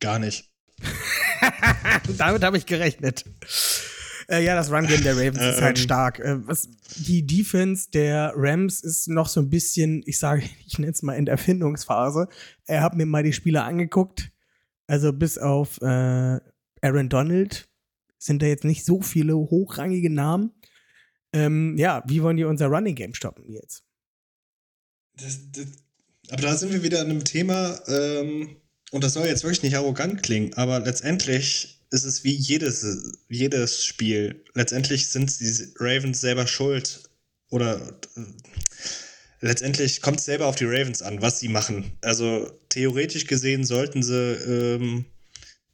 [0.00, 0.52] Gar nicht.
[2.18, 3.24] Damit habe ich gerechnet.
[4.28, 5.82] Äh, ja, das Run-Game der Ravens ist halt Ähm.
[5.82, 6.18] stark.
[6.18, 10.92] Äh, was, die Defense der Rams ist noch so ein bisschen, ich sage, ich nenne
[10.92, 12.28] es mal in der Erfindungsphase.
[12.66, 14.30] Er hat mir mal die Spieler angeguckt.
[14.88, 16.38] Also bis auf äh,
[16.82, 17.66] Aaron Donald
[18.18, 20.52] sind da jetzt nicht so viele hochrangige Namen.
[21.32, 23.87] Ähm, ja, wie wollen die unser Running Game stoppen jetzt?
[25.20, 25.66] Das, das,
[26.30, 28.56] aber da sind wir wieder an einem Thema, ähm,
[28.90, 32.86] und das soll jetzt wirklich nicht arrogant klingen, aber letztendlich ist es wie jedes,
[33.28, 34.44] jedes Spiel.
[34.54, 37.02] Letztendlich sind die Ravens selber schuld.
[37.50, 37.80] Oder
[38.16, 38.20] äh,
[39.40, 41.92] letztendlich kommt es selber auf die Ravens an, was sie machen.
[42.02, 45.06] Also theoretisch gesehen sollten sie ähm,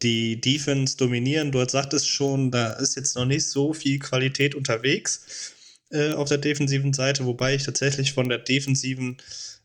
[0.03, 1.51] die Defense dominieren.
[1.51, 5.54] Du sagtest schon, da ist jetzt noch nicht so viel Qualität unterwegs
[5.95, 9.17] äh, auf der defensiven Seite, wobei ich tatsächlich von der defensiven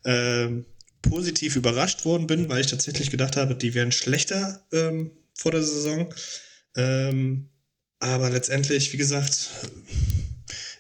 [0.06, 0.66] ähm,
[1.02, 5.64] positiv überrascht worden bin, weil ich tatsächlich gedacht habe, die wären schlechter ähm, vor der
[5.64, 6.14] Saison.
[6.76, 7.50] Ähm,
[8.00, 9.50] aber letztendlich, wie gesagt,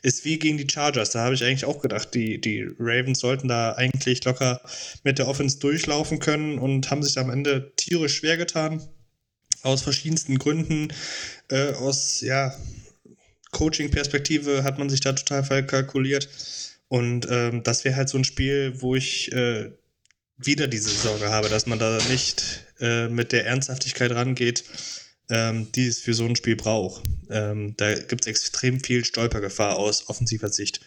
[0.01, 1.11] ist wie gegen die Chargers.
[1.11, 4.61] Da habe ich eigentlich auch gedacht, die, die Ravens sollten da eigentlich locker
[5.03, 8.81] mit der Offense durchlaufen können und haben sich am Ende tierisch schwer getan.
[9.61, 10.93] Aus verschiedensten Gründen.
[11.49, 12.55] Äh, aus, ja,
[13.51, 16.30] Coaching-Perspektive hat man sich da total verkalkuliert.
[16.88, 19.71] Und ähm, das wäre halt so ein Spiel, wo ich äh,
[20.38, 24.63] wieder diese Sorge habe, dass man da nicht äh, mit der Ernsthaftigkeit rangeht,
[25.30, 27.03] ähm, die es für so ein Spiel braucht.
[27.30, 30.81] Ähm, da gibt es extrem viel Stolpergefahr aus offensiver Sicht.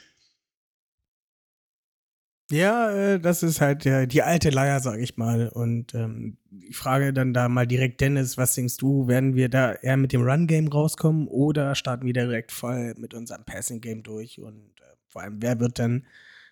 [2.53, 5.49] Ja, äh, das ist halt die alte Leier, sag ich mal.
[5.49, 6.37] Und ähm,
[6.69, 10.13] ich frage dann da mal direkt Dennis, was denkst du, werden wir da eher mit
[10.13, 14.39] dem Run-Game rauskommen oder starten wir direkt voll mit unserem Passing-Game durch?
[14.39, 16.05] Und äh, vor allem, wer wird dann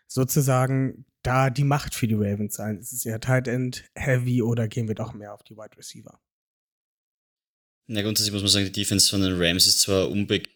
[0.07, 2.79] sozusagen da die Macht für die Ravens sein?
[2.79, 6.19] Ist es ja Tight End, Heavy oder gehen wir doch mehr auf die Wide Receiver?
[7.89, 10.49] Na, grundsätzlich muss man sagen, die Defense von den Rams ist zwar unbekannt,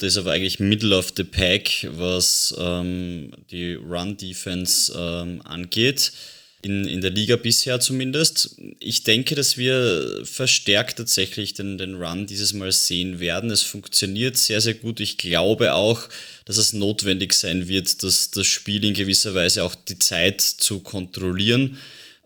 [0.00, 6.12] ist aber eigentlich Middle of the Pack, was ähm, die Run-Defense ähm, angeht.
[6.60, 8.56] In, in der Liga bisher zumindest.
[8.80, 13.50] Ich denke, dass wir verstärkt tatsächlich den, den Run dieses Mal sehen werden.
[13.50, 14.98] Es funktioniert sehr, sehr gut.
[14.98, 16.08] Ich glaube auch,
[16.46, 20.80] dass es notwendig sein wird, dass das Spiel in gewisser Weise auch die Zeit zu
[20.80, 21.78] kontrollieren.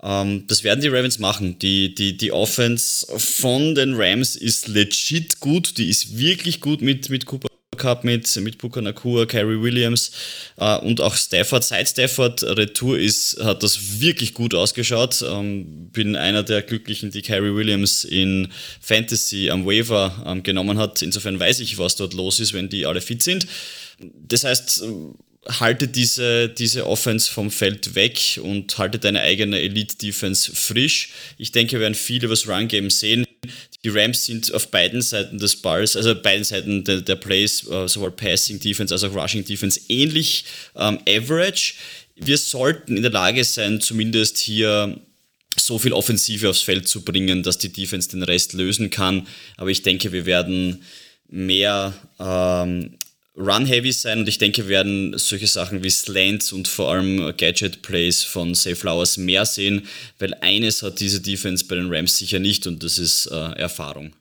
[0.03, 1.59] Ähm, das werden die Ravens machen.
[1.59, 5.79] Die, die, die Offense von den Rams ist legit gut.
[5.79, 10.13] Die ist wirklich gut mit, mit Cooper Cup, mit, mit Puka Nakua, Kyrie Williams
[10.57, 11.65] äh, und auch Stafford.
[11.65, 15.25] Seit Stafford Retour ist, hat das wirklich gut ausgeschaut.
[15.27, 18.49] Ähm, bin einer der Glücklichen, die Kyrie Williams in
[18.81, 21.03] Fantasy am Waiver ähm, genommen hat.
[21.03, 23.47] Insofern weiß ich, was dort los ist, wenn die alle fit sind.
[23.99, 24.85] Das heißt,
[25.49, 31.11] halte diese, diese Offense vom Feld weg und halte deine eigene Elite-Defense frisch.
[31.37, 33.27] Ich denke, wir werden viel über das Run-Game sehen.
[33.85, 37.89] Die Rams sind auf beiden Seiten des Balls, also beiden Seiten der, der Plays, uh,
[37.89, 40.45] sowohl Passing Defense als auch Rushing Defense, ähnlich
[40.77, 41.75] ähm, average.
[42.15, 44.97] Wir sollten in der Lage sein, zumindest hier
[45.59, 49.27] so viel Offensive aufs Feld zu bringen, dass die Defense den Rest lösen kann.
[49.57, 50.85] Aber ich denke, wir werden
[51.29, 52.95] mehr ähm,
[53.35, 58.25] Run-heavy sein und ich denke, wir werden solche Sachen wie Slants und vor allem Gadget-Plays
[58.25, 59.87] von Safe Flowers mehr sehen,
[60.19, 64.15] weil eines hat diese Defense bei den Rams sicher nicht und das ist äh, Erfahrung.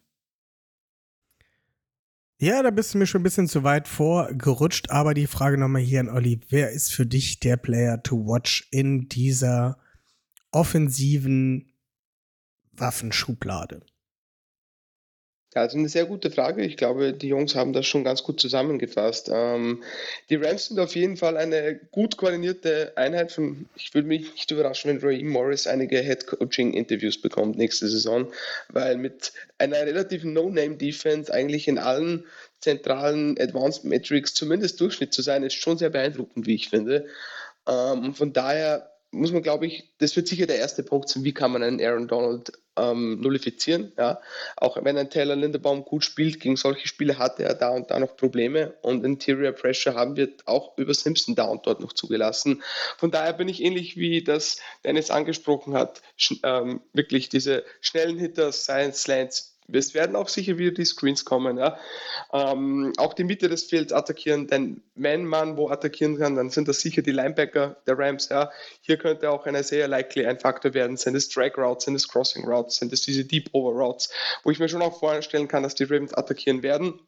[2.40, 5.84] Ja, da bist du mir schon ein bisschen zu weit vorgerutscht, aber die Frage nochmal
[5.84, 6.40] hier an Olli.
[6.50, 9.78] Wer ist für dich der Player to watch in dieser
[10.52, 11.72] offensiven
[12.72, 13.82] Waffenschublade?
[15.54, 16.64] Also eine sehr gute Frage.
[16.64, 19.30] Ich glaube, die Jungs haben das schon ganz gut zusammengefasst.
[19.34, 19.84] Ähm,
[20.30, 23.34] die Rams sind auf jeden Fall eine gut koordinierte Einheit.
[23.34, 28.32] Von, ich würde mich nicht überraschen, wenn Raheem Morris einige Head-Coaching-Interviews bekommt nächste Saison,
[28.70, 32.24] weil mit einer relativen No-Name-Defense eigentlich in allen
[32.62, 37.08] zentralen Advanced Metrics zumindest Durchschnitt zu sein, ist schon sehr beeindruckend, wie ich finde.
[37.68, 41.34] Ähm, von daher muss man, glaube ich, das wird sicher der erste Punkt sein, wie
[41.34, 43.92] kann man einen Aaron Donald ähm, nullifizieren.
[43.98, 44.22] Ja?
[44.56, 48.00] Auch wenn ein Taylor Lindebaum gut spielt, gegen solche Spiele hatte er da und da
[48.00, 52.64] noch Probleme und Interior Pressure haben wir auch über Simpson da und dort noch zugelassen.
[52.98, 56.02] Von daher bin ich ähnlich wie das Dennis angesprochen hat,
[56.44, 61.58] ähm, wirklich diese schnellen Hitter, Science Slants, es werden auch sicher wieder die Screens kommen.
[61.58, 61.78] Ja.
[62.34, 66.68] Ähm, auch die Mitte des Felds attackieren, denn wenn man wo attackieren kann, dann sind
[66.68, 68.30] das sicher die Linebacker der Rams.
[68.30, 68.52] Ja.
[68.82, 70.98] Hier könnte auch eine sehr likely ein Faktor werden.
[70.98, 74.10] Sind es Drag Routes, sind es Crossing Routes, sind es diese Deep Over Routes,
[74.44, 77.00] wo ich mir schon auch vorstellen kann, dass die Ravens attackieren werden.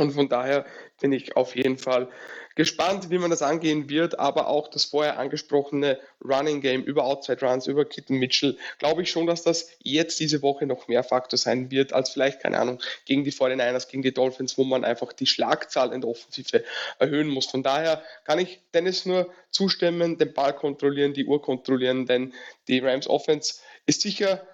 [0.00, 0.64] Und von daher
[1.00, 2.08] bin ich auf jeden Fall
[2.56, 7.40] gespannt, wie man das angehen wird, aber auch das vorher angesprochene Running Game über Outside
[7.46, 11.38] Runs, über Kitten Mitchell, glaube ich schon, dass das jetzt diese Woche noch mehr Faktor
[11.38, 15.12] sein wird, als vielleicht, keine Ahnung, gegen die 49ers, gegen die Dolphins, wo man einfach
[15.12, 16.64] die Schlagzahl in der Offensive
[16.98, 17.46] erhöhen muss.
[17.46, 22.32] Von daher kann ich Dennis nur zustimmen, den Ball kontrollieren, die Uhr kontrollieren, denn
[22.68, 24.46] die Rams Offense ist sicher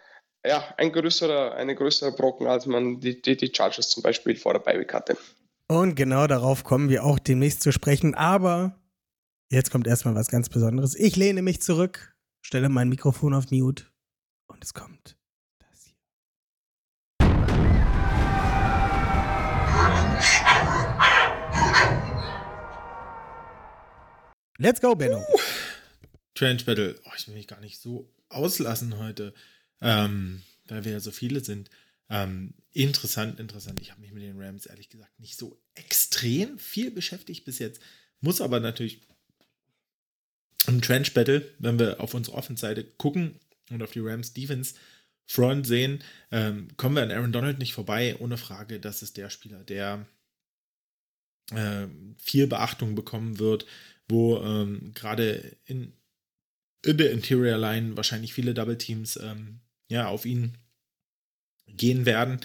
[0.46, 4.52] ja, ein größerer, eine größere Brocken, als man die, die, die Chargers zum Beispiel vor
[4.52, 5.16] der Beiweek hatte.
[5.68, 8.14] Und genau darauf kommen wir auch demnächst zu sprechen.
[8.14, 8.78] Aber
[9.50, 10.94] jetzt kommt erstmal was ganz Besonderes.
[10.94, 13.86] Ich lehne mich zurück, stelle mein Mikrofon auf Mute
[14.46, 15.16] und es kommt
[15.58, 15.96] das hier.
[24.58, 25.18] Let's go, Benno.
[25.18, 25.38] Uh,
[26.34, 27.00] Trench Battle.
[27.04, 29.34] Oh, ich will mich gar nicht so auslassen heute,
[29.80, 31.70] ähm, weil wir ja so viele sind.
[32.08, 33.80] Ähm, interessant, interessant.
[33.80, 37.80] Ich habe mich mit den Rams ehrlich gesagt nicht so extrem viel beschäftigt bis jetzt.
[38.20, 39.00] Muss aber natürlich
[40.66, 43.38] im Trench Battle, wenn wir auf unsere Offense-Seite gucken
[43.70, 44.74] und auf die Rams Defense
[45.28, 48.16] Front sehen, ähm, kommen wir an Aaron Donald nicht vorbei.
[48.20, 50.06] Ohne Frage, das ist der Spieler, der
[51.50, 53.66] äh, viel Beachtung bekommen wird,
[54.08, 55.92] wo ähm, gerade in,
[56.84, 60.58] in der Interior Line wahrscheinlich viele Double Teams ähm, ja, auf ihn
[61.66, 62.40] gehen werden.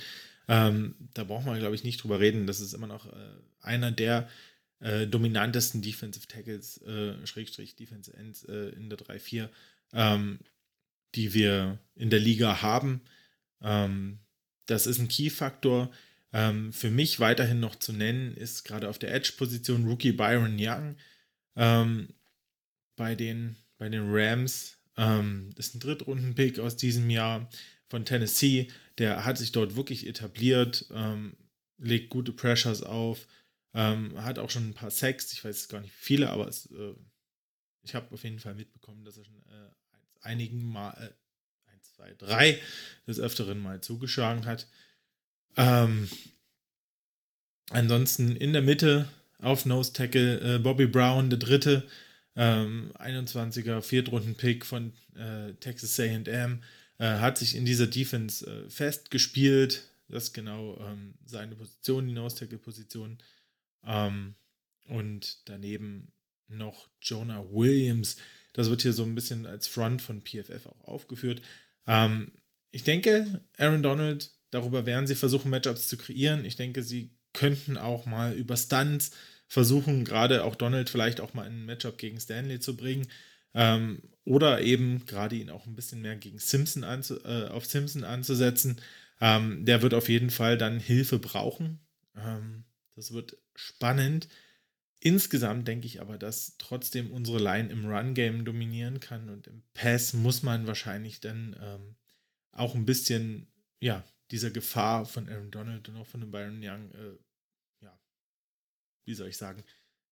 [0.47, 2.47] Ähm, da braucht man, glaube ich, nicht drüber reden.
[2.47, 3.15] Das ist immer noch äh,
[3.61, 4.27] einer der
[4.79, 9.49] äh, dominantesten Defensive Tackles, äh, Schrägstrich Defensive Ends äh, in der 3-4,
[9.93, 10.39] ähm,
[11.15, 13.01] die wir in der Liga haben.
[13.61, 14.19] Ähm,
[14.65, 15.91] das ist ein Key-Faktor.
[16.33, 20.95] Ähm, für mich weiterhin noch zu nennen ist gerade auf der Edge-Position Rookie Byron Young
[21.55, 22.07] ähm,
[22.95, 24.77] bei, den, bei den Rams.
[24.97, 27.49] Ähm, ist ein Drittrunden-Pick aus diesem Jahr
[27.87, 28.67] von Tennessee.
[29.01, 31.35] Der hat sich dort wirklich etabliert, ähm,
[31.79, 33.25] legt gute Pressures auf,
[33.73, 35.33] ähm, hat auch schon ein paar Sacks.
[35.33, 36.93] Ich weiß gar nicht viele, aber es, äh,
[37.81, 39.71] ich habe auf jeden Fall mitbekommen, dass er schon äh,
[40.21, 42.61] einigen Mal, äh, eins, zwei, drei
[43.07, 44.67] des Öfteren mal zugeschlagen hat.
[45.57, 46.07] Ähm,
[47.71, 49.09] ansonsten in der Mitte
[49.39, 51.89] auf Nose Tackle äh, Bobby Brown, der dritte,
[52.35, 56.61] ähm, 21er Viertrunden-Pick von äh, Texas AM
[57.01, 59.89] äh, hat sich in dieser Defense äh, festgespielt.
[60.07, 63.17] Das ist genau ähm, seine Position, die Nose-Tackle-Position.
[63.83, 64.35] Ähm,
[64.87, 66.11] und daneben
[66.47, 68.17] noch Jonah Williams.
[68.53, 71.41] Das wird hier so ein bisschen als Front von PFF auch aufgeführt.
[71.87, 72.33] Ähm,
[72.69, 76.45] ich denke, Aaron Donald, darüber werden sie versuchen, Matchups zu kreieren.
[76.45, 79.09] Ich denke, sie könnten auch mal über Stunts
[79.47, 83.07] versuchen, gerade auch Donald vielleicht auch mal ein Matchup gegen Stanley zu bringen.
[83.53, 88.79] Ähm, oder eben gerade ihn auch ein bisschen mehr gegen Simpson äh, auf Simpson anzusetzen.
[89.19, 91.79] Ähm, der wird auf jeden Fall dann Hilfe brauchen.
[92.15, 92.63] Ähm,
[92.95, 94.27] das wird spannend.
[94.99, 100.13] Insgesamt denke ich aber, dass trotzdem unsere Line im Run-Game dominieren kann und im Pass
[100.13, 101.95] muss man wahrscheinlich dann ähm,
[102.51, 103.47] auch ein bisschen,
[103.79, 107.99] ja, dieser Gefahr von Aaron Donald und auch von dem Byron Young, äh, ja,
[109.05, 109.63] wie soll ich sagen,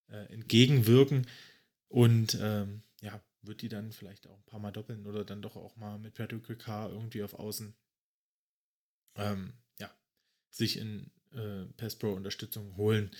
[0.08, 1.26] äh, entgegenwirken.
[1.88, 5.56] Und ähm, ja, wird die dann vielleicht auch ein paar Mal doppeln oder dann doch
[5.56, 7.74] auch mal mit Patrick Ricard irgendwie auf Außen
[9.16, 9.90] ähm, ja,
[10.50, 13.10] sich in äh, Pass Pro Unterstützung holen.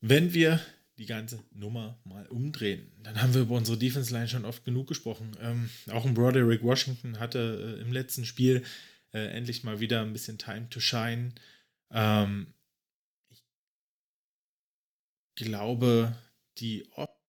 [0.00, 0.60] Wenn wir
[0.98, 4.88] die ganze Nummer mal umdrehen, dann haben wir über unsere Defense Line schon oft genug
[4.88, 5.36] gesprochen.
[5.40, 8.64] Ähm, auch ein Broderick Washington hatte äh, im letzten Spiel
[9.12, 11.34] äh, endlich mal wieder ein bisschen Time to Shine.
[11.90, 12.54] Ähm,
[13.30, 13.42] ich
[15.34, 16.16] glaube,
[16.58, 17.21] die Op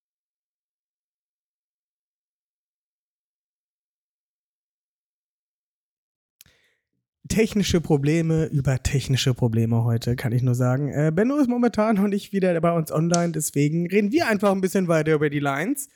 [7.27, 10.89] technische Probleme über technische Probleme heute, kann ich nur sagen.
[10.89, 14.61] Äh, Benno ist momentan noch nicht wieder bei uns online, deswegen reden wir einfach ein
[14.61, 15.89] bisschen weiter über die Lines.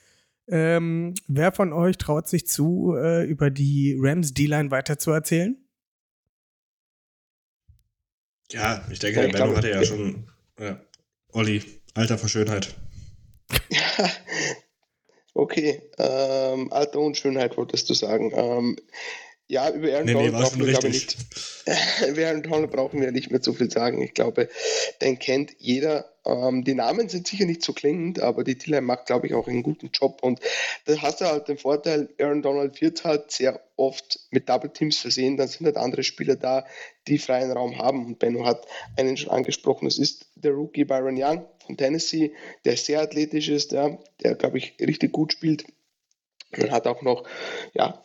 [0.50, 5.58] Ähm, wer von euch traut sich zu, äh, über die Rams D-Line weiter zu erzählen?
[8.52, 10.30] Ja, ich denke, der Benno hatte ja schon.
[10.58, 10.80] Ja.
[11.34, 11.62] Olli,
[11.94, 12.76] Alter vor Schönheit.
[15.34, 18.32] okay, ähm, Alter und Schönheit wolltest du sagen.
[18.34, 18.78] Ähm,
[19.50, 21.18] ja, über Aaron nee, Donald nee, brauchen wir, glaube ich, nicht.
[22.10, 24.02] über Aaron Donald brauchen wir nicht mehr zu viel sagen.
[24.02, 24.50] Ich glaube,
[25.02, 26.12] den kennt jeder.
[26.26, 29.48] Ähm, die Namen sind sicher nicht so klingend, aber die T-Line macht, glaube ich, auch
[29.48, 30.20] einen guten Job.
[30.22, 30.42] Und
[30.84, 34.98] da hast du halt den Vorteil, Aaron Donald wird halt sehr oft mit Double Teams
[34.98, 35.38] versehen.
[35.38, 36.66] Dann sind halt andere Spieler da,
[37.08, 38.06] die freien Raum haben.
[38.06, 38.68] Und Benno hat
[38.98, 39.86] einen schon angesprochen.
[39.86, 42.34] Das ist der Rookie Byron Young von Tennessee,
[42.66, 45.66] der sehr athletisch ist, ja, der, glaube ich, richtig gut spielt.
[46.56, 47.24] Man hat auch noch
[47.74, 48.02] ja,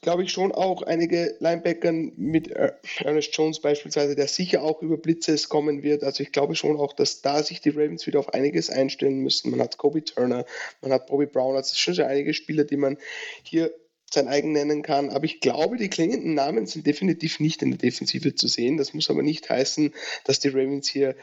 [0.00, 2.50] glaube ich, schon auch einige Linebacker mit
[2.98, 6.04] Ernest Jones beispielsweise, der sicher auch über Blitzes kommen wird.
[6.04, 9.50] Also ich glaube schon auch, dass da sich die Ravens wieder auf einiges einstellen müssen.
[9.50, 10.44] Man hat Kobe Turner,
[10.80, 12.96] man hat Bobby Brown, also schon einige Spieler, die man
[13.42, 13.72] hier
[14.12, 15.10] sein eigen nennen kann.
[15.10, 18.76] Aber ich glaube, die klingenden Namen sind definitiv nicht in der Defensive zu sehen.
[18.76, 19.94] Das muss aber nicht heißen,
[20.24, 21.14] dass die Ravens hier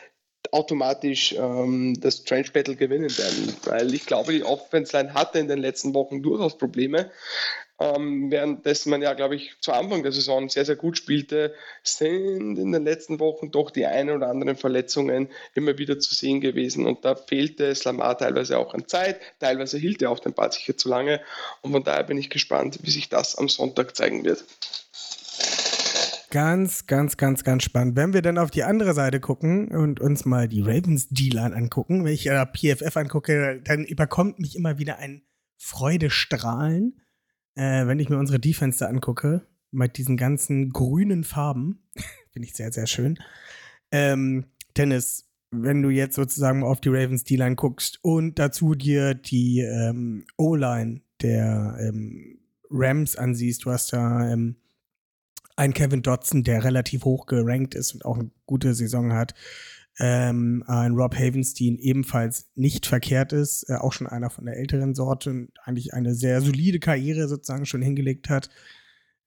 [0.52, 5.48] automatisch ähm, das Trench Battle gewinnen werden, weil ich glaube, die Offense Line hatte in
[5.48, 7.12] den letzten Wochen durchaus Probleme.
[7.80, 12.58] Ähm, währenddessen man ja, glaube ich, zu Anfang der Saison sehr, sehr gut spielte, sind
[12.58, 16.88] in den letzten Wochen doch die ein oder anderen Verletzungen immer wieder zu sehen gewesen.
[16.88, 20.76] Und da fehlte Slamar teilweise auch an Zeit, teilweise hielt er auch den Ball sicher
[20.76, 21.22] zu lange.
[21.62, 24.44] Und von daher bin ich gespannt, wie sich das am Sonntag zeigen wird.
[26.32, 27.96] Ganz, ganz, ganz, ganz spannend.
[27.96, 32.04] Wenn wir dann auf die andere Seite gucken und uns mal die Ravens D-Line angucken,
[32.04, 35.22] wenn ich äh, PFF angucke, dann überkommt mich immer wieder ein
[35.58, 37.00] Freudestrahlen
[37.58, 41.84] äh, wenn ich mir unsere Defense da angucke, mit diesen ganzen grünen Farben,
[42.32, 43.18] finde ich sehr, sehr schön.
[43.92, 44.46] Ähm,
[44.78, 50.26] Dennis, wenn du jetzt sozusagen auf die Ravens D-Line guckst und dazu dir die ähm,
[50.38, 52.40] O-Line der ähm,
[52.70, 54.58] Rams ansiehst, du hast da ähm,
[55.56, 59.34] einen Kevin Dodson, der relativ hoch gerankt ist und auch eine gute Saison hat
[60.00, 64.94] ähm, ein Rob Havenstein ebenfalls nicht verkehrt ist, äh, auch schon einer von der älteren
[64.94, 68.50] Sorte und eigentlich eine sehr solide Karriere sozusagen schon hingelegt hat.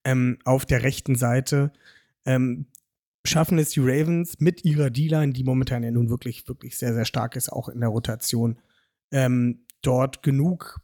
[0.04, 1.72] Ähm, auf der rechten Seite
[2.24, 2.66] ähm,
[3.24, 7.04] schaffen es die Ravens mit ihrer D-Line, die momentan ja nun wirklich, wirklich sehr, sehr
[7.04, 8.58] stark ist, auch in der Rotation,
[9.10, 10.80] ähm, dort genug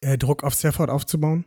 [0.00, 1.46] äh, Druck auf Stafford aufzubauen?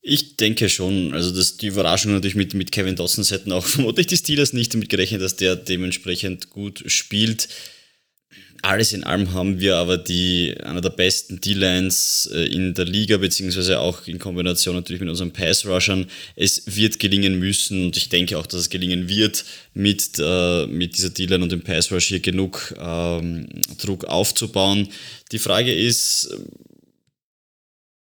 [0.00, 1.12] Ich denke schon.
[1.12, 4.72] Also das, die Überraschung natürlich mit, mit Kevin Dawson hätten auch vermutlich die Steelers nicht
[4.74, 7.48] damit gerechnet, dass der dementsprechend gut spielt.
[8.62, 13.16] Alles in allem haben wir aber die, einer der besten D-Lines äh, in der Liga,
[13.16, 16.06] beziehungsweise auch in Kombination natürlich mit unseren Pass-Rushern.
[16.34, 19.44] Es wird gelingen müssen und ich denke auch, dass es gelingen wird,
[19.74, 23.48] mit, äh, mit dieser D-Line und dem Pass-Rush hier genug ähm,
[23.80, 24.88] Druck aufzubauen.
[25.30, 26.28] Die Frage ist,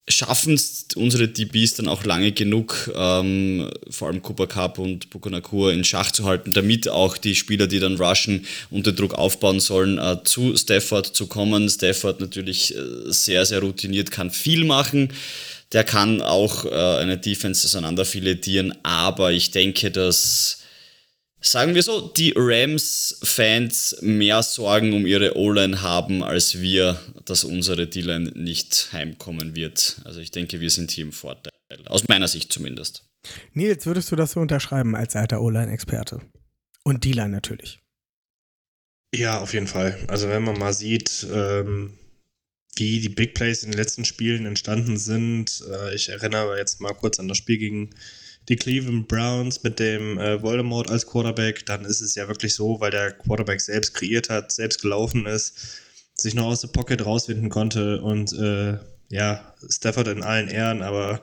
[0.09, 5.73] schaffen es unsere DBs dann auch lange genug, ähm, vor allem Cooper Cup und Bukonakur
[5.73, 9.99] in Schach zu halten, damit auch die Spieler, die dann rushen, unter Druck aufbauen sollen,
[9.99, 11.69] äh, zu Stafford zu kommen.
[11.69, 15.13] Stafford natürlich äh, sehr, sehr routiniert, kann viel machen.
[15.73, 20.62] Der kann auch äh, eine Defense auseinanderfiletieren, aber ich denke, dass
[21.43, 27.87] sagen wir so, die Rams-Fans mehr Sorgen um ihre O-Line haben, als wir, dass unsere
[27.87, 30.01] D-Line nicht heimkommen wird.
[30.05, 31.53] Also ich denke, wir sind hier im Vorteil.
[31.87, 33.05] Aus meiner Sicht zumindest.
[33.53, 36.21] Nils, würdest du das so unterschreiben als alter O-Line-Experte?
[36.85, 37.81] Und D-Line natürlich.
[39.15, 39.99] Ja, auf jeden Fall.
[40.09, 41.99] Also wenn man mal sieht, ähm,
[42.77, 45.63] wie die Big Plays in den letzten Spielen entstanden sind.
[45.71, 47.91] Äh, ich erinnere jetzt mal kurz an das Spiel gegen
[48.49, 52.81] die Cleveland Browns mit dem äh, Voldemort als Quarterback, dann ist es ja wirklich so,
[52.81, 55.81] weil der Quarterback selbst kreiert hat, selbst gelaufen ist,
[56.15, 58.79] sich noch aus der Pocket rauswinden konnte und äh,
[59.09, 61.23] ja, Stafford in allen Ehren, aber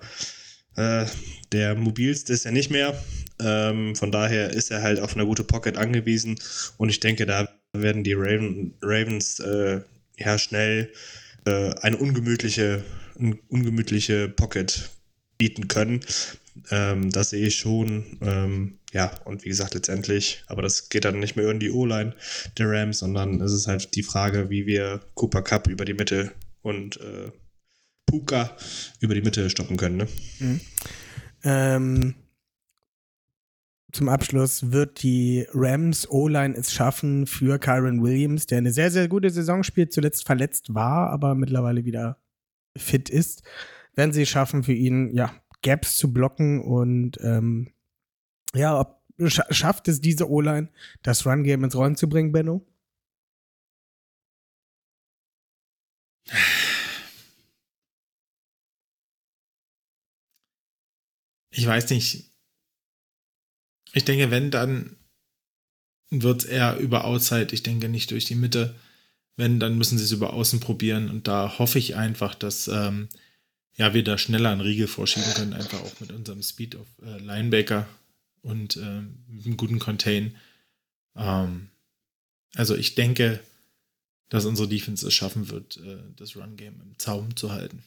[0.75, 1.05] äh,
[1.51, 2.97] der mobilste ist er nicht mehr.
[3.41, 6.39] Ähm, von daher ist er halt auf eine gute Pocket angewiesen
[6.77, 9.81] und ich denke, da werden die Raven, Ravens äh,
[10.17, 10.91] ja schnell
[11.45, 12.83] äh, eine ungemütliche,
[13.49, 14.89] ungemütliche Pocket
[15.37, 16.01] bieten können.
[16.72, 18.18] Ähm, das sehe ich schon.
[18.22, 22.15] Ähm, ja, und wie gesagt, letztendlich, aber das geht dann nicht mehr in die O-Line
[22.57, 26.31] der Rams, sondern es ist halt die Frage, wie wir Cooper Cup über die Mitte
[26.61, 27.31] und äh,
[28.06, 28.56] Puka
[28.99, 29.98] über die Mitte stoppen können.
[29.98, 30.07] Ne?
[30.40, 30.61] Mhm.
[31.44, 32.15] Ähm,
[33.91, 39.07] zum Abschluss wird die Rams O-Line es schaffen für Kyron Williams, der eine sehr, sehr
[39.07, 42.18] gute Saison spielt, zuletzt verletzt war, aber mittlerweile wieder
[42.77, 43.44] fit ist.
[43.95, 47.73] Werden sie es schaffen, für ihn, ja, Gaps zu blocken und ähm,
[48.53, 50.69] ja, ob, schafft es diese O-Line,
[51.03, 52.65] das Run-Game ins Rollen zu bringen, Benno?
[61.52, 62.31] Ich weiß nicht.
[63.94, 64.95] Ich denke, wenn, dann
[66.10, 67.49] wird es eher über Outside.
[67.52, 68.76] Ich denke nicht durch die Mitte.
[69.36, 71.10] Wenn, dann müssen sie es über Außen probieren.
[71.10, 73.10] Und da hoffe ich einfach, dass ähm,
[73.80, 75.53] ja, wir da schneller einen Riegel vorschieben können.
[75.53, 77.88] Einfach auch mit unserem Speed of äh, Linebacker
[78.41, 80.35] und äh, mit einem guten Contain.
[81.15, 81.69] Ähm,
[82.56, 83.39] also ich denke,
[84.27, 87.81] dass unsere Defense es schaffen wird, äh, das Run-Game im Zaum zu halten.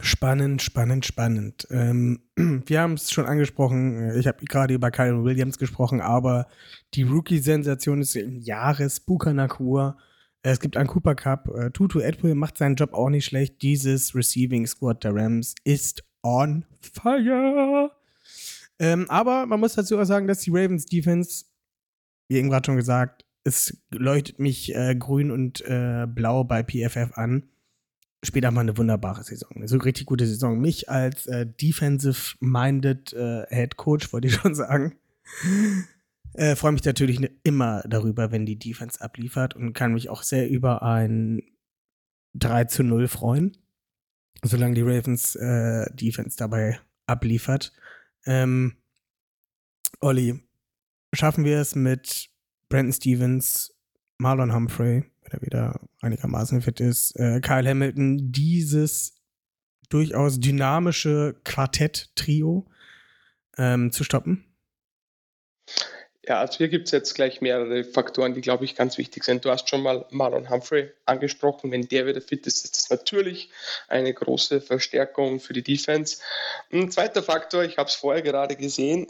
[0.00, 1.66] Spannend, spannend, spannend.
[1.70, 4.16] Ähm, wir haben es schon angesprochen.
[4.16, 6.46] Ich habe gerade über Kyron Williams gesprochen, aber
[6.94, 9.96] die Rookie-Sensation ist im Jahres Buka Nakur.
[10.46, 11.48] Es gibt einen Cooper Cup.
[11.56, 13.62] Äh, Tutu Edwin macht seinen Job auch nicht schlecht.
[13.62, 17.90] Dieses Receiving Squad der Rams ist on fire.
[18.78, 21.46] Ähm, aber man muss dazu auch sagen, dass die Ravens Defense,
[22.28, 27.16] wie eben gerade schon gesagt, es leuchtet mich äh, grün und äh, blau bei PFF
[27.16, 27.44] an.
[28.22, 29.50] Spielt einfach eine wunderbare Saison.
[29.54, 30.60] Eine so richtig gute Saison.
[30.60, 34.94] Mich als äh, defensive-minded äh, Head Coach, wollte ich schon sagen.
[36.34, 40.48] Äh, Freue mich natürlich immer darüber, wenn die Defense abliefert und kann mich auch sehr
[40.48, 41.42] über ein
[42.34, 43.56] 3 zu 0 freuen
[44.44, 47.72] solange die Ravens äh, Defense dabei abliefert.
[48.26, 48.76] Ähm,
[50.00, 50.40] Olli,
[51.14, 52.30] schaffen wir es mit
[52.68, 53.74] Brandon Stevens,
[54.18, 59.20] Marlon Humphrey, wenn er wieder einigermaßen fit ist, äh, Kyle Hamilton, dieses
[59.88, 62.66] durchaus dynamische Quartett-Trio
[63.56, 64.44] ähm, zu stoppen?
[66.26, 69.44] Ja, also hier gibt es jetzt gleich mehrere Faktoren, die, glaube ich, ganz wichtig sind.
[69.44, 71.70] Du hast schon mal Marlon Humphrey angesprochen.
[71.70, 73.50] Wenn der wieder fit ist, ist das natürlich
[73.88, 76.18] eine große Verstärkung für die Defense.
[76.72, 79.08] Ein zweiter Faktor, ich habe es vorher gerade gesehen,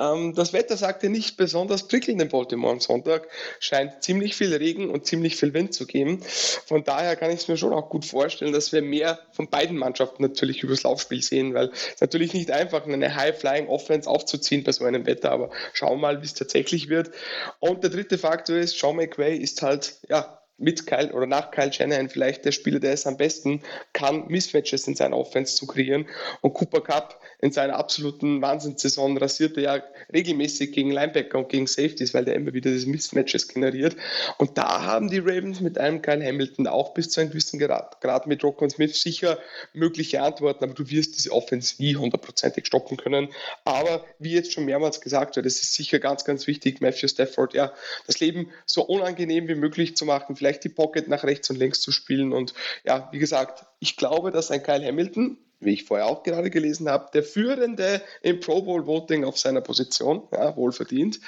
[0.00, 3.28] ähm, das Wetter sagte nicht besonders prickelnd in Baltimore am Sonntag.
[3.58, 6.22] Scheint ziemlich viel Regen und ziemlich viel Wind zu geben.
[6.66, 9.76] Von daher kann ich es mir schon auch gut vorstellen, dass wir mehr von beiden
[9.76, 14.84] Mannschaften natürlich übers Laufspiel sehen, weil es natürlich nicht einfach eine High-Flying-Offense aufzuziehen bei so
[14.84, 17.10] einem Wetter, aber schauen wir mal, wie es tatsächlich wird.
[17.58, 21.72] Und der dritte Faktor ist, Sean McVay ist halt, ja, mit Kyle oder nach Kyle
[21.72, 23.62] Shanahan vielleicht der Spieler, der es am besten
[23.92, 26.06] kann, Mismatches in seiner Offense zu kreieren.
[26.40, 29.82] Und Cooper Cup in seiner absoluten Wahnsinnssaison rasiert er ja
[30.12, 33.96] regelmäßig gegen Linebacker und gegen Safeties, weil der immer wieder diese Mismatches generiert.
[34.38, 38.00] Und da haben die Ravens mit einem Kyle Hamilton auch bis zu einem gewissen Grad,
[38.00, 39.38] gerade mit Rockon Smith, sicher
[39.72, 43.28] mögliche Antworten, aber du wirst diese Offense nie hundertprozentig stoppen können.
[43.64, 47.54] Aber wie jetzt schon mehrmals gesagt wird, es ist sicher ganz, ganz wichtig, Matthew Stafford,
[47.54, 47.72] ja,
[48.06, 51.80] das Leben so unangenehm wie möglich zu machen, vielleicht die Pocket nach rechts und links
[51.80, 52.32] zu spielen.
[52.32, 52.54] Und
[52.84, 56.88] ja, wie gesagt, ich glaube, dass ein Kyle Hamilton wie ich vorher auch gerade gelesen
[56.88, 61.20] habe, der Führende im Pro Bowl Voting auf seiner Position, ja, wohlverdient,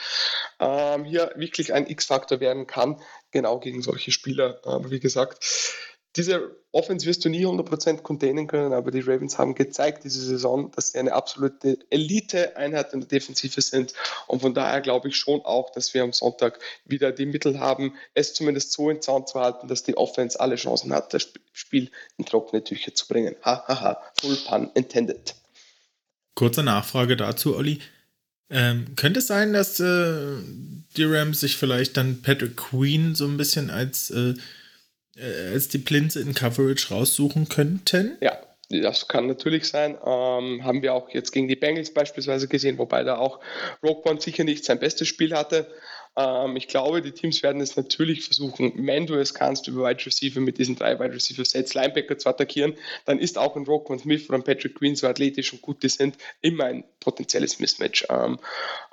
[0.59, 3.01] ähm, hier wirklich ein X-Faktor werden kann,
[3.31, 4.61] genau gegen solche Spieler.
[4.65, 5.45] Aber wie gesagt,
[6.17, 10.71] diese Offense wirst du nie 100% containen können, aber die Ravens haben gezeigt diese Saison,
[10.73, 13.93] dass sie eine absolute Elite-Einheit in der Defensive sind.
[14.27, 17.95] Und von daher glaube ich schon auch, dass wir am Sonntag wieder die Mittel haben,
[18.15, 21.91] es zumindest so in Zaun zu halten, dass die Offense alle Chancen hat, das Spiel
[22.17, 23.37] in trockene Tücher zu bringen.
[23.43, 24.03] Hahaha, ha, ha.
[24.21, 25.35] full pun intended.
[26.35, 27.81] Kurze Nachfrage dazu, Olli.
[28.49, 30.37] Ähm, könnte es sein, dass äh,
[30.97, 34.35] die Rams sich vielleicht dann Patrick Queen so ein bisschen als äh,
[35.17, 38.17] äh, als die Plinze in Coverage raussuchen könnten?
[38.21, 39.99] Ja, das kann natürlich sein.
[40.05, 43.41] Ähm, haben wir auch jetzt gegen die Bengals beispielsweise gesehen, wobei da auch
[43.83, 45.71] Roquan sicher nicht sein bestes Spiel hatte.
[46.17, 50.05] Ähm, ich glaube, die Teams werden es natürlich versuchen, wenn du es kannst, über Wide
[50.05, 52.75] Receiver mit diesen drei Wide Receiver Sets Linebacker zu attackieren,
[53.07, 55.89] dann ist auch ein Roquan Smith oder ein Patrick Queen, so athletisch und gut die
[55.89, 58.07] sind, immer ein potenzielles Mismatch.
[58.11, 58.39] Ähm,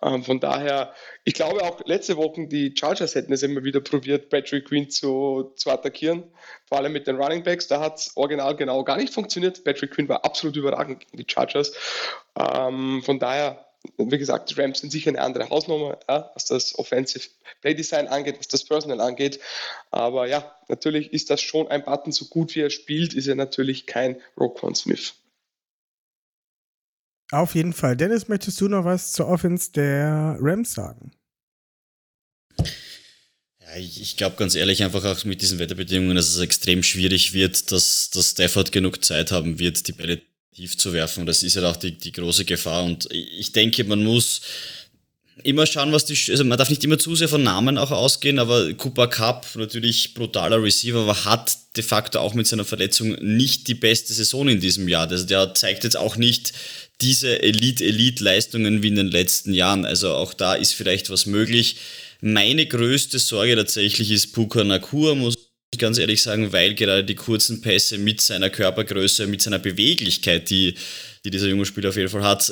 [0.02, 0.94] ähm, von daher,
[1.26, 5.52] ich glaube auch letzte Woche, die Chargers hätten es immer wieder probiert, Patrick Queen zu,
[5.56, 6.24] zu attackieren,
[6.66, 7.68] vor allem mit den Running Backs.
[7.68, 9.64] Da hat es original genau gar nicht funktioniert.
[9.64, 11.74] Patrick Queen war absolut überragend gegen die Chargers.
[12.38, 16.78] Ähm, von daher wie gesagt, die Rams sind sicher eine andere Hausnummer, ja, was das
[16.78, 17.30] Offensive
[17.62, 19.40] Play Design angeht, was das Personal angeht.
[19.92, 23.36] Aber ja, natürlich ist das schon ein Button, so gut wie er spielt, ist er
[23.36, 25.14] natürlich kein Roquan Smith.
[27.32, 27.96] Auf jeden Fall.
[27.96, 31.12] Dennis, möchtest du noch was zur Offense der Rams sagen?
[32.58, 37.34] Ja, ich, ich glaube ganz ehrlich einfach auch mit diesen Wetterbedingungen, dass es extrem schwierig
[37.34, 40.22] wird, dass, dass Stafford genug Zeit haben wird, die Bälle
[40.60, 41.26] tief zu werfen.
[41.26, 42.84] Das ist ja halt auch die, die große Gefahr.
[42.84, 44.42] Und ich denke, man muss
[45.44, 48.40] immer schauen, was die, also man darf nicht immer zu sehr von Namen auch ausgehen,
[48.40, 53.70] aber Cooper Cup, natürlich brutaler Receiver, aber hat de facto auch mit seiner Verletzung nicht
[53.70, 55.10] die beste Saison in diesem Jahr.
[55.10, 56.52] Also der zeigt jetzt auch nicht
[57.00, 59.86] diese Elite-Elite-Leistungen wie in den letzten Jahren.
[59.86, 61.78] Also auch da ist vielleicht was möglich.
[62.20, 67.16] Meine größte Sorge tatsächlich ist Puka Nakur, muss ich ganz ehrlich sagen, weil gerade die
[67.16, 70.74] kurzen Pässe mit seiner Körpergröße, mit seiner Beweglichkeit, die,
[71.24, 72.52] die dieser junge Spieler auf jeden Fall hat,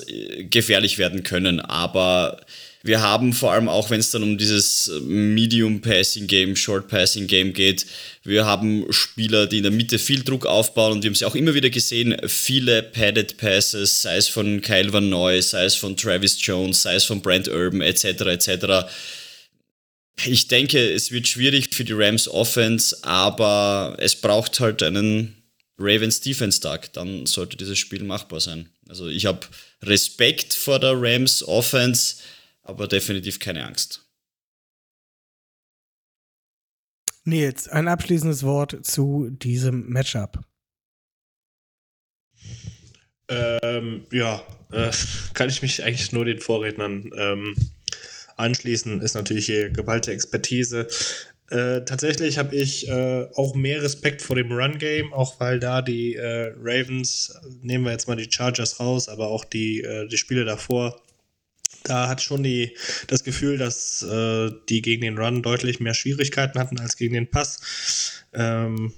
[0.50, 1.60] gefährlich werden können.
[1.60, 2.40] Aber
[2.84, 7.26] wir haben vor allem auch, wenn es dann um dieses Medium Passing Game, Short Passing
[7.26, 7.88] Game geht,
[8.24, 11.36] wir haben Spieler, die in der Mitte viel Druck aufbauen und wir haben sie auch
[11.36, 15.98] immer wieder gesehen, viele Padded Passes, sei es von Kyle Van Noy, sei es von
[15.98, 18.06] Travis Jones, sei es von Brent Urban etc.
[18.06, 18.86] etc.
[20.26, 25.38] Ich denke, es wird schwierig für die Rams Offense, aber es braucht halt einen
[25.78, 28.70] Ravens Defense Tag, dann sollte dieses Spiel machbar sein.
[28.90, 29.42] Also ich habe
[29.84, 32.18] Respekt vor der Rams Offense,
[32.64, 34.04] aber definitiv keine Angst.
[37.24, 40.40] Nils, ein abschließendes Wort zu diesem Matchup.
[43.30, 44.42] Ähm, ja,
[44.72, 44.92] äh,
[45.34, 47.56] kann ich mich eigentlich nur den Vorrednern ähm,
[48.38, 49.02] anschließen.
[49.02, 50.88] Ist natürlich hier geballte Expertise.
[51.50, 56.16] Äh, tatsächlich habe ich äh, auch mehr Respekt vor dem Run-Game, auch weil da die
[56.16, 60.44] äh, Ravens, nehmen wir jetzt mal die Chargers raus, aber auch die, äh, die Spiele
[60.44, 61.02] davor,
[61.84, 62.76] da hat schon die,
[63.08, 67.30] das Gefühl, dass äh, die gegen den Run deutlich mehr Schwierigkeiten hatten als gegen den
[67.30, 68.24] Pass.
[68.34, 68.94] Ähm,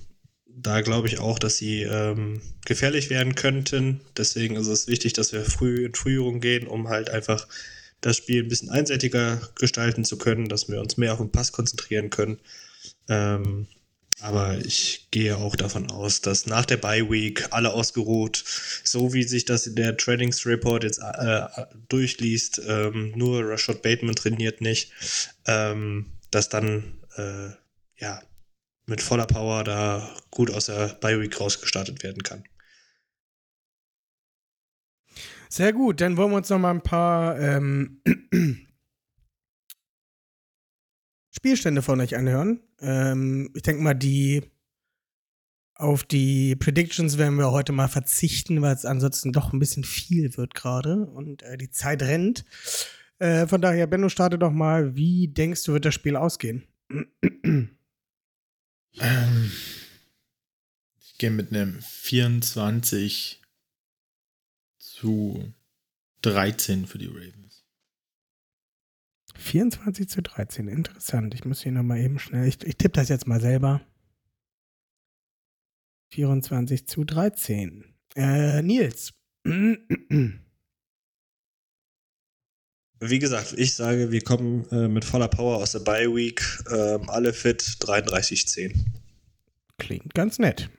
[0.47, 4.01] da glaube ich auch, dass sie ähm, gefährlich werden könnten.
[4.17, 7.47] Deswegen ist es wichtig, dass wir früh in Führung gehen, um halt einfach
[8.01, 11.51] das Spiel ein bisschen einseitiger gestalten zu können, dass wir uns mehr auf den Pass
[11.51, 12.39] konzentrieren können.
[13.07, 13.67] Ähm,
[14.21, 18.43] aber ich gehe auch davon aus, dass nach der Bye Week alle ausgeruht,
[18.83, 21.47] so wie sich das in der Trainings Report jetzt äh,
[21.87, 24.91] durchliest, ähm, nur Rashad Bateman trainiert nicht,
[25.45, 27.49] ähm, dass dann äh,
[27.97, 28.21] ja
[28.85, 32.43] mit voller Power da gut aus der Bye Week rausgestartet werden kann.
[35.51, 38.01] Sehr gut, dann wollen wir uns noch mal ein paar ähm,
[41.31, 42.59] Spielstände von euch anhören.
[42.79, 44.43] Ähm, ich denke mal, die
[45.73, 50.37] auf die Predictions werden wir heute mal verzichten, weil es ansonsten doch ein bisschen viel
[50.37, 52.45] wird gerade und äh, die Zeit rennt.
[53.17, 54.95] Äh, von daher, Benno, starte doch mal.
[54.95, 56.67] Wie denkst du, wird das Spiel ausgehen?
[56.91, 57.71] ähm,
[60.99, 63.38] ich gehe mit einem 24
[64.99, 65.53] zu
[66.21, 67.63] 13 für die Ravens.
[69.35, 71.33] 24 zu 13, interessant.
[71.33, 73.81] Ich muss hier nochmal eben schnell, ich, ich tippe das jetzt mal selber.
[76.11, 77.85] 24 zu 13.
[78.15, 79.13] Äh, Nils.
[83.01, 86.99] Wie gesagt, ich sage, wir kommen äh, mit voller Power aus der Bye Week, äh,
[87.07, 88.75] alle fit, 33-10.
[89.77, 90.69] Klingt ganz nett.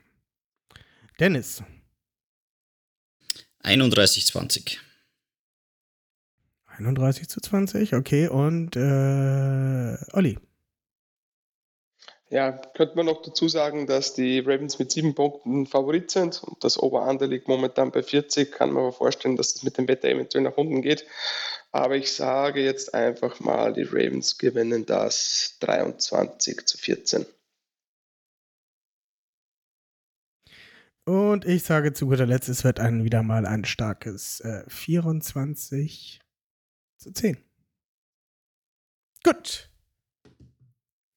[1.19, 1.63] Dennis.
[3.63, 4.77] 31-20.
[6.67, 8.27] 31 zu 20, okay.
[8.27, 10.37] Und äh, Olli.
[12.29, 16.63] Ja, könnte man noch dazu sagen, dass die Ravens mit sieben Punkten Favorit sind und
[16.63, 18.53] das Oberander liegt momentan bei 40.
[18.53, 21.05] Kann man aber vorstellen, dass das mit dem Wetter eventuell nach unten geht.
[21.73, 27.25] Aber ich sage jetzt einfach mal, die Ravens gewinnen das 23 zu 14.
[31.05, 36.19] Und ich sage zu guter Letzt, es wird ein, wieder mal ein starkes äh, 24
[36.97, 37.37] zu 10.
[39.23, 39.69] Gut.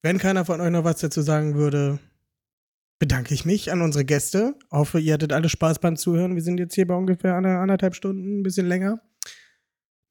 [0.03, 1.99] Wenn keiner von euch noch was dazu sagen würde,
[2.99, 4.55] bedanke ich mich an unsere Gäste.
[4.71, 6.35] Hoffe, ihr hattet alle Spaß beim Zuhören.
[6.35, 9.01] Wir sind jetzt hier bei ungefähr einer, anderthalb Stunden, ein bisschen länger.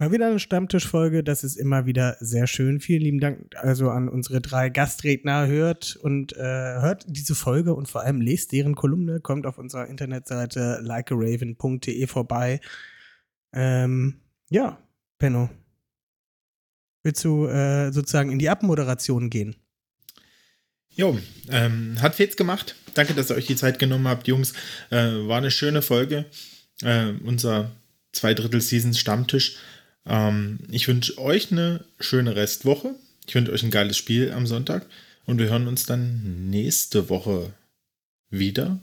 [0.03, 2.81] Mal wieder eine Stammtischfolge, das ist immer wieder sehr schön.
[2.81, 5.47] Vielen lieben Dank also an unsere drei Gastredner.
[5.47, 9.21] Hört und äh, hört diese Folge und vor allem lest deren Kolumne.
[9.21, 12.59] Kommt auf unserer Internetseite likearaven.de vorbei.
[13.53, 14.15] Ähm,
[14.49, 14.77] ja,
[15.19, 15.49] Benno.
[17.03, 19.55] Willst du äh, sozusagen in die Abmoderation gehen?
[20.89, 21.17] Jo,
[21.49, 22.75] ähm, hat Fetz gemacht.
[22.93, 24.51] Danke, dass ihr euch die Zeit genommen habt, Jungs.
[24.89, 26.25] Äh, war eine schöne Folge.
[26.81, 27.71] Äh, unser
[28.11, 29.55] Zweidrittel-Seasons Stammtisch.
[30.05, 32.95] Ähm, ich wünsche euch eine schöne Restwoche.
[33.25, 34.85] Ich wünsche euch ein geiles Spiel am Sonntag.
[35.25, 37.53] Und wir hören uns dann nächste Woche
[38.29, 38.79] wieder,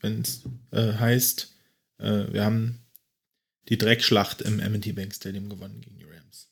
[0.00, 1.52] wenn es äh, heißt,
[1.98, 2.78] äh, wir haben
[3.68, 6.48] die Dreckschlacht im M&T Bank Stadium gewonnen gegen die Rams.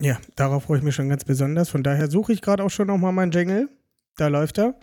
[0.00, 1.68] Ja, darauf freue ich mich schon ganz besonders.
[1.68, 3.68] Von daher suche ich gerade auch schon nochmal meinen Jingle.
[4.16, 4.78] Da läuft er.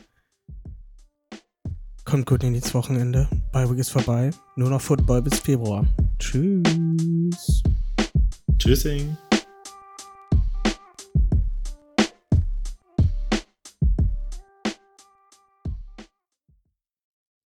[2.04, 3.30] Kommt gut in ins Wochenende.
[3.52, 4.32] Beiweg ist vorbei.
[4.56, 5.86] Nur noch Football bis Februar.
[6.20, 7.64] Tschüss.
[8.62, 9.18] Tschüssing.